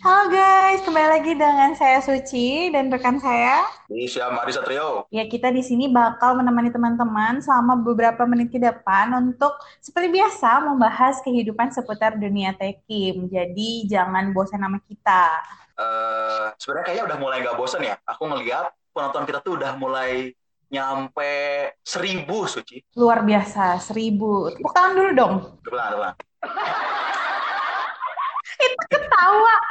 Halo 0.00 0.32
guys, 0.32 0.80
kembali 0.80 1.08
lagi 1.12 1.36
dengan 1.36 1.76
saya 1.76 2.00
Suci 2.00 2.72
dan 2.72 2.88
rekan 2.88 3.20
saya. 3.20 3.68
Nisha 3.92 4.32
Mari 4.32 4.48
Satrio. 4.48 5.04
Ya, 5.12 5.28
kita 5.28 5.52
di 5.52 5.60
sini 5.60 5.92
bakal 5.92 6.40
menemani 6.40 6.72
teman-teman 6.72 7.44
selama 7.44 7.76
beberapa 7.76 8.24
menit 8.24 8.48
ke 8.48 8.56
depan 8.56 9.12
untuk 9.12 9.60
seperti 9.84 10.08
biasa 10.08 10.64
membahas 10.64 11.20
kehidupan 11.20 11.68
seputar 11.76 12.16
dunia 12.16 12.56
tekim. 12.56 13.28
Jadi 13.28 13.92
jangan 13.92 14.32
bosan 14.32 14.64
sama 14.64 14.80
kita. 14.88 15.36
Uh, 15.76 16.48
Sebenarnya 16.56 16.84
kayaknya 16.88 17.04
udah 17.04 17.18
mulai 17.20 17.36
nggak 17.44 17.58
bosan 17.60 17.84
ya. 17.84 18.00
Aku 18.08 18.24
ngeliat 18.24 18.72
penonton 18.96 19.28
kita 19.28 19.44
tuh 19.44 19.60
udah 19.60 19.76
mulai 19.76 20.32
nyampe 20.72 21.32
seribu 21.84 22.48
Suci. 22.48 22.80
Luar 22.96 23.20
biasa, 23.20 23.76
seribu. 23.84 24.48
Tepuk 24.48 24.72
tangan 24.72 24.96
dulu 24.96 25.10
dong. 25.12 25.34
Tepuk 25.60 25.76
tangan, 25.76 25.92
tepuk 25.92 26.04
tangan. 26.08 26.14
Itu 28.60 28.84
ketawa 28.88 29.69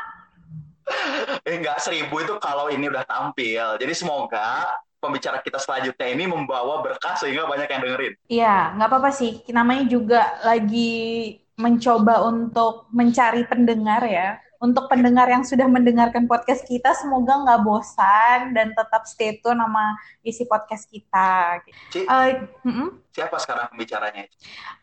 enggak 1.46 1.78
seribu 1.82 2.21
itu 2.21 2.36
kalau 2.42 2.68
ini 2.70 2.89
udah 2.89 3.06
tampil. 3.06 3.78
Jadi 3.78 3.93
semoga 3.93 4.68
pembicara 5.00 5.39
kita 5.39 5.57
selanjutnya 5.57 6.07
ini 6.12 6.28
membawa 6.28 6.84
berkah 6.84 7.15
sehingga 7.15 7.48
banyak 7.48 7.68
yang 7.71 7.82
dengerin. 7.82 8.14
Iya, 8.28 8.56
nggak 8.75 8.89
apa-apa 8.92 9.12
sih. 9.15 9.42
Namanya 9.50 9.84
juga 9.88 10.21
lagi 10.43 11.39
mencoba 11.60 12.24
untuk 12.28 12.88
mencari 12.92 13.43
pendengar 13.48 14.04
ya. 14.06 14.39
Untuk 14.60 14.92
pendengar 14.92 15.24
yang 15.32 15.48
sudah 15.48 15.71
mendengarkan 15.71 16.28
podcast 16.28 16.68
kita, 16.68 16.92
semoga 16.92 17.32
nggak 17.48 17.64
bosan 17.64 18.51
dan 18.51 18.76
tetap 18.76 19.07
stay 19.07 19.40
tune 19.40 19.56
sama 19.56 19.96
isi 20.20 20.43
podcast 20.43 20.84
kita. 20.92 21.64
Ci, 21.87 22.04
uh, 22.04 22.43
mm 22.68 22.68
-mm. 22.68 22.87
Siapa 23.15 23.40
sekarang 23.40 23.71
pembicaranya? 23.71 24.28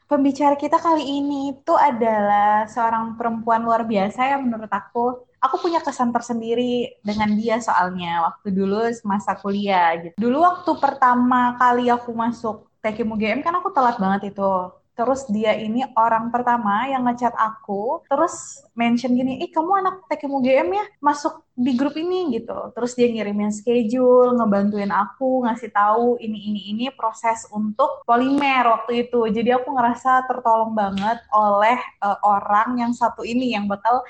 Pembicara 0.08 0.56
kita 0.56 0.80
kali 0.80 1.04
ini 1.04 1.52
itu 1.52 1.76
adalah 1.76 2.64
seorang 2.64 3.20
perempuan 3.20 3.68
luar 3.68 3.84
biasa 3.84 4.32
ya 4.32 4.36
menurut 4.40 4.72
aku 4.72 5.28
aku 5.46 5.62
punya 5.62 5.80
kesan 5.80 6.10
tersendiri 6.10 6.98
dengan 7.00 7.32
dia 7.38 7.62
soalnya 7.62 8.26
waktu 8.26 8.52
dulu 8.52 8.90
masa 9.06 9.38
kuliah 9.38 9.94
gitu. 10.02 10.14
Dulu 10.18 10.38
waktu 10.42 10.70
pertama 10.76 11.54
kali 11.56 11.88
aku 11.88 12.10
masuk 12.12 12.66
Tekim 12.82 13.10
UGM 13.10 13.42
kan 13.42 13.54
aku 13.58 13.74
telat 13.74 13.98
banget 13.98 14.30
itu. 14.30 14.52
Terus 14.96 15.28
dia 15.28 15.52
ini 15.52 15.84
orang 15.92 16.32
pertama 16.32 16.88
yang 16.88 17.04
ngechat 17.04 17.36
aku, 17.36 18.00
terus 18.08 18.64
mention 18.72 19.12
gini, 19.12 19.44
"Eh, 19.44 19.52
kamu 19.52 19.84
anak 19.84 20.08
Tekim 20.08 20.32
UGM 20.32 20.72
ya? 20.72 20.84
Masuk 21.04 21.44
di 21.52 21.76
grup 21.76 21.92
ini 22.00 22.40
gitu." 22.40 22.72
Terus 22.72 22.96
dia 22.96 23.04
ngirimin 23.12 23.52
schedule, 23.52 24.32
ngebantuin 24.40 24.88
aku, 24.88 25.44
ngasih 25.44 25.68
tahu 25.68 26.16
ini 26.16 26.48
ini 26.48 26.60
ini 26.72 26.84
proses 26.96 27.44
untuk 27.52 28.00
polimer 28.08 28.72
waktu 28.72 29.04
itu. 29.04 29.20
Jadi 29.28 29.52
aku 29.52 29.68
ngerasa 29.76 30.24
tertolong 30.24 30.72
banget 30.72 31.20
oleh 31.28 31.76
uh, 32.00 32.16
orang 32.24 32.80
yang 32.80 32.96
satu 32.96 33.20
ini 33.20 33.52
yang 33.52 33.68
bakal 33.68 34.00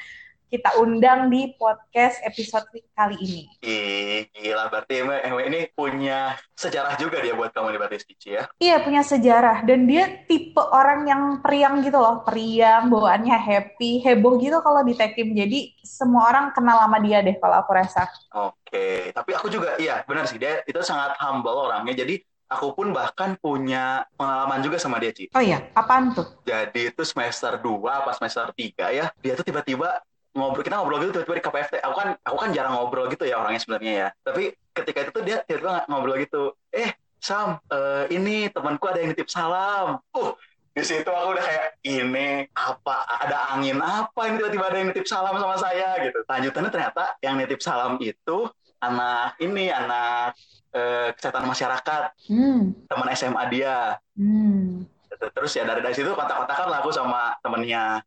kita 0.47 0.79
undang 0.79 1.27
di 1.27 1.51
podcast 1.59 2.23
episode 2.23 2.71
kali 2.95 3.19
ini. 3.19 3.43
Ih, 3.67 4.31
gila 4.31 4.71
berarti 4.71 5.03
Ewe 5.03 5.43
ini 5.51 5.67
punya 5.75 6.39
sejarah 6.55 6.95
juga 6.95 7.19
dia 7.19 7.35
buat 7.35 7.51
kamu 7.51 7.75
di 7.75 7.79
Batis 7.83 8.07
Kici 8.07 8.39
ya? 8.39 8.47
Iya, 8.63 8.79
punya 8.87 9.03
sejarah. 9.03 9.67
Dan 9.67 9.91
dia 9.91 10.23
tipe 10.31 10.63
orang 10.63 11.03
yang 11.11 11.23
periang 11.43 11.83
gitu 11.83 11.99
loh. 11.99 12.23
Periang, 12.23 12.87
bawaannya 12.87 13.35
happy, 13.35 14.07
heboh 14.07 14.39
gitu 14.39 14.63
kalau 14.63 14.87
di 14.87 14.95
Tekim. 14.95 15.35
Jadi 15.35 15.75
semua 15.83 16.31
orang 16.31 16.55
kenal 16.55 16.79
sama 16.79 17.03
dia 17.03 17.27
deh 17.27 17.35
kalau 17.43 17.57
aku 17.59 17.71
rasa. 17.75 18.07
Oke, 18.31 19.11
tapi 19.11 19.31
aku 19.35 19.51
juga, 19.51 19.75
iya 19.83 20.07
benar 20.07 20.31
sih. 20.31 20.39
Dia 20.39 20.63
itu 20.63 20.79
sangat 20.87 21.19
humble 21.19 21.69
orangnya. 21.69 22.07
Jadi 22.07 22.23
aku 22.47 22.71
pun 22.79 22.95
bahkan 22.95 23.35
punya 23.35 24.07
pengalaman 24.15 24.63
juga 24.63 24.79
sama 24.79 25.03
dia, 25.03 25.11
Ci. 25.11 25.27
Oh 25.35 25.43
iya, 25.43 25.67
apaan 25.75 26.15
tuh? 26.15 26.39
Jadi 26.47 26.95
itu 26.95 27.03
semester 27.03 27.59
2 27.59 28.07
pas 28.07 28.15
semester 28.15 28.55
3 28.55 28.95
ya, 28.95 29.11
dia 29.19 29.35
tuh 29.35 29.43
tiba-tiba 29.43 29.99
ngobrol 30.37 30.63
kita 30.63 30.77
ngobrol 30.77 31.01
gitu 31.01 31.11
tiba-tiba 31.17 31.37
di 31.41 31.45
KPFT 31.49 31.75
aku 31.81 31.95
kan 31.97 32.09
aku 32.21 32.37
kan 32.37 32.51
jarang 32.53 32.77
ngobrol 32.77 33.09
gitu 33.09 33.25
ya 33.25 33.41
orangnya 33.41 33.61
sebenarnya 33.65 33.93
ya. 33.93 34.09
Tapi 34.21 34.53
ketika 34.77 34.99
itu 35.09 35.11
tuh 35.11 35.25
dia 35.25 35.41
tiba-tiba 35.49 35.89
ngobrol 35.89 36.21
gitu. 36.21 36.53
Eh 36.71 36.93
Sam 37.17 37.59
uh, 37.73 38.05
ini 38.13 38.53
temanku 38.53 38.85
ada 38.87 39.01
yang 39.01 39.17
nitip 39.17 39.33
salam. 39.33 39.99
Uh 40.13 40.37
di 40.77 40.85
situ 40.85 41.09
aku 41.09 41.33
udah 41.33 41.41
kayak 41.41 41.69
ini 41.89 42.45
apa 42.53 43.09
ada 43.09 43.57
angin 43.57 43.81
apa 43.81 44.29
ini 44.29 44.45
tiba-tiba 44.45 44.69
ada 44.69 44.77
yang 44.77 44.89
nitip 44.93 45.09
salam 45.09 45.33
sama 45.41 45.57
saya 45.57 45.97
gitu. 46.05 46.21
Lanjutannya 46.29 46.69
ternyata 46.69 47.17
yang 47.25 47.41
nitip 47.41 47.65
salam 47.65 47.97
itu 47.97 48.39
anak 48.85 49.41
ini 49.41 49.73
anak 49.73 50.37
uh, 50.77 51.17
kesehatan 51.17 51.49
masyarakat. 51.49 52.03
Hmm. 52.29 52.77
teman 52.93 53.09
SMA 53.17 53.43
dia. 53.49 53.97
Hmm. 54.13 54.85
terus 55.17 55.57
ya 55.57 55.65
dari 55.65 55.81
dari 55.81 55.97
situ 55.97 56.13
kontak-kontakan 56.13 56.69
lah 56.69 56.85
aku 56.85 56.93
sama 56.93 57.33
temennya 57.41 58.05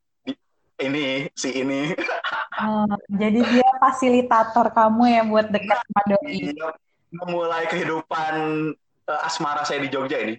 ini 0.80 1.28
si 1.36 1.54
ini. 1.60 1.94
Oh, 2.60 2.92
jadi 3.08 3.40
dia 3.40 3.70
fasilitator 3.80 4.72
kamu 4.76 5.04
ya 5.08 5.22
buat 5.24 5.48
dekat 5.48 5.80
sama 5.80 6.02
doi. 6.12 6.52
Iya, 6.52 6.68
memulai 7.14 7.66
kehidupan 7.72 8.36
uh, 9.08 9.28
asmara 9.28 9.64
saya 9.64 9.80
di 9.84 9.90
Jogja 9.92 10.20
ini. 10.20 10.36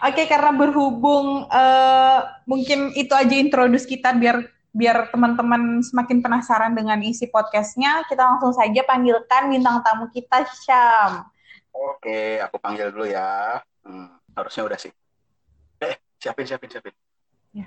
Oke, 0.00 0.24
karena 0.24 0.56
berhubung 0.56 1.44
uh, 1.48 2.20
mungkin 2.48 2.96
itu 2.96 3.12
aja 3.12 3.34
introduce 3.36 3.84
kita 3.84 4.16
biar 4.16 4.40
biar 4.70 5.10
teman-teman 5.10 5.82
semakin 5.82 6.22
penasaran 6.22 6.72
dengan 6.78 7.02
isi 7.02 7.26
podcastnya, 7.26 8.06
kita 8.06 8.22
langsung 8.22 8.54
saja 8.54 8.86
panggilkan 8.86 9.50
bintang 9.50 9.82
tamu 9.82 10.06
kita, 10.14 10.46
Syam. 10.62 11.26
Oke, 11.74 12.38
aku 12.38 12.56
panggil 12.62 12.94
dulu 12.94 13.10
ya. 13.10 13.58
Hmm, 13.82 14.14
harusnya 14.38 14.62
udah 14.70 14.78
sih. 14.78 14.92
Eh, 15.82 15.98
siapin, 16.22 16.46
siapin, 16.46 16.70
siapin. 16.70 16.94
Ya, 17.50 17.66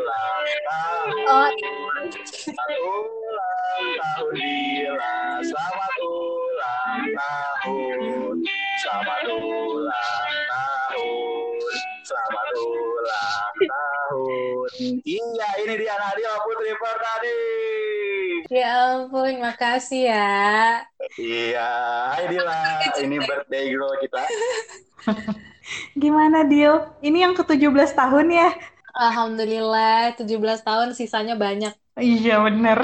Iya, 15.06 15.48
ini 15.62 15.74
dia 15.78 15.94
Nadia 15.94 16.32
Putri. 16.42 16.74
Ya 18.48 18.96
ampun, 18.96 19.38
makasih 19.38 20.08
ya. 20.08 20.82
Iya, 21.20 21.68
hai 22.16 22.26
Dila. 22.32 22.80
Ini 22.96 23.16
birthday 23.22 23.70
girl 23.70 23.92
kita. 24.00 24.24
Gimana, 25.94 26.48
Dil? 26.48 26.80
Ini 27.04 27.28
yang 27.28 27.36
ke-17 27.36 27.92
tahun 27.92 28.32
ya? 28.32 28.50
Alhamdulillah 28.98 30.18
17 30.18 30.66
tahun 30.66 30.90
sisanya 30.90 31.38
banyak. 31.38 31.70
Iya 31.94 32.42
bener. 32.42 32.82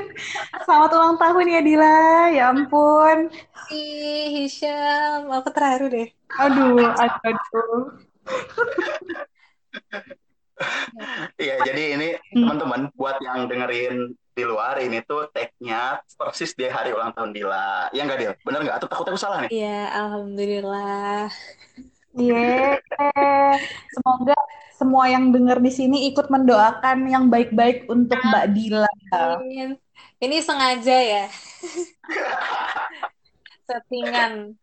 Selamat 0.64 0.90
ulang 0.96 1.16
tahun 1.20 1.52
ya 1.52 1.60
Dila, 1.60 2.00
ya 2.32 2.44
ampun. 2.48 3.28
Ih, 3.68 4.48
Hisham, 4.48 5.28
aku 5.28 5.52
terharu 5.52 5.92
deh. 5.92 6.08
Aduh, 6.40 6.80
aduh. 6.80 7.28
aduh. 7.28 7.84
Iya, 11.40 11.56
jadi 11.64 11.96
ini 11.96 12.08
hmm. 12.12 12.36
teman-teman 12.36 12.80
buat 12.92 13.16
yang 13.24 13.48
dengerin 13.48 14.12
di 14.36 14.44
luar 14.44 14.76
ini 14.84 15.00
tuh 15.08 15.24
tag-nya 15.32 16.04
persis 16.20 16.52
di 16.52 16.68
hari 16.68 16.92
ulang 16.92 17.16
tahun 17.16 17.32
Dila. 17.32 17.88
Ya 17.96 18.04
nggak 18.04 18.18
Dil? 18.20 18.34
Bener 18.44 18.60
nggak? 18.68 18.76
Atau 18.76 18.88
takut 18.92 19.08
aku 19.08 19.16
salah 19.16 19.40
nih? 19.44 19.50
Iya, 19.56 19.88
alhamdulillah. 19.88 21.32
Iya, 22.12 22.76
yeah. 22.76 23.56
semoga 23.96 24.36
semua 24.80 25.12
yang 25.12 25.28
dengar 25.28 25.60
di 25.60 25.68
sini 25.68 26.08
ikut 26.08 26.32
mendoakan 26.32 27.04
yang 27.04 27.28
baik-baik 27.28 27.84
untuk 27.92 28.16
Mbak 28.16 28.46
Dila. 28.56 28.88
Amin. 29.12 29.76
Ini 30.16 30.40
sengaja 30.40 30.96
ya. 30.96 31.26
Settingan. 33.68 34.56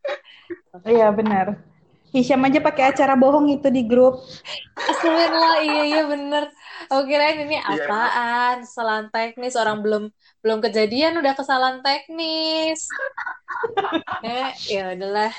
Iya 0.82 1.14
benar. 1.14 1.62
Hisham 2.10 2.42
aja 2.50 2.58
pakai 2.58 2.90
acara 2.90 3.14
bohong 3.14 3.54
itu 3.54 3.70
di 3.70 3.86
grup. 3.86 4.26
Astagfirullah, 4.74 5.56
iya 5.62 5.82
iya 5.86 6.04
bener. 6.10 6.50
Oke 6.90 7.14
kirain 7.14 7.46
ini 7.46 7.62
iya. 7.62 7.78
apaan? 7.78 8.66
Kesalahan 8.66 9.08
teknis 9.14 9.54
orang 9.54 9.86
belum 9.86 10.04
belum 10.42 10.60
kejadian 10.66 11.22
udah 11.22 11.38
kesalahan 11.38 11.86
teknis. 11.86 12.90
eh, 14.26 14.50
ya 14.66 14.98
udahlah. 14.98 15.34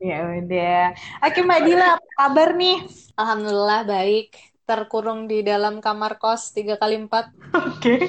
Ya 0.00 0.24
udah. 0.24 0.96
Oke 1.20 1.44
Mbak 1.44 1.60
Dila, 1.68 2.00
apa 2.00 2.08
kabar 2.16 2.56
nih? 2.56 2.88
Alhamdulillah 3.20 3.84
baik. 3.84 4.32
Terkurung 4.64 5.28
di 5.28 5.44
dalam 5.44 5.84
kamar 5.84 6.16
kos 6.16 6.56
tiga 6.56 6.80
kali 6.80 6.96
empat. 7.04 7.28
Oke. 7.52 8.08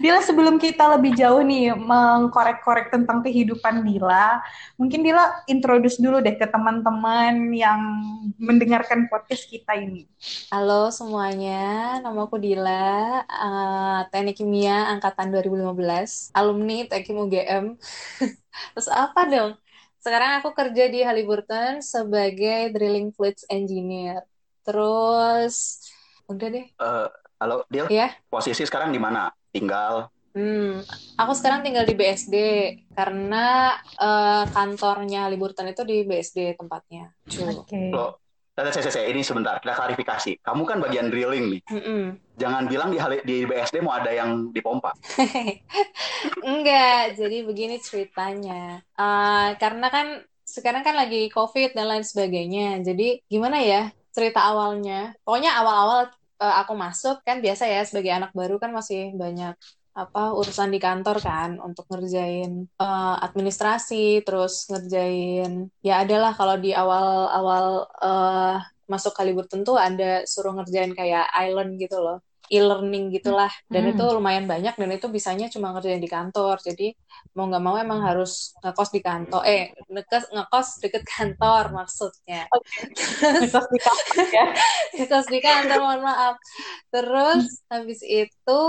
Dila 0.00 0.20
sebelum 0.20 0.60
kita 0.60 0.84
lebih 0.96 1.16
jauh 1.16 1.40
nih 1.40 1.72
mengkorek-korek 1.72 2.92
tentang 2.92 3.24
kehidupan 3.24 3.88
Dila, 3.88 4.40
mungkin 4.76 5.00
Dila 5.00 5.44
introduce 5.48 5.96
dulu 5.96 6.20
deh 6.20 6.36
ke 6.36 6.44
teman-teman 6.44 7.52
yang 7.52 7.80
mendengarkan 8.36 9.08
podcast 9.08 9.48
kita 9.48 9.80
ini. 9.80 10.04
Halo 10.52 10.92
semuanya, 10.92 12.00
nama 12.04 12.20
aku 12.24 12.36
Dila, 12.36 13.24
uh, 13.28 14.00
Teknik 14.12 14.40
Kimia 14.40 14.92
Angkatan 14.92 15.32
2015, 15.32 16.36
alumni 16.36 16.84
Teknik 16.84 17.16
UGM. 17.16 17.64
Terus 18.76 18.88
apa 18.92 19.24
dong? 19.28 19.63
Sekarang 20.04 20.36
aku 20.36 20.52
kerja 20.52 20.84
di 20.92 21.00
Halliburton 21.00 21.80
sebagai 21.80 22.68
drilling 22.76 23.08
fluids 23.16 23.48
engineer. 23.48 24.20
Terus 24.60 25.80
udah 26.28 26.48
deh. 26.52 26.68
Uh, 26.76 27.08
halo, 27.40 27.64
Dil. 27.72 27.88
Iya. 27.88 28.12
Posisi 28.28 28.68
sekarang 28.68 28.92
di 28.92 29.00
mana? 29.00 29.32
Tinggal? 29.48 30.12
Hmm, 30.36 30.84
aku 31.16 31.32
sekarang 31.32 31.64
tinggal 31.64 31.88
di 31.88 31.96
BSD 31.96 32.36
karena 32.92 33.80
uh, 33.96 34.44
kantornya 34.52 35.24
Halliburton 35.24 35.72
itu 35.72 35.88
di 35.88 36.04
BSD 36.04 36.60
tempatnya. 36.60 37.08
Oke. 37.24 37.64
Okay. 37.64 37.88
Tante 38.54 38.70
saya, 38.70 39.10
ini 39.10 39.26
sebentar, 39.26 39.58
kita 39.58 39.74
klarifikasi. 39.74 40.38
Kamu 40.38 40.62
kan 40.62 40.78
bagian 40.78 41.10
drilling 41.10 41.58
nih. 41.58 41.62
Mm 41.74 41.82
-mm. 41.82 42.02
Jangan 42.38 42.70
bilang 42.70 42.94
di 42.94 43.02
di 43.26 43.36
BSD 43.42 43.82
mau 43.82 43.98
ada 43.98 44.14
yang 44.14 44.54
dipompa. 44.54 44.94
Enggak, 46.46 47.18
jadi 47.18 47.42
begini 47.42 47.82
ceritanya. 47.82 48.78
Uh, 48.94 49.58
karena 49.58 49.90
kan 49.90 50.06
sekarang 50.46 50.86
kan 50.86 50.94
lagi 50.94 51.26
COVID 51.34 51.74
dan 51.74 51.90
lain 51.90 52.06
sebagainya. 52.06 52.78
Jadi 52.86 53.26
gimana 53.26 53.58
ya 53.58 53.90
cerita 54.14 54.46
awalnya? 54.46 55.18
Pokoknya 55.26 55.58
awal-awal 55.58 56.14
uh, 56.38 56.54
aku 56.62 56.78
masuk 56.78 57.26
kan 57.26 57.42
biasa 57.42 57.66
ya 57.66 57.82
sebagai 57.82 58.14
anak 58.14 58.30
baru 58.38 58.62
kan 58.62 58.70
masih 58.70 59.18
banyak 59.18 59.58
apa 59.94 60.34
urusan 60.34 60.74
di 60.74 60.82
kantor 60.82 61.22
kan 61.22 61.62
untuk 61.62 61.86
ngerjain 61.86 62.66
uh, 62.82 63.16
administrasi 63.22 64.26
terus 64.26 64.66
ngerjain 64.66 65.70
ya 65.86 66.02
adalah 66.02 66.34
kalau 66.34 66.58
di 66.58 66.74
awal-awal 66.74 67.86
uh, 68.02 68.58
masuk 68.90 69.14
kalibur 69.14 69.46
tentu 69.46 69.78
ada 69.78 70.26
suruh 70.26 70.52
ngerjain 70.58 70.92
kayak 70.98 71.30
island 71.30 71.78
gitu 71.78 72.02
loh 72.02 72.18
e-learning 72.52 73.12
gitulah. 73.12 73.48
Dan 73.68 73.88
hmm. 73.88 73.92
itu 73.96 74.04
lumayan 74.12 74.44
banyak 74.44 74.74
dan 74.76 74.90
itu 74.92 75.06
bisanya 75.08 75.48
cuma 75.48 75.72
ngerjain 75.72 76.00
di 76.00 76.10
kantor. 76.10 76.60
Jadi 76.60 76.92
mau 77.32 77.48
nggak 77.48 77.64
mau 77.64 77.76
emang 77.80 78.04
harus 78.04 78.52
ngekos 78.60 78.90
di 78.92 79.00
kantor 79.00 79.42
eh 79.48 79.72
ngekos 79.88 80.24
ngekos 80.32 80.68
deket 80.84 81.02
kantor 81.08 81.72
maksudnya. 81.72 82.44
Ngekos 83.40 83.66
di 83.72 83.80
kantor 83.80 84.26
ya? 84.28 84.46
ngekos 85.00 85.26
di 85.32 85.40
kantor 85.40 85.78
mohon 85.80 86.02
maaf. 86.04 86.34
Terus 86.92 87.64
habis 87.72 88.00
itu 88.04 88.62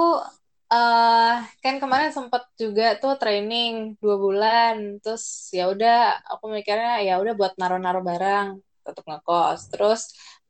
uh, 0.75 1.31
kan 1.63 1.75
kemarin 1.81 2.11
sempat 2.17 2.43
juga 2.61 2.83
tuh 3.01 3.13
training 3.21 3.71
dua 4.03 4.15
bulan 4.25 4.73
terus 5.01 5.23
ya 5.57 5.63
udah 5.73 5.93
aku 6.31 6.45
mikirnya 6.55 6.91
ya 7.07 7.13
udah 7.21 7.33
buat 7.39 7.53
naruh-naruh 7.59 8.03
barang 8.09 8.47
untuk 8.89 9.03
ngekos. 9.09 9.59
Terus 9.73 10.01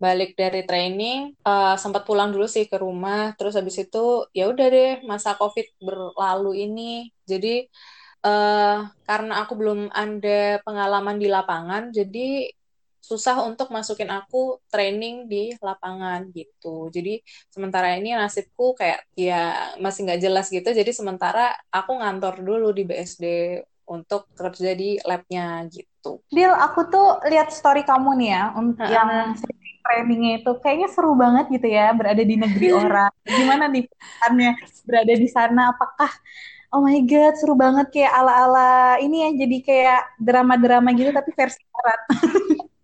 balik 0.03 0.29
dari 0.41 0.61
training 0.67 1.19
uh, 1.47 1.75
sempat 1.79 2.03
pulang 2.07 2.29
dulu 2.35 2.45
sih 2.55 2.65
ke 2.71 2.75
rumah 2.85 3.31
terus 3.39 3.55
habis 3.55 3.79
itu 3.79 4.27
ya 4.37 4.43
udah 4.51 4.65
deh 4.75 4.91
masa 5.09 5.29
covid 5.39 5.65
berlalu 5.87 6.49
ini. 6.67 6.81
Jadi 7.31 7.47
uh, 8.27 8.89
karena 9.07 9.33
aku 9.41 9.53
belum 9.59 9.79
ada 9.93 10.59
pengalaman 10.65 11.15
di 11.21 11.27
lapangan 11.35 11.83
jadi 11.97 12.51
susah 13.05 13.45
untuk 13.45 13.69
masukin 13.69 14.09
aku 14.09 14.57
training 14.73 15.29
di 15.29 15.53
lapangan 15.61 16.25
gitu. 16.33 16.89
Jadi 16.89 17.21
sementara 17.53 17.93
ini 17.93 18.17
nasibku 18.17 18.73
kayak 18.73 19.05
ya 19.13 19.69
masih 19.77 20.09
nggak 20.09 20.21
jelas 20.25 20.49
gitu. 20.49 20.65
Jadi 20.73 20.89
sementara 20.89 21.53
aku 21.69 22.01
ngantor 22.01 22.41
dulu 22.41 22.73
di 22.73 22.81
BSD 22.89 23.25
untuk 23.85 24.25
kerja 24.33 24.73
di 24.73 24.97
labnya 25.05 25.61
gitu. 25.69 26.25
Dil, 26.33 26.49
aku 26.49 26.89
tuh 26.89 27.21
lihat 27.29 27.53
story 27.53 27.85
kamu 27.85 28.17
nih 28.17 28.29
ya, 28.33 28.43
untuk 28.57 28.81
uh 28.81 28.89
-huh. 28.89 28.97
yang 28.97 29.09
trainingnya 29.85 30.41
itu 30.41 30.51
kayaknya 30.57 30.89
seru 30.89 31.13
banget 31.13 31.45
gitu 31.53 31.69
ya, 31.69 31.93
berada 31.93 32.25
di 32.25 32.35
negeri 32.41 32.73
orang. 32.81 33.13
Gimana 33.21 33.69
nih 33.69 33.85
perasaannya 33.85 34.51
berada 34.89 35.13
di 35.13 35.29
sana? 35.29 35.61
Apakah 35.77 36.09
oh 36.73 36.81
my 36.81 36.97
god 37.05 37.37
seru 37.37 37.53
banget 37.53 37.93
kayak 37.93 38.11
ala-ala 38.11 38.97
ini 38.99 39.23
ya 39.23 39.29
jadi 39.45 39.57
kayak 39.61 40.01
drama-drama 40.17 40.89
gitu 40.97 41.13
tapi 41.13 41.29
versi 41.37 41.61
barat. 41.69 42.01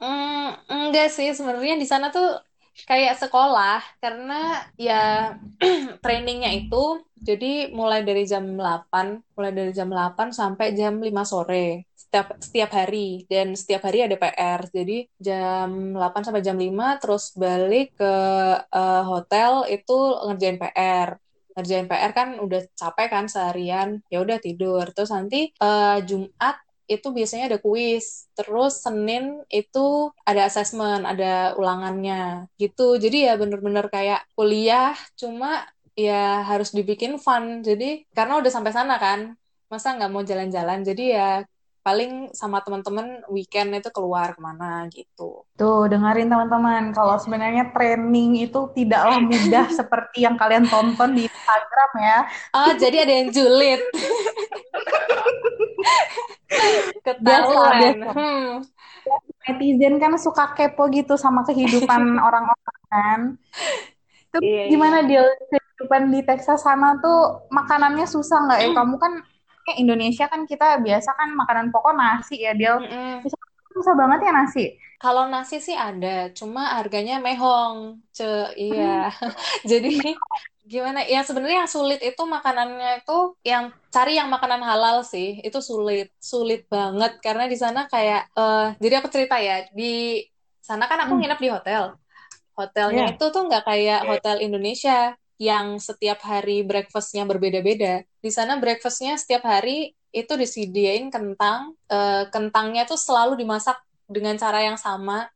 Hmm, 0.00 0.56
enggak 0.72 1.08
sih. 1.12 1.28
Sebenarnya 1.36 1.76
di 1.76 1.86
sana 1.88 2.08
tuh 2.08 2.40
kayak 2.88 3.20
sekolah. 3.20 3.80
Karena 4.00 4.64
ya 4.80 5.34
trainingnya 6.02 6.50
itu 6.56 7.04
jadi 7.18 7.74
mulai 7.74 8.06
dari 8.06 8.24
jam 8.24 8.44
8, 8.56 9.20
mulai 9.36 9.52
dari 9.52 9.72
jam 9.74 9.90
8 9.90 10.30
sampai 10.30 10.72
jam 10.78 11.02
5 11.02 11.12
sore 11.26 11.84
setiap 11.92 12.26
setiap 12.40 12.70
hari. 12.72 13.28
Dan 13.28 13.52
setiap 13.58 13.84
hari 13.84 14.06
ada 14.06 14.16
PR. 14.16 14.60
Jadi 14.72 15.04
jam 15.20 15.92
8 15.92 16.24
sampai 16.24 16.42
jam 16.46 16.56
5 16.56 17.02
terus 17.02 17.34
balik 17.36 17.98
ke 18.00 18.14
uh, 18.72 19.04
hotel 19.04 19.68
itu 19.68 19.96
ngerjain 20.26 20.58
PR 20.60 21.18
ngerjain 21.58 21.90
PR 21.90 22.12
kan 22.14 22.28
udah 22.38 22.62
capek 22.78 23.08
kan 23.10 23.26
seharian. 23.26 23.98
Ya 24.06 24.22
udah 24.22 24.38
tidur. 24.38 24.86
Terus 24.94 25.10
nanti 25.10 25.50
uh, 25.58 25.98
Jumat 26.06 26.67
itu 26.92 27.06
biasanya 27.16 27.44
ada 27.52 27.58
kuis. 27.66 28.04
Terus 28.36 28.72
Senin 28.84 29.24
itu 29.52 29.78
ada 30.28 30.40
assessment, 30.48 31.02
ada 31.10 31.54
ulangannya 31.60 32.48
gitu. 32.60 32.82
Jadi 33.04 33.16
ya 33.28 33.32
bener-bener 33.40 33.86
kayak 33.94 34.20
kuliah, 34.36 34.96
cuma 35.20 35.46
ya 36.04 36.42
harus 36.50 36.68
dibikin 36.76 37.12
fun. 37.24 37.44
Jadi 37.68 37.84
karena 38.16 38.32
udah 38.40 38.50
sampai 38.56 38.72
sana 38.76 38.94
kan, 39.04 39.20
masa 39.72 39.86
nggak 39.96 40.10
mau 40.12 40.22
jalan-jalan. 40.30 40.78
Jadi 40.88 41.02
ya 41.16 41.44
paling 41.88 42.12
sama 42.36 42.60
teman-teman 42.60 43.24
weekend 43.32 43.72
itu 43.72 43.88
keluar 43.88 44.36
ke 44.36 44.40
mana 44.44 44.84
gitu. 44.92 45.48
Tuh 45.56 45.88
dengerin 45.88 46.28
teman-teman, 46.28 46.92
kalau 46.92 47.16
sebenarnya 47.16 47.72
training 47.72 48.44
itu 48.44 48.68
tidaklah 48.76 49.24
mudah 49.24 49.72
seperti 49.80 50.28
yang 50.28 50.36
kalian 50.36 50.68
tonton 50.68 51.16
di 51.16 51.24
Instagram 51.24 51.90
ya. 51.96 52.18
Oh 52.52 52.72
jadi 52.76 53.08
ada 53.08 53.12
yang 53.24 53.28
julid. 53.32 53.80
Ketahuan. 57.00 57.96
Hmm. 58.12 58.48
Netizen 59.48 59.96
kan 59.96 60.12
suka 60.20 60.52
kepo 60.52 60.92
gitu 60.92 61.16
sama 61.16 61.40
kehidupan 61.48 62.04
orang-orang 62.28 62.80
kan. 62.92 63.20
Itu 64.28 64.44
iya, 64.44 64.68
iya. 64.68 64.76
gimana 64.76 65.08
iya. 65.08 65.24
dia 65.24 65.24
kehidupan 65.24 66.12
di 66.12 66.20
Texas 66.20 66.68
sana 66.68 67.00
tuh 67.00 67.48
makanannya 67.48 68.04
susah 68.04 68.44
nggak 68.44 68.60
ya? 68.60 68.68
Kamu 68.76 69.00
kan 69.00 69.24
Indonesia 69.76 70.24
kan 70.30 70.48
kita 70.48 70.80
biasa 70.80 71.12
kan 71.12 71.36
makanan 71.36 71.68
pokok 71.68 71.92
nasi 71.92 72.40
ya 72.40 72.56
dia 72.56 72.80
mm 72.80 72.88
-mm. 72.88 73.14
susah 73.76 73.94
banget 73.94 74.26
ya 74.26 74.32
nasi. 74.32 74.64
Kalau 74.98 75.30
nasi 75.30 75.62
sih 75.62 75.78
ada, 75.78 76.34
cuma 76.34 76.74
harganya 76.74 77.22
mehong, 77.22 78.02
ce 78.10 78.26
iya. 78.58 79.06
Jadi 79.70 79.94
gimana 80.68 81.00
ya 81.08 81.24
sebenarnya 81.24 81.64
yang 81.64 81.72
sulit 81.72 82.00
itu 82.04 82.22
makanannya 82.28 83.00
itu 83.00 83.18
yang 83.40 83.72
cari 83.88 84.20
yang 84.20 84.28
makanan 84.28 84.60
halal 84.60 85.00
sih 85.00 85.40
itu 85.40 85.64
sulit 85.64 86.12
sulit 86.20 86.68
banget 86.68 87.16
karena 87.24 87.48
di 87.48 87.56
sana 87.56 87.88
kayak 87.88 88.28
uh, 88.36 88.76
jadi 88.76 89.00
aku 89.00 89.08
cerita 89.08 89.40
ya 89.40 89.64
di 89.72 90.20
sana 90.60 90.84
kan 90.84 91.08
aku 91.08 91.16
hmm. 91.16 91.20
nginep 91.24 91.40
di 91.40 91.48
hotel 91.48 91.82
hotelnya 92.52 93.08
yeah. 93.08 93.12
itu 93.16 93.24
tuh 93.32 93.42
nggak 93.48 93.64
kayak 93.64 94.00
hotel 94.04 94.36
Indonesia 94.44 95.16
yang 95.38 95.78
setiap 95.78 96.18
hari 96.26 96.66
breakfastnya 96.66 97.22
berbeda-beda. 97.22 98.02
Di 98.18 98.30
sana 98.34 98.58
breakfastnya 98.58 99.14
setiap 99.14 99.46
hari 99.46 99.94
itu 100.10 100.34
disediain 100.34 101.14
kentang 101.14 101.78
uh, 101.86 102.26
kentangnya 102.34 102.84
tuh 102.90 102.98
selalu 102.98 103.38
dimasak 103.38 103.78
dengan 104.10 104.34
cara 104.34 104.66
yang 104.66 104.74
sama. 104.74 105.30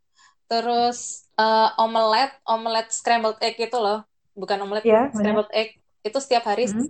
Terus 0.51 1.31
uh, 1.39 1.71
omelet 1.79 2.35
omelet 2.45 2.91
scrambled 2.91 3.39
egg 3.39 3.57
itu 3.63 3.79
loh. 3.79 4.03
Bukan 4.35 4.59
omelet 4.67 4.83
yeah, 4.83 5.07
scrambled 5.15 5.49
bener. 5.55 5.71
egg. 5.71 5.79
Itu 6.03 6.19
setiap 6.19 6.51
hari 6.51 6.67
mm 6.67 6.75
-hmm. 6.75 6.89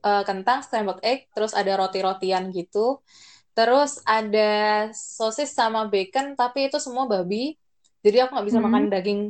uh, 0.00 0.22
kentang 0.24 0.64
scrambled 0.64 1.04
egg 1.04 1.28
terus 1.36 1.52
ada 1.52 1.76
roti-rotian 1.76 2.48
gitu. 2.48 3.04
Terus 3.52 4.00
ada 4.08 4.88
sosis 4.96 5.52
sama 5.52 5.84
bacon 5.84 6.32
tapi 6.32 6.72
itu 6.72 6.80
semua 6.80 7.04
babi. 7.04 7.60
Jadi 8.00 8.24
aku 8.24 8.40
nggak 8.40 8.46
bisa 8.48 8.58
mm 8.58 8.64
-hmm. 8.64 8.72
makan 8.72 8.84
daging 8.88 9.20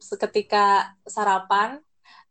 seketika 0.00 0.96
sarapan 1.04 1.78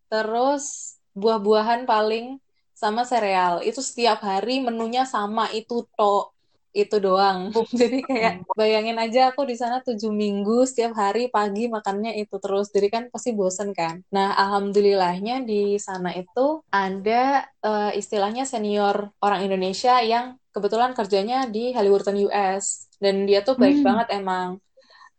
terus 0.09 0.97
buah-buahan 1.13 1.85
paling 1.85 2.41
sama 2.75 3.03
sereal 3.03 3.59
itu 3.63 3.83
setiap 3.83 4.23
hari 4.23 4.63
menunya 4.63 5.03
sama 5.03 5.51
itu 5.51 5.83
to 5.95 6.31
itu 6.69 7.01
doang. 7.01 7.49
Jadi 7.79 8.05
kayak 8.05 8.45
bayangin 8.53 8.97
aja 9.01 9.33
aku 9.33 9.45
di 9.45 9.57
sana 9.57 9.81
tujuh 9.81 10.13
minggu 10.13 10.69
setiap 10.69 10.93
hari 10.95 11.27
pagi 11.27 11.65
makannya 11.67 12.15
itu 12.21 12.37
terus. 12.37 12.69
Jadi 12.69 12.87
kan 12.93 13.03
pasti 13.09 13.33
bosen 13.33 13.73
kan. 13.73 14.05
Nah 14.13 14.37
alhamdulillahnya 14.37 15.43
di 15.43 15.81
sana 15.81 16.13
itu 16.13 16.61
ada 16.69 17.49
uh, 17.65 17.91
istilahnya 17.93 18.45
senior 18.45 19.09
orang 19.19 19.49
Indonesia 19.49 19.97
yang 20.05 20.37
kebetulan 20.53 20.93
kerjanya 20.93 21.49
di 21.49 21.73
Halliburton 21.73 22.17
US 22.29 22.89
dan 23.01 23.25
dia 23.25 23.41
tuh 23.41 23.57
baik 23.57 23.81
hmm. 23.81 23.85
banget 23.85 24.07
emang. 24.15 24.49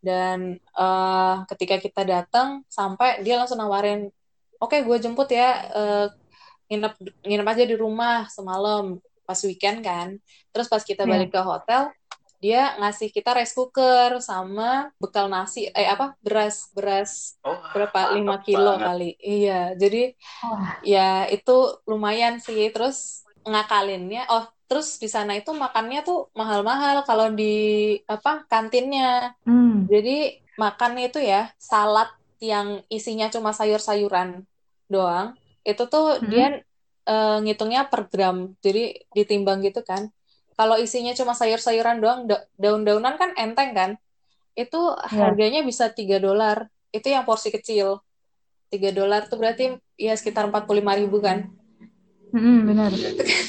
Dan 0.01 0.57
uh, 0.81 1.45
ketika 1.45 1.77
kita 1.77 2.09
datang 2.09 2.65
sampai 2.73 3.21
dia 3.21 3.37
langsung 3.37 3.61
nawarin, 3.61 4.09
oke 4.61 4.71
okay, 4.71 4.81
gue 4.85 4.97
jemput 5.01 5.29
ya 5.33 5.49
uh, 5.73 6.07
nginep 6.71 6.95
nginep 7.27 7.47
aja 7.51 7.65
di 7.67 7.77
rumah 7.77 8.31
semalam 8.31 9.01
pas 9.27 9.41
weekend 9.43 9.83
kan 9.83 10.09
terus 10.53 10.71
pas 10.71 10.83
kita 10.83 11.03
Iya. 11.03 11.11
balik 11.11 11.31
ke 11.35 11.41
hotel 11.43 11.83
dia 12.41 12.73
ngasih 12.81 13.13
kita 13.13 13.37
rice 13.37 13.53
cooker 13.53 14.17
sama 14.25 14.89
bekal 14.97 15.29
nasi 15.29 15.69
eh 15.77 15.85
apa 15.85 16.17
beras 16.25 16.73
beras 16.73 17.37
Oh, 17.45 17.53
berapa 17.77 18.17
lima 18.17 18.41
mantap 18.41 18.47
kilo 18.49 18.73
banget. 18.81 18.87
kali 18.89 19.11
iya 19.21 19.61
jadi 19.77 20.03
Wah, 20.49 20.81
ya 20.81 21.29
itu 21.29 21.57
lumayan 21.85 22.41
sih 22.41 22.73
terus 22.73 23.29
ngakalinnya 23.45 24.25
oh 24.33 24.49
terus 24.65 24.97
di 24.97 25.11
sana 25.11 25.37
itu 25.37 25.53
makannya 25.53 26.01
tuh 26.01 26.33
mahal-mahal 26.33 27.05
kalau 27.05 27.29
di 27.29 27.53
apa 28.09 28.47
kantinnya 28.49 29.37
hmm. 29.45 29.91
jadi 29.93 30.41
makannya 30.57 31.13
itu 31.13 31.21
ya 31.21 31.53
salad 31.61 32.09
yang 32.41 32.81
isinya 32.89 33.29
cuma 33.29 33.53
sayur-sayuran 33.53 34.49
doang. 34.91 35.39
Itu 35.63 35.87
tuh 35.87 36.19
Hmm. 36.19 36.29
dia 36.29 36.47
eh, 37.07 37.39
ngitungnya 37.43 37.89
per 37.89 38.07
gram. 38.07 38.55
Jadi 38.61 39.07
ditimbang 39.11 39.65
gitu 39.65 39.81
kan. 39.83 40.13
Kalau 40.55 40.77
isinya 40.77 41.17
cuma 41.17 41.33
sayur-sayuran 41.33 41.99
doang 41.99 42.29
da- 42.29 42.45
daun-daunan 42.55 43.17
kan 43.17 43.33
enteng 43.35 43.73
kan. 43.73 43.91
Itu 44.53 44.95
Iya. 45.09 45.31
harganya 45.33 45.61
bisa 45.65 45.89
3 45.91 46.21
dolar. 46.21 46.69
Itu 46.93 47.09
yang 47.09 47.25
porsi 47.25 47.49
kecil. 47.49 48.05
3 48.69 48.93
dolar 48.93 49.27
tuh 49.27 49.41
berarti 49.41 49.75
ya 49.97 50.15
sekitar 50.15 50.47
45 50.47 50.95
ribu 50.95 51.19
kan. 51.19 51.51
Hmm, 52.31 52.69
benar. 52.69 52.93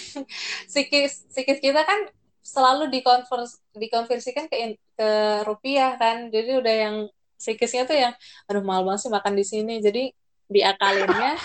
psikis 0.72 1.30
psikis 1.30 1.60
kita 1.62 1.86
kan 1.86 2.10
selalu 2.42 2.90
dikonvers 2.90 3.62
dikonversikan 3.78 4.50
ke 4.50 4.56
in- 4.58 4.82
ke 4.98 5.10
rupiah 5.46 5.98
kan. 5.98 6.34
Jadi 6.34 6.58
udah 6.58 6.76
yang 6.88 6.96
psikisnya 7.38 7.86
tuh 7.86 7.98
yang 7.98 8.14
aduh 8.50 8.64
mahal 8.66 8.88
banget 8.88 9.06
sih 9.06 9.12
makan 9.14 9.34
di 9.38 9.46
sini. 9.46 9.78
Jadi 9.78 10.10
diakalinnya. 10.52 11.40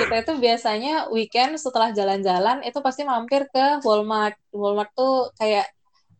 Kita 0.00 0.14
itu 0.16 0.32
biasanya 0.40 1.12
weekend 1.12 1.60
setelah 1.60 1.92
jalan-jalan 1.92 2.64
itu 2.64 2.78
pasti 2.80 3.04
mampir 3.04 3.44
ke 3.52 3.84
Walmart. 3.84 4.38
Walmart 4.48 4.90
tuh 4.96 5.28
kayak 5.36 5.68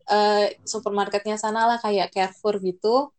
eh, 0.05 0.53
supermarketnya 0.61 1.35
sana 1.41 1.65
lah 1.65 1.77
kayak 1.81 2.13
Carrefour 2.13 2.61
gitu. 2.61 3.09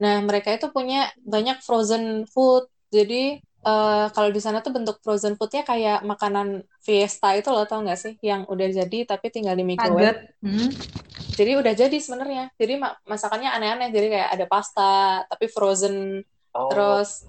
Nah 0.00 0.22
mereka 0.24 0.54
itu 0.54 0.72
punya 0.72 1.12
banyak 1.20 1.60
frozen 1.60 2.24
food. 2.24 2.70
Jadi 2.88 3.36
eh, 3.42 4.06
kalau 4.14 4.30
di 4.32 4.40
sana 4.40 4.64
tuh 4.64 4.72
bentuk 4.72 4.96
frozen 5.04 5.36
foodnya 5.36 5.66
kayak 5.66 6.00
makanan 6.08 6.64
Fiesta 6.80 7.36
itu 7.36 7.52
loh 7.52 7.68
tau 7.68 7.84
nggak 7.84 8.00
sih? 8.00 8.14
Yang 8.24 8.48
udah 8.48 8.68
jadi 8.84 8.98
tapi 9.04 9.28
tinggal 9.28 9.58
di 9.58 9.64
microwave. 9.66 10.24
Hmm. 10.40 10.70
jadi 11.36 11.58
udah 11.60 11.74
jadi 11.76 11.96
sebenarnya. 12.00 12.48
Jadi 12.56 12.80
ma- 12.80 12.96
masakannya 13.04 13.50
aneh-aneh. 13.52 13.88
Jadi 13.92 14.06
kayak 14.08 14.28
ada 14.40 14.46
pasta 14.48 15.22
tapi 15.28 15.52
frozen 15.52 16.24
Oh, 16.56 16.72
terus 16.72 17.28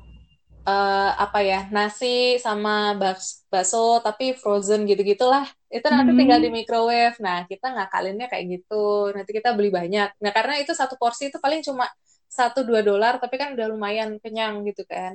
eh, 0.68 1.10
apa 1.24 1.38
ya 1.50 1.58
nasi 1.76 2.06
sama 2.46 2.72
baks- 3.02 3.46
bakso 3.52 3.78
tapi 4.06 4.24
frozen 4.42 4.80
gitu-gitulah. 4.90 5.44
Itu 5.76 5.88
nanti 5.94 6.12
Hmm. 6.12 6.20
tinggal 6.20 6.40
di 6.44 6.50
microwave. 6.58 7.16
Nah 7.26 7.38
kita 7.52 7.66
ngakalinnya 7.76 8.26
kayak 8.32 8.46
gitu. 8.54 8.76
Nanti 9.16 9.32
kita 9.38 9.50
beli 9.58 9.70
banyak. 9.80 10.08
Nah 10.24 10.32
karena 10.38 10.54
itu 10.62 10.72
satu 10.82 10.96
porsi 11.02 11.24
itu 11.30 11.38
paling 11.46 11.62
cuma 11.68 11.86
satu 12.30 12.60
dua 12.70 12.82
dolar 12.86 13.14
tapi 13.22 13.36
kan 13.42 13.50
udah 13.56 13.68
lumayan 13.74 14.10
kenyang 14.24 14.56
gitu 14.70 14.84
kan. 14.92 15.14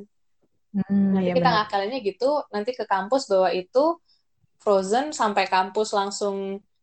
Hmm, 0.72 1.14
nanti 1.14 1.30
iya 1.30 1.34
kita 1.36 1.48
ngakalinnya 1.54 1.98
gitu 2.08 2.24
nanti 2.54 2.70
ke 2.78 2.84
kampus 2.92 3.22
bawa 3.30 3.50
itu 3.54 3.78
frozen 4.62 5.06
sampai 5.20 5.44
kampus 5.54 5.88
langsung 5.98 6.36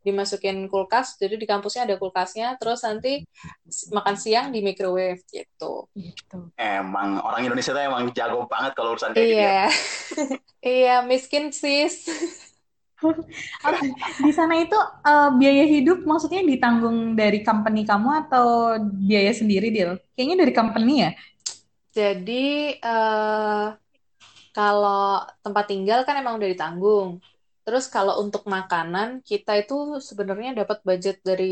dimasukin 0.05 0.65
kulkas 0.71 1.07
jadi 1.21 1.35
di 1.41 1.45
kampusnya 1.49 1.85
ada 1.87 1.95
kulkasnya 2.01 2.57
terus 2.59 2.81
nanti 2.87 3.21
makan 3.95 4.15
siang 4.17 4.47
di 4.53 4.59
microwave 4.65 5.21
gitu 5.29 5.87
Gitu. 5.95 6.37
emang 6.55 7.19
orang 7.25 7.41
Indonesia 7.47 7.73
tuh 7.75 7.83
emang 7.83 8.03
jago 8.15 8.47
banget 8.47 8.71
kalau 8.77 8.95
urusan 8.95 9.11
kayak 9.17 9.27
gitu 9.33 9.43
ya. 9.43 9.55
iya 9.55 9.69
iya 10.65 10.95
miskin 11.09 11.51
sis 11.53 11.95
Oh, 13.65 13.73
di 14.25 14.31
sana 14.33 14.61
itu 14.61 14.77
eh, 15.05 15.29
biaya 15.39 15.65
hidup 15.65 16.05
maksudnya 16.05 16.41
ditanggung 16.45 17.17
dari 17.17 17.41
company 17.41 17.81
kamu 17.81 18.09
atau 18.25 18.77
biaya 19.09 19.33
sendiri, 19.33 19.73
Dil? 19.73 19.97
Kayaknya 20.13 20.37
dari 20.45 20.53
company 20.53 20.93
ya? 21.05 21.11
jadi 21.91 22.31
eh 22.87 23.65
kalau 24.55 25.23
tempat 25.43 25.65
tinggal 25.71 25.99
kan 26.07 26.15
emang 26.21 26.35
udah 26.39 26.49
ditanggung 26.53 27.09
terus 27.65 27.85
kalau 27.95 28.13
untuk 28.23 28.43
makanan 28.55 29.09
kita 29.29 29.51
itu 29.61 29.73
sebenarnya 30.09 30.49
dapat 30.61 30.77
budget 30.87 31.17
dari 31.29 31.45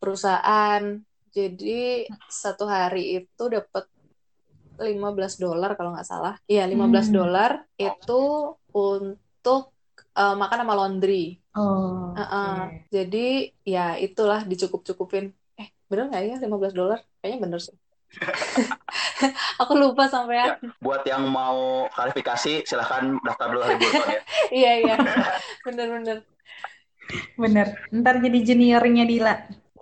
perusahaan 0.00 0.82
jadi 1.36 1.70
satu 2.42 2.64
hari 2.74 3.00
itu 3.18 3.42
dapat 3.56 3.84
15 4.86 5.32
dolar 5.44 5.70
kalau 5.78 5.90
nggak 5.94 6.08
salah 6.12 6.34
iya 6.50 6.62
15 6.72 7.06
Hmm. 7.06 7.16
dolar 7.18 7.50
itu 7.84 8.12
untuk 8.74 9.60
eh, 10.18 10.34
makan 10.40 10.58
sama 10.62 10.74
laundry 10.80 11.14
Oh, 11.56 12.14
Heeh. 12.18 12.46
oke. 12.46 12.86
jadi 12.94 13.18
ya 13.74 13.80
itulah 14.04 14.40
dicukup-cukupin 14.50 15.24
eh 15.60 15.68
bener 15.90 16.04
nggak 16.10 16.22
ya 16.30 16.34
15 16.44 16.74
dolar 16.80 16.98
kayaknya 17.20 17.38
bener 17.44 17.60
sih 17.66 17.76
aku 19.62 19.72
lupa 19.74 20.06
sampai 20.10 20.36
Ya, 20.44 20.54
buat 20.82 21.02
yang 21.08 21.24
mau 21.30 21.88
klarifikasi 21.90 22.64
silahkan 22.68 23.16
daftar 23.24 23.46
dulu 23.50 23.62
hari 23.64 23.76
Burton 23.80 24.08
ya. 24.08 24.20
iya 24.58 24.72
iya 24.82 24.94
bener-bener 25.64 26.22
Bener. 27.38 27.66
Ntar 27.92 28.14
jadi 28.24 28.38
juniornya 28.48 29.04
Dila. 29.04 29.34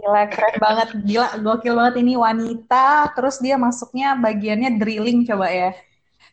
Gila, 0.03 0.23
keren 0.33 0.57
banget. 0.59 0.89
Gila, 1.07 1.29
gokil 1.45 1.75
banget 1.79 1.95
ini 2.03 2.13
wanita. 2.19 3.13
Terus 3.15 3.37
dia 3.39 3.55
masuknya 3.61 4.19
bagiannya 4.19 4.71
drilling 4.81 5.23
coba 5.29 5.47
ya. 5.53 5.71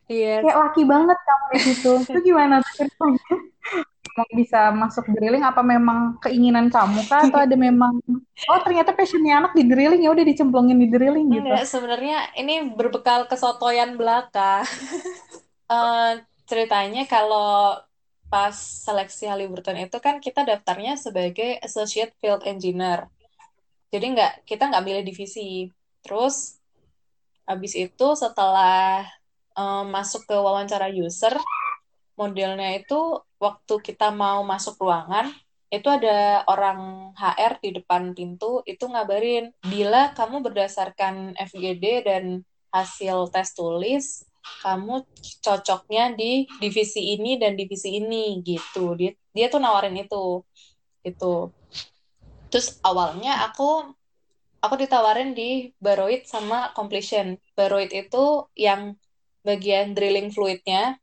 iya 0.10 0.42
Kayak 0.42 0.58
laki 0.58 0.82
banget 0.90 1.18
kamu 1.28 1.46
di 1.54 1.60
situ. 1.62 1.92
Itu 2.10 2.20
gimana? 2.26 2.56
Emang 4.10 4.30
bisa 4.34 4.74
masuk 4.74 5.06
drilling 5.14 5.46
apa 5.46 5.62
memang 5.62 6.18
keinginan 6.20 6.68
kamu 6.74 7.06
kah 7.06 7.30
atau 7.30 7.40
ada 7.40 7.54
memang 7.54 8.02
oh 8.50 8.60
ternyata 8.66 8.92
passionnya 8.92 9.38
anak 9.38 9.54
di 9.54 9.64
drilling 9.70 10.02
ya 10.02 10.10
udah 10.10 10.26
dicemplungin 10.26 10.78
di 10.82 10.88
drilling 10.90 11.28
gitu. 11.30 11.46
Enggak, 11.46 11.70
sebenarnya 11.70 12.18
ini 12.36 12.74
berbekal 12.74 13.30
kesotoyan 13.30 13.96
belaka. 13.96 14.66
Eh, 15.70 16.14
ceritanya 16.50 17.06
kalau 17.06 17.78
pas 18.26 18.58
seleksi 18.58 19.30
Halliburton 19.30 19.78
itu 19.78 20.02
kan 20.02 20.18
kita 20.18 20.42
daftarnya 20.42 20.98
sebagai 20.98 21.62
Associate 21.62 22.10
Field 22.18 22.42
Engineer. 22.42 23.06
Jadi 23.94 24.06
nggak 24.18 24.50
kita 24.50 24.66
nggak 24.66 24.82
milih 24.82 25.04
divisi. 25.06 25.70
Terus 26.02 26.58
habis 27.46 27.78
itu 27.78 28.08
setelah 28.18 29.06
eh, 29.54 29.84
masuk 29.94 30.26
ke 30.26 30.34
wawancara 30.34 30.90
user, 30.90 31.38
modelnya 32.20 32.76
itu 32.76 33.24
waktu 33.40 33.80
kita 33.80 34.12
mau 34.12 34.44
masuk 34.44 34.76
ruangan, 34.84 35.32
itu 35.72 35.88
ada 35.88 36.44
orang 36.52 37.14
HR 37.16 37.64
di 37.64 37.80
depan 37.80 38.12
pintu 38.12 38.60
itu 38.68 38.84
ngabarin, 38.84 39.56
Dila 39.64 40.12
kamu 40.12 40.44
berdasarkan 40.44 41.40
FGD 41.40 42.04
dan 42.04 42.44
hasil 42.76 43.32
tes 43.32 43.56
tulis, 43.56 44.28
kamu 44.66 45.06
cocoknya 45.40 46.18
di 46.18 46.50
divisi 46.58 47.16
ini 47.16 47.38
dan 47.38 47.54
divisi 47.54 48.02
ini 48.02 48.42
gitu. 48.42 48.98
Dia 48.98 49.14
dia 49.32 49.48
tuh 49.48 49.62
nawarin 49.62 49.96
itu. 49.96 50.44
Itu. 51.06 51.54
Terus 52.50 52.82
awalnya 52.82 53.46
aku 53.46 53.94
aku 54.60 54.76
ditawarin 54.76 55.38
di 55.38 55.72
Baroid 55.80 56.26
sama 56.26 56.74
Completion. 56.74 57.38
Baroid 57.54 57.94
itu 57.94 58.50
yang 58.58 58.98
bagian 59.46 59.94
drilling 59.96 60.34
fluidnya. 60.34 60.98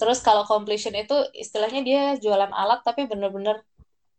Terus 0.00 0.18
kalau 0.24 0.48
Completion 0.48 0.96
itu 0.96 1.14
istilahnya 1.36 1.80
dia 1.84 2.02
jualan 2.16 2.52
alat 2.52 2.80
tapi 2.80 3.04
bener-bener 3.04 3.60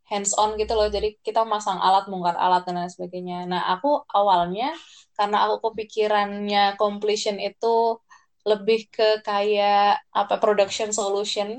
hands 0.09 0.37
on 0.37 0.55
gitu 0.61 0.73
loh. 0.77 0.87
Jadi 0.91 1.17
kita 1.25 1.41
masang 1.47 1.81
alat, 1.81 2.05
bongkar 2.11 2.37
alat 2.37 2.63
dan 2.67 2.77
lain 2.77 2.91
sebagainya. 2.91 3.49
Nah, 3.49 3.61
aku 3.73 4.05
awalnya 4.11 4.73
karena 5.17 5.49
aku 5.49 5.71
kepikirannya 5.71 6.77
Completion 6.77 7.37
itu 7.41 7.97
lebih 8.45 8.89
ke 8.89 9.21
kayak 9.25 10.01
apa 10.13 10.35
production 10.41 10.89
solution. 10.93 11.57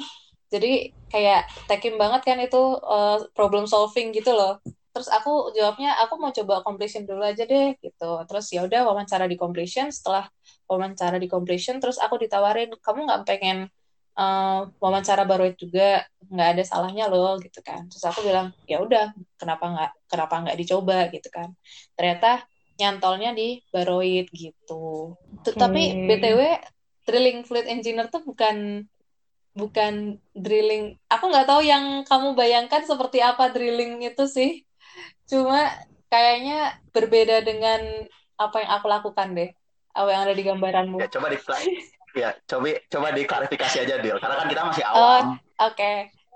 Jadi 0.52 0.92
kayak 1.08 1.48
tekim 1.70 1.96
banget 1.96 2.22
kan 2.28 2.38
itu 2.42 2.60
uh, 2.84 3.24
problem 3.32 3.64
solving 3.64 4.12
gitu 4.12 4.36
loh 4.36 4.60
terus 4.92 5.08
aku 5.08 5.56
jawabnya 5.56 5.96
aku 6.04 6.14
mau 6.20 6.30
coba 6.30 6.60
completion 6.60 7.08
dulu 7.08 7.24
aja 7.24 7.48
deh 7.48 7.74
gitu. 7.80 8.10
Terus 8.28 8.46
ya 8.52 8.60
udah 8.68 8.80
wawancara 8.86 9.24
di 9.24 9.40
completion. 9.40 9.88
Setelah 9.88 10.28
wawancara 10.68 11.16
di 11.16 11.26
completion 11.26 11.80
terus 11.80 11.96
aku 11.96 12.20
ditawarin 12.20 12.68
kamu 12.78 13.08
nggak 13.08 13.22
pengen 13.24 13.58
uh, 14.20 14.68
wawancara 14.78 15.24
baru 15.24 15.56
juga? 15.56 16.04
Nggak 16.28 16.48
ada 16.56 16.62
salahnya 16.68 17.08
loh 17.08 17.40
gitu 17.40 17.64
kan. 17.64 17.88
Terus 17.88 18.04
aku 18.04 18.20
bilang 18.22 18.52
ya 18.68 18.84
udah 18.84 19.16
kenapa 19.40 19.64
nggak 19.72 19.92
kenapa 20.12 20.34
nggak 20.44 20.58
dicoba? 20.60 20.98
gitu 21.08 21.28
kan. 21.32 21.48
Ternyata 21.96 22.44
nyantolnya 22.76 23.32
di 23.32 23.64
Baroid 23.72 24.28
gitu. 24.32 25.16
Okay. 25.42 25.56
tapi 25.56 25.82
btw 26.08 26.40
drilling 27.08 27.42
fluid 27.42 27.66
engineer 27.66 28.06
tuh 28.08 28.22
bukan 28.22 28.86
bukan 29.52 30.16
drilling 30.32 30.96
aku 31.12 31.24
nggak 31.28 31.44
tahu 31.44 31.60
yang 31.60 32.06
kamu 32.08 32.32
bayangkan 32.32 32.82
seperti 32.88 33.20
apa 33.20 33.52
drilling 33.52 34.00
itu 34.00 34.24
sih 34.24 34.64
cuma 35.32 35.60
kayaknya 36.12 36.76
berbeda 36.92 37.40
dengan 37.40 37.80
apa 38.36 38.56
yang 38.60 38.70
aku 38.76 38.86
lakukan 38.92 39.28
deh 39.32 39.50
apa 39.96 40.08
yang 40.12 40.22
ada 40.28 40.34
di 40.36 40.44
gambaranmu 40.44 40.96
ya 41.00 41.08
coba 41.08 41.26
di 41.32 41.38
Ya, 42.12 42.36
coba 42.44 42.76
coba 42.92 43.08
diklarifikasi 43.16 43.88
aja 43.88 43.96
Dil, 43.96 44.20
karena 44.20 44.36
kan 44.36 44.48
kita 44.52 44.62
masih 44.68 44.84
Oh, 44.92 45.00
awam. 45.00 45.40
oke. 45.56 45.92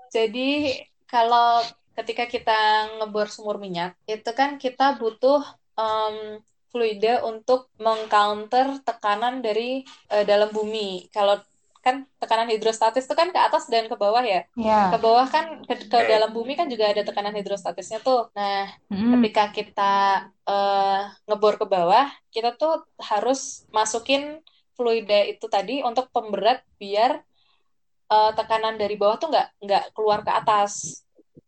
Jadi 0.09 0.73
kalau 1.05 1.61
ketika 1.93 2.25
kita 2.25 2.89
ngebor 2.97 3.29
sumur 3.29 3.61
minyak, 3.61 3.93
itu 4.09 4.25
kan 4.33 4.57
kita 4.57 4.97
butuh 4.97 5.45
em, 5.77 6.41
fluida 6.73 7.21
untuk 7.29 7.69
mengcounter 7.77 8.81
tekanan 8.81 9.45
dari 9.45 9.85
eh, 10.09 10.25
dalam 10.25 10.49
bumi. 10.49 11.13
Kalau 11.13 11.37
kan 11.87 12.03
tekanan 12.19 12.51
hidrostatis 12.51 13.07
itu 13.07 13.15
kan 13.15 13.31
ke 13.31 13.39
atas 13.39 13.71
dan 13.71 13.87
ke 13.87 13.95
bawah 13.95 14.19
ya. 14.19 14.43
Ya. 14.59 14.91
Ke 14.91 14.99
bawah 14.99 15.23
kan 15.31 15.63
ke, 15.63 15.87
ke 15.87 15.97
Oke. 15.97 16.11
dalam 16.11 16.35
bumi 16.35 16.59
kan 16.59 16.67
juga 16.67 16.91
ada 16.91 17.07
tekanan 17.07 17.31
hidrostatisnya 17.39 18.03
tuh. 18.03 18.27
Nah, 18.35 18.67
Mm. 18.91 19.23
ketika 19.23 19.43
kita 19.55 19.93
eh, 20.47 21.01
ngebor 21.27 21.55
ke 21.55 21.65
bawah, 21.67 22.07
kita 22.31 22.59
tuh 22.59 22.83
harus 22.99 23.63
masukin 23.71 24.43
fluida 24.75 25.23
itu 25.27 25.47
tadi 25.47 25.79
untuk 25.83 26.11
pemberat 26.11 26.59
biar 26.75 27.23
eh, 28.11 28.31
tekanan 28.35 28.75
dari 28.75 28.99
bawah 28.99 29.15
tuh 29.15 29.31
nggak 29.31 29.47
nggak 29.63 29.83
keluar 29.95 30.19
ke 30.27 30.31
atas 30.31 31.03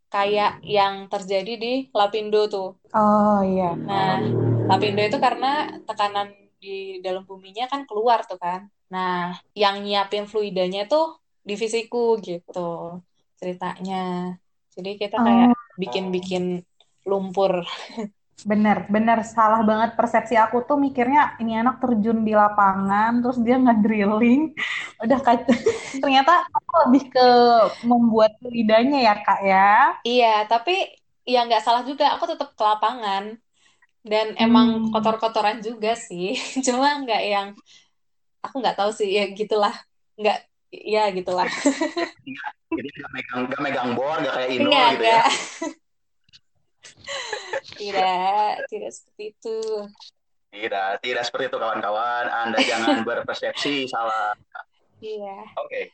kayak 0.09 0.57
yang 0.65 1.05
terjadi 1.05 1.53
di 1.55 1.73
Lapindo 1.93 2.49
tuh. 2.49 2.75
Oh 2.97 3.39
iya. 3.45 3.77
Nah, 3.77 4.25
Lapindo 4.65 5.01
itu 5.05 5.17
karena 5.21 5.69
tekanan 5.85 6.33
di 6.61 6.99
dalam 7.05 7.23
buminya 7.29 7.65
kan 7.71 7.81
keluar 7.89 8.19
tuh 8.29 8.39
kan. 8.45 8.61
Nah, 8.93 9.35
yang 9.55 9.75
nyiapin 9.83 10.25
fluidanya 10.31 10.79
tuh 10.91 11.17
divisiku 11.47 12.19
gitu 12.27 12.59
ceritanya. 13.39 13.95
Jadi 14.75 14.89
kita 15.01 15.17
kayak 15.25 15.49
bikin-bikin 15.81 16.43
lumpur. 17.09 17.63
Bener, 18.39 18.87
bener 18.87 19.19
salah 19.27 19.59
banget 19.67 19.99
persepsi 19.99 20.39
aku 20.39 20.63
tuh 20.63 20.79
mikirnya 20.79 21.35
ini 21.43 21.59
anak 21.59 21.83
terjun 21.83 22.23
di 22.23 22.31
lapangan 22.31 23.19
terus 23.19 23.35
dia 23.43 23.59
nge-drilling 23.59 24.55
udah 25.03 25.19
kayak 25.19 25.43
ternyata 25.99 26.47
aku 26.47 26.71
lebih 26.87 27.03
ke 27.11 27.27
membuat 27.83 28.31
lidahnya 28.39 29.11
ya 29.11 29.15
kak 29.19 29.39
ya 29.43 29.67
Iya, 30.07 30.25
tapi 30.51 30.71
ya 31.31 31.37
nggak 31.45 31.63
salah 31.65 31.83
juga. 31.89 32.03
Aku 32.15 32.25
tetap 32.31 32.47
ke 32.57 32.63
lapangan 32.69 33.23
dan 34.01 34.33
emang 34.35 34.87
Hmm. 34.87 34.91
kotor-kotoran 34.91 35.59
juga 35.59 35.93
sih. 35.93 36.33
Cuma 36.65 36.99
nggak 37.01 37.23
yang 37.23 37.47
aku 38.39 38.55
nggak 38.59 38.77
tahu 38.77 38.91
sih 38.91 39.09
ya 39.11 39.27
gitulah. 39.31 39.75
Nggak 40.15 40.37
ya 40.69 41.09
gitulah. 41.11 41.47
Jadi 42.77 42.87
nggak 42.93 43.11
megang 43.11 43.39
nggak 43.49 43.61
megang 43.61 43.89
bor, 43.93 44.17
nggak 44.17 44.33
kayak 44.35 44.49
Enggak, 44.53 44.87
gitu 44.93 45.03
ya. 45.03 45.21
enggak. 45.23 45.27
Tidak, 47.79 48.53
tidak 48.67 48.91
seperti 48.91 49.23
itu. 49.33 49.57
Tidak, 50.49 50.91
tidak 51.01 51.23
seperti 51.25 51.45
itu 51.47 51.57
kawan-kawan. 51.57 52.25
Anda 52.27 52.59
jangan 52.61 53.01
berpersepsi 53.01 53.85
salah. 53.85 54.33
Iya. 54.99 55.47
Oke. 55.57 55.93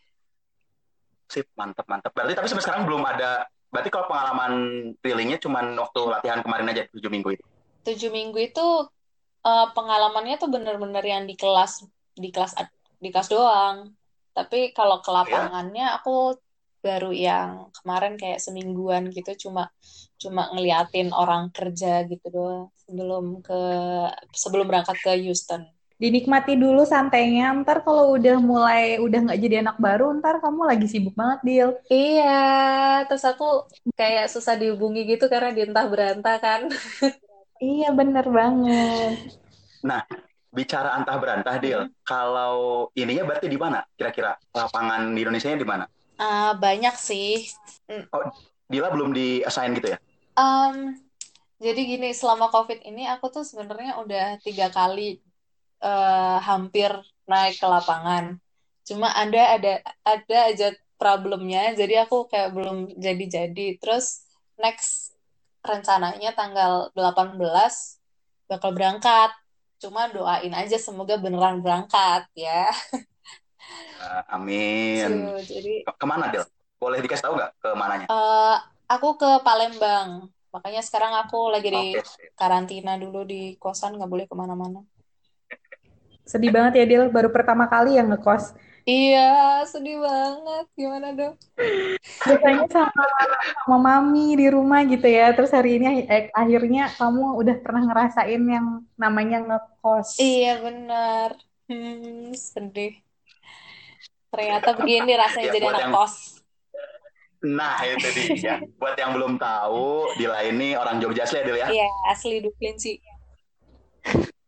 Sip, 1.27 1.47
mantap, 1.53 1.85
mantap. 1.85 2.11
Berarti 2.11 2.33
tapi 2.33 2.47
sampai 2.47 2.63
sekarang 2.63 2.83
belum 2.83 3.03
ada. 3.03 3.45
Berarti 3.69 3.89
kalau 3.91 4.07
pengalaman 4.07 4.53
drillingnya 4.99 5.37
cuma 5.37 5.61
waktu 5.63 5.99
latihan 6.07 6.39
kemarin 6.41 6.71
aja 6.71 6.83
tujuh 6.91 7.11
minggu 7.11 7.35
itu. 7.35 7.45
Tujuh 7.85 8.09
minggu 8.09 8.39
itu 8.41 8.65
eh, 9.45 9.67
pengalamannya 9.77 10.35
tuh 10.41 10.49
bener-bener 10.49 11.03
yang 11.05 11.23
di 11.29 11.35
kelas 11.37 11.85
di 12.17 12.29
kelas 12.33 12.57
di 12.99 13.09
kelas 13.13 13.29
doang. 13.29 13.93
Tapi 14.35 14.75
kalau 14.75 14.99
ke 14.99 15.11
lapangannya 15.13 15.95
aku 15.95 16.35
baru 16.85 17.09
yang 17.09 17.73
kemarin 17.81 18.13
kayak 18.13 18.37
semingguan 18.37 19.09
gitu 19.09 19.49
cuma 19.49 19.73
cuma 20.21 20.53
ngeliatin 20.53 21.09
orang 21.09 21.49
kerja 21.49 22.05
gitu 22.05 22.29
doang 22.29 22.69
sebelum 22.85 23.41
ke 23.41 23.59
sebelum 24.37 24.69
berangkat 24.69 24.97
ke 25.01 25.11
Houston. 25.25 25.65
dinikmati 25.95 26.59
dulu 26.59 26.83
santainya 26.83 27.55
ntar 27.63 27.81
kalau 27.81 28.19
udah 28.19 28.37
mulai 28.43 28.99
udah 28.99 29.31
nggak 29.31 29.39
jadi 29.39 29.55
anak 29.63 29.79
baru 29.79 30.11
ntar 30.19 30.43
kamu 30.43 30.61
lagi 30.67 30.85
sibuk 30.91 31.15
banget 31.15 31.39
Dil 31.41 31.69
Iya, 31.87 32.35
terus 33.07 33.23
aku 33.23 33.63
kayak 33.95 34.27
susah 34.27 34.59
dihubungi 34.59 35.07
gitu 35.07 35.31
karena 35.31 35.55
dientah 35.55 35.87
berantah 35.87 36.37
kan. 36.37 36.61
iya 37.65 37.89
bener 37.97 38.25
banget 38.29 39.17
Bicara 40.55 40.95
antah 40.95 41.19
berantah, 41.19 41.59
Dil. 41.59 41.91
Kalau 42.07 42.87
ininya 42.95 43.27
berarti 43.27 43.51
di 43.51 43.59
mana? 43.59 43.83
Kira-kira 43.99 44.39
lapangan 44.55 45.11
di 45.11 45.19
Indonesia 45.19 45.51
di 45.51 45.67
mana? 45.67 45.83
Ah, 46.15 46.55
banyak 46.55 46.95
sih. 46.95 47.51
Dila 48.71 48.87
belum 48.95 49.11
di 49.11 49.43
assign 49.43 49.75
gitu 49.75 49.91
ya? 49.91 49.97
Em, 50.39 50.95
jadi 51.59 51.81
gini, 51.83 52.15
selama 52.15 52.47
COVID 52.55 52.87
ini 52.87 53.03
aku 53.03 53.35
tuh 53.35 53.43
sebenarnya 53.43 53.99
udah 53.99 54.39
tiga 54.39 54.71
kali 54.71 55.19
eh, 55.83 56.37
hampir 56.39 56.95
naik 57.27 57.59
ke 57.59 57.67
lapangan. 57.67 58.39
Cuma 58.87 59.11
ada 59.11 59.59
ada 59.59 59.83
ada 60.07 60.39
aja 60.55 60.71
problemnya, 60.95 61.75
jadi 61.75 62.07
aku 62.07 62.31
kayak 62.31 62.55
belum 62.55 62.95
jadi-jadi. 62.95 63.75
Terus 63.83 64.23
next 64.55 65.14
rencananya 65.65 66.31
tanggal 66.37 66.89
18 66.93 67.99
bakal 68.49 68.71
berangkat. 68.77 69.31
Cuma 69.81 70.07
doain 70.09 70.53
aja 70.55 70.77
semoga 70.79 71.19
beneran 71.19 71.59
berangkat 71.59 72.25
ya. 72.37 72.71
Eh, 73.95 74.21
amin. 74.31 75.09
So, 75.35 75.43
jadi 75.43 75.73
Ke- 75.87 75.97
Ke 75.99 76.05
mana, 76.07 76.29
Dil? 76.31 76.43
Boleh 76.79 76.99
dikasih 77.01 77.23
tahu 77.25 77.33
nggak 77.39 77.51
ke 77.59 77.69
mananya? 77.73 78.07
eh, 78.11 78.55
aku 78.91 79.07
ke 79.17 79.29
Palembang. 79.41 80.29
Makanya 80.53 80.81
sekarang 80.87 81.13
aku 81.19 81.51
lagi 81.51 81.67
di 81.71 81.85
karantina 82.39 82.95
dulu 82.95 83.27
di 83.27 83.59
kosan, 83.59 83.99
nggak 83.99 84.11
boleh 84.11 84.25
ke 84.29 84.35
mana-mana. 84.35 84.79
sedih 86.25 86.49
banget 86.49 86.81
ya 86.81 86.85
Dil 86.89 87.03
baru 87.13 87.29
pertama 87.29 87.69
kali 87.69 88.01
yang 88.01 88.09
ngekos 88.09 88.57
Iya, 88.85 89.19
sedih 89.65 89.97
banget. 89.97 90.65
Gimana 90.77 91.07
dong? 91.13 91.35
biasanya 92.25 92.65
sama 92.69 93.05
sama 93.65 93.77
mami 93.77 94.33
di 94.37 94.47
rumah 94.49 94.81
gitu 94.85 95.05
ya 95.05 95.29
terus 95.33 95.53
hari 95.53 95.77
ini 95.77 96.05
eh, 96.05 96.29
akhirnya 96.33 96.89
kamu 96.97 97.37
udah 97.37 97.55
pernah 97.61 97.81
ngerasain 97.85 98.41
yang 98.41 98.81
namanya 98.97 99.41
ngekos 99.45 100.17
Iya, 100.17 100.61
benar. 100.61 101.29
Hmm, 101.65 102.29
sedih. 102.33 102.97
Ternyata 104.29 104.77
begini 104.77 105.13
rasanya 105.17 105.49
Ya, 105.49 105.53
jadi 105.53 105.65
anak 105.69 105.81
yang- 105.81 105.93
kos. 105.93 106.15
Nah, 107.45 107.77
itu 107.85 108.07
dia. 108.33 108.57
Buat 108.81 108.97
yang 108.97 109.13
belum 109.13 109.37
tahu, 109.37 110.17
Dila 110.17 110.41
ini 110.45 110.73
orang 110.73 110.97
Jogja 110.97 111.25
asli 111.25 111.41
ya, 111.41 111.45
Dil 111.45 111.57
ya? 111.61 111.67
Iya, 111.69 111.89
asli 112.09 112.37
Duklin 112.41 112.75
sih. 112.77 112.97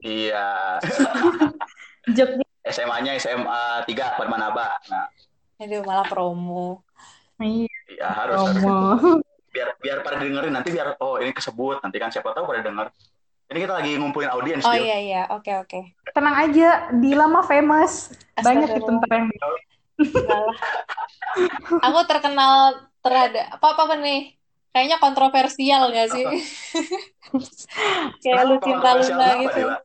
Iya. 0.01 0.77
Jogja 2.09 2.46
SMA-nya 2.69 3.15
SMA 3.17 3.83
3 3.83 4.17
Padmanaba. 4.17 4.77
Nah, 4.89 5.07
Aduh, 5.57 5.81
malah 5.81 6.05
promo. 6.05 6.85
iya 7.41 8.07
harus, 8.13 8.41
harus. 8.41 8.61
Romo. 8.61 9.21
Biar 9.49 9.73
biar 9.81 9.97
pada 10.05 10.21
dengerin 10.21 10.53
nanti 10.53 10.69
biar 10.69 10.97
oh 11.01 11.17
ini 11.17 11.33
kesebut 11.33 11.81
nanti 11.81 11.97
kan 11.97 12.13
siapa 12.13 12.29
tahu 12.33 12.45
pada 12.45 12.61
denger. 12.61 12.87
Ini 13.47 13.63
kita 13.63 13.73
lagi 13.79 13.91
ngumpulin 13.95 14.27
audiens, 14.27 14.67
Oh 14.67 14.75
iya, 14.75 14.97
iya. 14.99 15.21
Oke, 15.31 15.55
oke. 15.55 15.79
tenang 16.11 16.35
aja 16.35 16.91
Dila 16.91 17.31
mah 17.31 17.47
famous 17.47 18.11
banyak 18.35 18.67
Astagfirullah. 18.67 18.99
ntar 18.99 19.11
yang. 19.15 19.27
Aku 21.81 21.99
terkenal 22.05 22.53
terhadap 23.01 23.57
apa-apa 23.57 23.97
nih? 23.97 24.35
Kayaknya 24.75 24.97
kontroversial 25.01 25.89
nggak 25.89 26.07
sih? 26.11 26.25
Kayak 28.21 28.43
lu 28.45 28.55
cinta 28.59 28.93
kontroversial? 28.93 29.17
Luna 29.17 29.41
gitu. 29.41 29.57
Dila? 29.63 29.77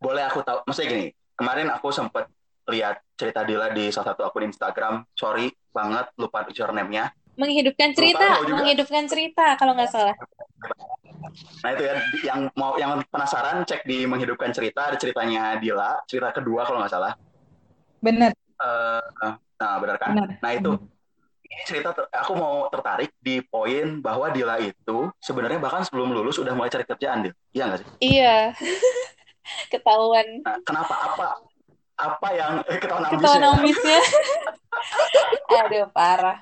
Boleh 0.00 0.22
aku 0.24 0.40
tahu? 0.40 0.58
Maksudnya 0.64 0.88
gini, 0.88 1.06
kemarin 1.34 1.68
aku 1.70 1.90
sempat 1.90 2.30
lihat 2.70 3.02
cerita 3.18 3.44
Dila 3.44 3.70
di 3.70 3.92
salah 3.92 4.14
satu 4.14 4.24
akun 4.24 4.48
Instagram. 4.48 5.04
Sorry 5.12 5.52
banget 5.70 6.10
lupa 6.16 6.46
username-nya. 6.48 7.12
Menghidupkan 7.34 7.90
cerita, 7.90 8.38
Lupa 8.40 8.62
menghidupkan 8.62 9.04
cerita 9.10 9.58
kalau 9.58 9.74
nggak 9.74 9.90
salah. 9.90 10.14
Nah 11.66 11.70
itu 11.74 11.82
ya 11.82 11.94
yang 12.22 12.46
mau 12.54 12.78
yang 12.78 13.02
penasaran 13.10 13.66
cek 13.66 13.82
di 13.82 14.06
menghidupkan 14.06 14.54
cerita 14.54 14.86
ada 14.92 14.96
ceritanya 14.96 15.58
Dila, 15.58 15.98
cerita 16.06 16.30
kedua 16.30 16.62
kalau 16.62 16.78
nggak 16.82 16.94
salah. 16.94 17.12
bener 18.04 18.36
Eh, 18.60 19.32
nah 19.58 19.74
benar 19.82 19.96
kan? 19.98 20.14
bener 20.14 20.28
Nah 20.38 20.50
itu 20.54 20.72
ini 21.44 21.62
cerita 21.66 21.90
ter- 21.90 22.10
aku 22.12 22.32
mau 22.38 22.70
tertarik 22.70 23.10
di 23.18 23.42
poin 23.42 23.98
bahwa 23.98 24.30
Dila 24.30 24.62
itu 24.62 25.10
sebenarnya 25.18 25.58
bahkan 25.58 25.82
sebelum 25.82 26.14
lulus 26.14 26.38
udah 26.38 26.54
mulai 26.54 26.70
cari 26.70 26.86
kerjaan 26.86 27.26
Dil. 27.26 27.34
Iya 27.50 27.62
nggak 27.66 27.78
sih? 27.82 27.88
Iya. 27.98 28.34
Ketahuan 29.72 30.40
Nah, 30.44 30.58
kenapa? 30.64 30.94
Apa 30.94 31.26
apa 31.94 32.28
yang 32.34 32.52
eh, 32.66 32.78
ketahuan 32.82 33.06
ketahuan 33.06 33.42
ambisnya? 33.44 33.50
ambisnya. 33.54 34.00
Aduh, 35.62 35.86
parah. 35.94 36.38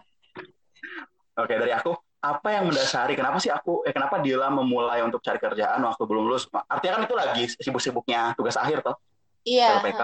Oke 1.37 1.55
dari 1.57 1.73
aku 1.73 1.93
apa 2.23 2.49
yang 2.55 2.71
mendasari 2.71 3.19
kenapa 3.19 3.43
sih 3.43 3.51
aku 3.51 3.83
eh 3.83 3.91
kenapa 3.91 4.23
Dila 4.23 4.47
memulai 4.47 5.03
untuk 5.03 5.19
cari 5.21 5.43
kerjaan 5.43 5.83
waktu 5.83 6.03
belum 6.07 6.25
lulus? 6.31 6.47
Artinya 6.71 6.93
kan 6.97 7.03
itu 7.05 7.17
lagi 7.19 7.43
sibuk-sibuknya 7.59 8.33
tugas 8.39 8.55
akhir 8.55 8.81
toh. 8.87 8.97
Iya. 9.43 9.83
LPK. 9.83 10.03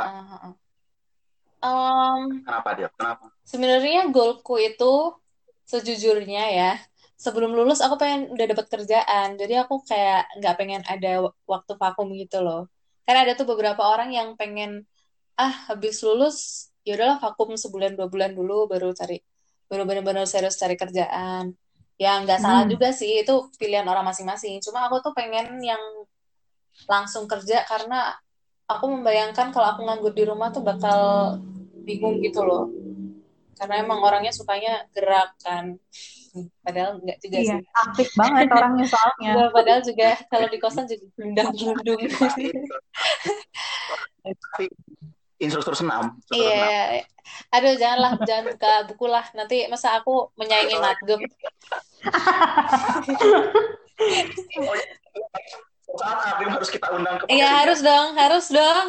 Em, 1.58 2.42
Kenapa 2.46 2.68
Dil? 2.78 2.90
Kenapa? 2.94 3.24
sebenarnya 3.42 4.06
goalku 4.14 4.60
itu 4.62 5.14
sejujurnya 5.66 6.44
ya, 6.54 6.72
sebelum 7.18 7.50
lulus 7.52 7.82
aku 7.82 7.98
pengen 7.98 8.30
udah 8.30 8.46
dapat 8.46 8.66
kerjaan. 8.70 9.34
Jadi 9.34 9.54
aku 9.58 9.82
kayak 9.82 10.30
nggak 10.38 10.54
pengen 10.54 10.82
ada 10.86 11.28
waktu 11.46 11.72
vakum 11.74 12.14
gitu 12.14 12.40
loh. 12.40 12.70
Karena 13.08 13.24
ada 13.24 13.32
tuh 13.40 13.48
beberapa 13.48 13.80
orang 13.88 14.12
yang 14.12 14.36
pengen 14.36 14.84
ah 15.40 15.72
habis 15.72 16.04
lulus 16.04 16.68
ya 16.84 16.92
udahlah 16.92 17.16
vakum 17.16 17.56
sebulan 17.56 17.96
dua 17.96 18.12
bulan 18.12 18.36
dulu 18.36 18.68
baru 18.68 18.92
cari 18.92 19.16
baru 19.64 19.88
benar-benar 19.88 20.28
serius 20.28 20.60
cari 20.60 20.76
kerjaan. 20.76 21.56
Ya 21.96 22.20
nggak 22.20 22.36
salah 22.36 22.68
Hmm. 22.68 22.76
juga 22.76 22.92
sih 22.92 23.24
itu 23.24 23.48
pilihan 23.56 23.88
orang 23.88 24.04
masing-masing. 24.04 24.60
Cuma 24.60 24.84
aku 24.84 25.00
tuh 25.00 25.16
pengen 25.16 25.56
yang 25.64 25.80
langsung 26.84 27.24
kerja 27.24 27.64
karena 27.64 28.12
aku 28.68 28.92
membayangkan 28.92 29.56
kalau 29.56 29.72
aku 29.72 29.88
nganggur 29.88 30.12
di 30.12 30.28
rumah 30.28 30.52
tuh 30.52 30.60
bakal 30.60 31.00
bingung 31.88 32.20
gitu 32.20 32.44
loh. 32.44 32.68
Karena 33.56 33.80
emang 33.80 34.04
orangnya 34.04 34.36
sukanya 34.36 34.84
gerak 34.92 35.32
kan 35.40 35.80
padahal 36.62 37.02
nggak 37.02 37.18
juga 37.24 37.38
Iya, 37.38 37.56
sih 37.58 37.60
aktif 37.74 38.08
banget 38.14 38.46
orangnya 38.52 38.86
soalnya. 38.86 39.30
Nggak, 39.34 39.50
padahal 39.54 39.80
juga 39.82 40.08
kalau 40.30 40.46
di 40.50 40.58
kosan 40.58 40.84
juga 40.86 41.04
gelundang-gelundung 41.16 42.00
Tapi 44.28 44.64
instruktur 45.38 45.74
senam. 45.78 46.18
Iya, 46.34 47.06
aduh 47.54 47.74
janganlah, 47.78 48.12
jangan 48.26 48.44
buka 48.52 48.72
buku 48.90 49.06
lah. 49.06 49.24
Nanti 49.32 49.70
masa 49.70 49.96
aku 50.02 50.34
menyaingi. 50.34 50.76
Saat 55.98 56.18
Ardim 56.36 56.50
harus 56.52 56.68
kita 56.68 56.86
undang 56.92 57.16
ke 57.22 57.24
Iya 57.32 57.64
harus 57.64 57.80
dong, 57.80 58.08
harus 58.18 58.46
dong. 58.52 58.86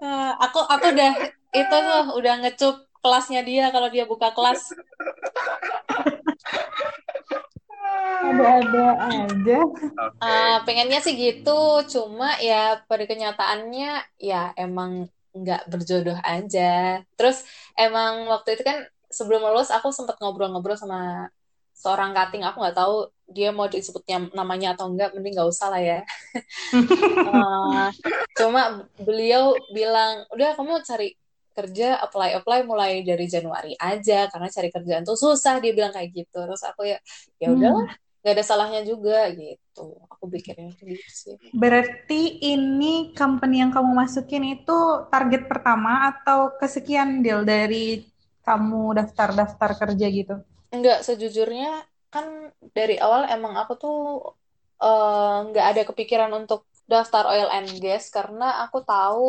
Eh, 0.00 0.32
aku 0.40 0.60
aku 0.64 0.86
udah 0.96 1.12
itu 1.50 1.76
tuh 1.76 2.04
udah 2.16 2.34
ngecup 2.40 2.76
kelasnya 3.00 3.40
dia 3.42 3.72
kalau 3.72 3.88
dia 3.88 4.04
buka 4.04 4.32
kelas. 4.32 4.72
Ada-ada 8.20 8.86
aja. 9.10 9.58
Oke. 9.64 10.20
Eh, 10.20 10.58
pengennya 10.68 11.00
sih 11.02 11.16
gitu, 11.16 11.84
cuma 11.88 12.36
ya 12.38 12.84
pada 12.84 13.04
kenyataannya 13.08 14.20
ya 14.20 14.52
emang 14.54 15.08
nggak 15.34 15.66
berjodoh 15.66 16.18
aja. 16.22 17.02
Terus 17.16 17.42
emang 17.74 18.28
waktu 18.28 18.58
itu 18.58 18.62
kan 18.62 18.84
sebelum 19.10 19.42
lulus 19.42 19.72
aku 19.74 19.90
sempat 19.90 20.20
ngobrol-ngobrol 20.22 20.78
sama 20.78 21.32
seorang 21.74 22.12
cutting, 22.12 22.44
aku 22.44 22.60
nggak 22.60 22.76
tahu 22.76 23.08
dia 23.30 23.54
mau 23.54 23.70
disebutnya 23.70 24.28
namanya 24.36 24.76
atau 24.76 24.90
enggak, 24.92 25.16
mending 25.16 25.38
nggak 25.38 25.50
usah 25.50 25.72
lah 25.72 25.82
ya. 25.82 26.00
Eh, 27.30 27.88
cuma 28.34 28.90
beliau 28.98 29.54
bilang, 29.70 30.26
udah 30.34 30.58
kamu 30.58 30.82
cari 30.82 31.14
kerja, 31.56 31.84
apply-apply 32.04 32.58
mulai 32.70 32.90
dari 33.08 33.24
Januari 33.34 33.72
aja, 33.78 34.14
karena 34.32 34.48
cari 34.56 34.68
kerjaan 34.74 35.02
tuh 35.08 35.16
susah, 35.24 35.54
dia 35.62 35.72
bilang 35.76 35.92
kayak 35.96 36.10
gitu. 36.18 36.36
Terus 36.46 36.62
aku 36.70 36.82
ya, 36.92 36.96
ya 37.42 37.46
Hmm. 37.46 37.56
udahlah, 37.56 37.86
nggak 38.22 38.32
ada 38.36 38.44
salahnya 38.50 38.80
juga 38.90 39.30
gitu. 39.40 39.80
Aku 40.12 40.24
pikirnya 40.32 40.70
gitu 40.80 41.10
sih. 41.22 41.36
Berarti 41.62 42.22
ini 42.54 42.94
company 43.20 43.56
yang 43.62 43.70
kamu 43.76 43.90
masukin 44.02 44.44
itu 44.54 44.78
target 45.12 45.42
pertama 45.50 45.92
atau 46.10 46.40
kesekian 46.60 47.10
deal 47.24 47.40
dari 47.52 47.86
kamu 48.46 48.82
daftar-daftar 48.98 49.70
kerja 49.80 50.06
gitu? 50.18 50.34
Enggak, 50.74 50.98
sejujurnya 51.06 51.66
kan 52.14 52.26
dari 52.76 52.94
awal 53.04 53.22
emang 53.34 53.54
aku 53.60 53.72
tuh 53.82 53.94
eh, 54.82 55.34
nggak 55.48 55.64
ada 55.70 55.82
kepikiran 55.88 56.30
untuk 56.40 56.60
daftar 56.92 57.22
oil 57.32 57.48
and 57.56 57.68
gas 57.84 58.04
karena 58.16 58.44
aku 58.62 58.78
tahu 58.90 59.22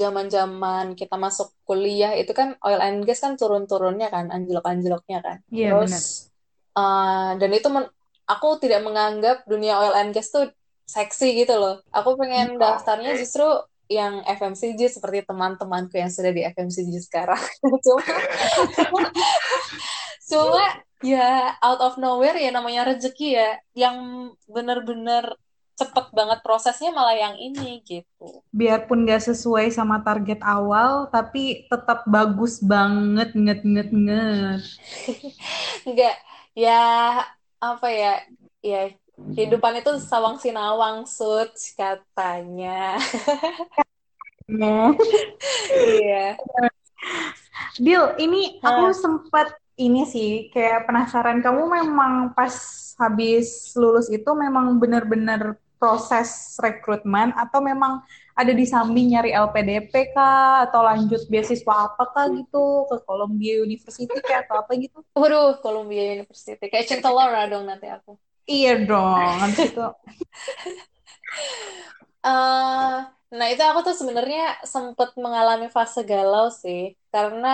zaman-zaman 0.00 0.96
kita 0.96 1.20
masuk 1.20 1.52
kuliah 1.68 2.16
itu 2.16 2.32
kan 2.32 2.56
oil 2.64 2.80
and 2.80 3.04
gas 3.04 3.20
kan 3.20 3.36
turun-turunnya 3.36 4.08
kan, 4.08 4.32
anjlok-anjloknya 4.32 5.18
kan. 5.20 5.38
Iya, 5.52 5.76
benar. 5.76 6.00
Terus 6.00 6.32
eh, 6.80 7.30
dan 7.36 7.50
itu 7.52 7.68
men- 7.68 7.92
aku 8.24 8.48
tidak 8.56 8.80
menganggap 8.80 9.44
dunia 9.44 9.76
oil 9.76 9.94
and 10.00 10.16
gas 10.16 10.32
tuh 10.32 10.48
seksi 10.88 11.44
gitu 11.44 11.54
loh. 11.60 11.76
Aku 11.92 12.16
pengen 12.16 12.56
daftarnya 12.56 13.14
justru 13.20 13.44
yang 13.90 14.22
FMCG 14.22 15.02
seperti 15.02 15.26
teman-temanku 15.26 15.98
yang 15.98 16.08
sudah 16.08 16.30
di 16.30 16.46
FMCG 16.46 16.94
sekarang. 17.10 17.42
Cuma 17.84 18.06
Cuma 20.30 20.66
ya 21.02 21.58
out 21.58 21.80
of 21.82 21.98
nowhere 21.98 22.38
ya 22.38 22.54
namanya 22.54 22.86
rezeki 22.86 23.34
ya 23.34 23.50
yang 23.74 23.96
bener-bener 24.46 25.34
cepet 25.76 26.06
banget 26.12 26.38
prosesnya 26.44 26.92
malah 26.92 27.16
yang 27.16 27.36
ini 27.40 27.80
gitu. 27.84 28.44
Biarpun 28.52 29.08
gak 29.08 29.24
sesuai 29.24 29.72
sama 29.72 30.04
target 30.04 30.40
awal, 30.44 31.08
tapi 31.08 31.66
tetap 31.70 32.04
bagus 32.04 32.60
banget, 32.60 33.32
nget 33.32 33.60
nget 33.64 33.90
nget. 33.90 34.62
Enggak, 35.88 36.16
ya 36.52 36.82
apa 37.60 37.88
ya, 37.88 38.12
ya 38.60 38.92
kehidupan 39.36 39.84
itu 39.84 40.00
sawang 40.00 40.40
sinawang 40.40 41.04
sud 41.04 41.52
katanya. 41.76 42.96
Iya. 45.70 46.34
Deal, 47.78 48.18
ini 48.18 48.58
aku 48.58 48.90
Hah. 48.90 48.96
sempat 48.98 49.48
ini 49.80 50.04
sih 50.04 50.52
kayak 50.52 50.84
penasaran 50.84 51.40
kamu 51.40 51.62
memang 51.80 52.36
pas 52.36 52.52
habis 53.00 53.72
lulus 53.80 54.12
itu 54.12 54.28
memang 54.36 54.76
benar-benar 54.76 55.56
proses 55.80 56.60
rekrutmen 56.60 57.32
atau 57.32 57.64
memang 57.64 58.04
ada 58.36 58.52
di 58.52 58.68
samping 58.68 59.16
nyari 59.16 59.32
LPDP 59.32 60.12
kah 60.12 60.68
atau 60.68 60.84
lanjut 60.84 61.24
beasiswa 61.32 61.88
apa 61.88 62.04
kah 62.12 62.28
gitu 62.28 62.84
ke 62.92 62.96
Columbia 63.08 63.64
University 63.64 64.12
kayak 64.20 64.44
atau 64.44 64.60
apa 64.60 64.76
gitu? 64.76 65.00
Waduh, 65.16 65.56
Columbia 65.64 66.20
University. 66.20 66.60
Kayak 66.68 66.86
Cinta 66.86 67.08
Laura 67.08 67.48
dong 67.48 67.64
nanti 67.64 67.88
aku. 67.88 68.20
Iya 68.44 68.84
dong, 68.84 69.34
habis 69.40 69.60
itu. 69.72 69.80
Eh, 72.20 72.96
nah 73.36 73.46
itu 73.52 73.62
aku 73.64 73.80
tuh 73.86 73.96
sebenarnya 74.00 74.60
sempet 74.72 75.08
mengalami 75.24 75.66
fase 75.72 76.04
galau 76.04 76.52
sih, 76.52 76.92
karena 77.08 77.48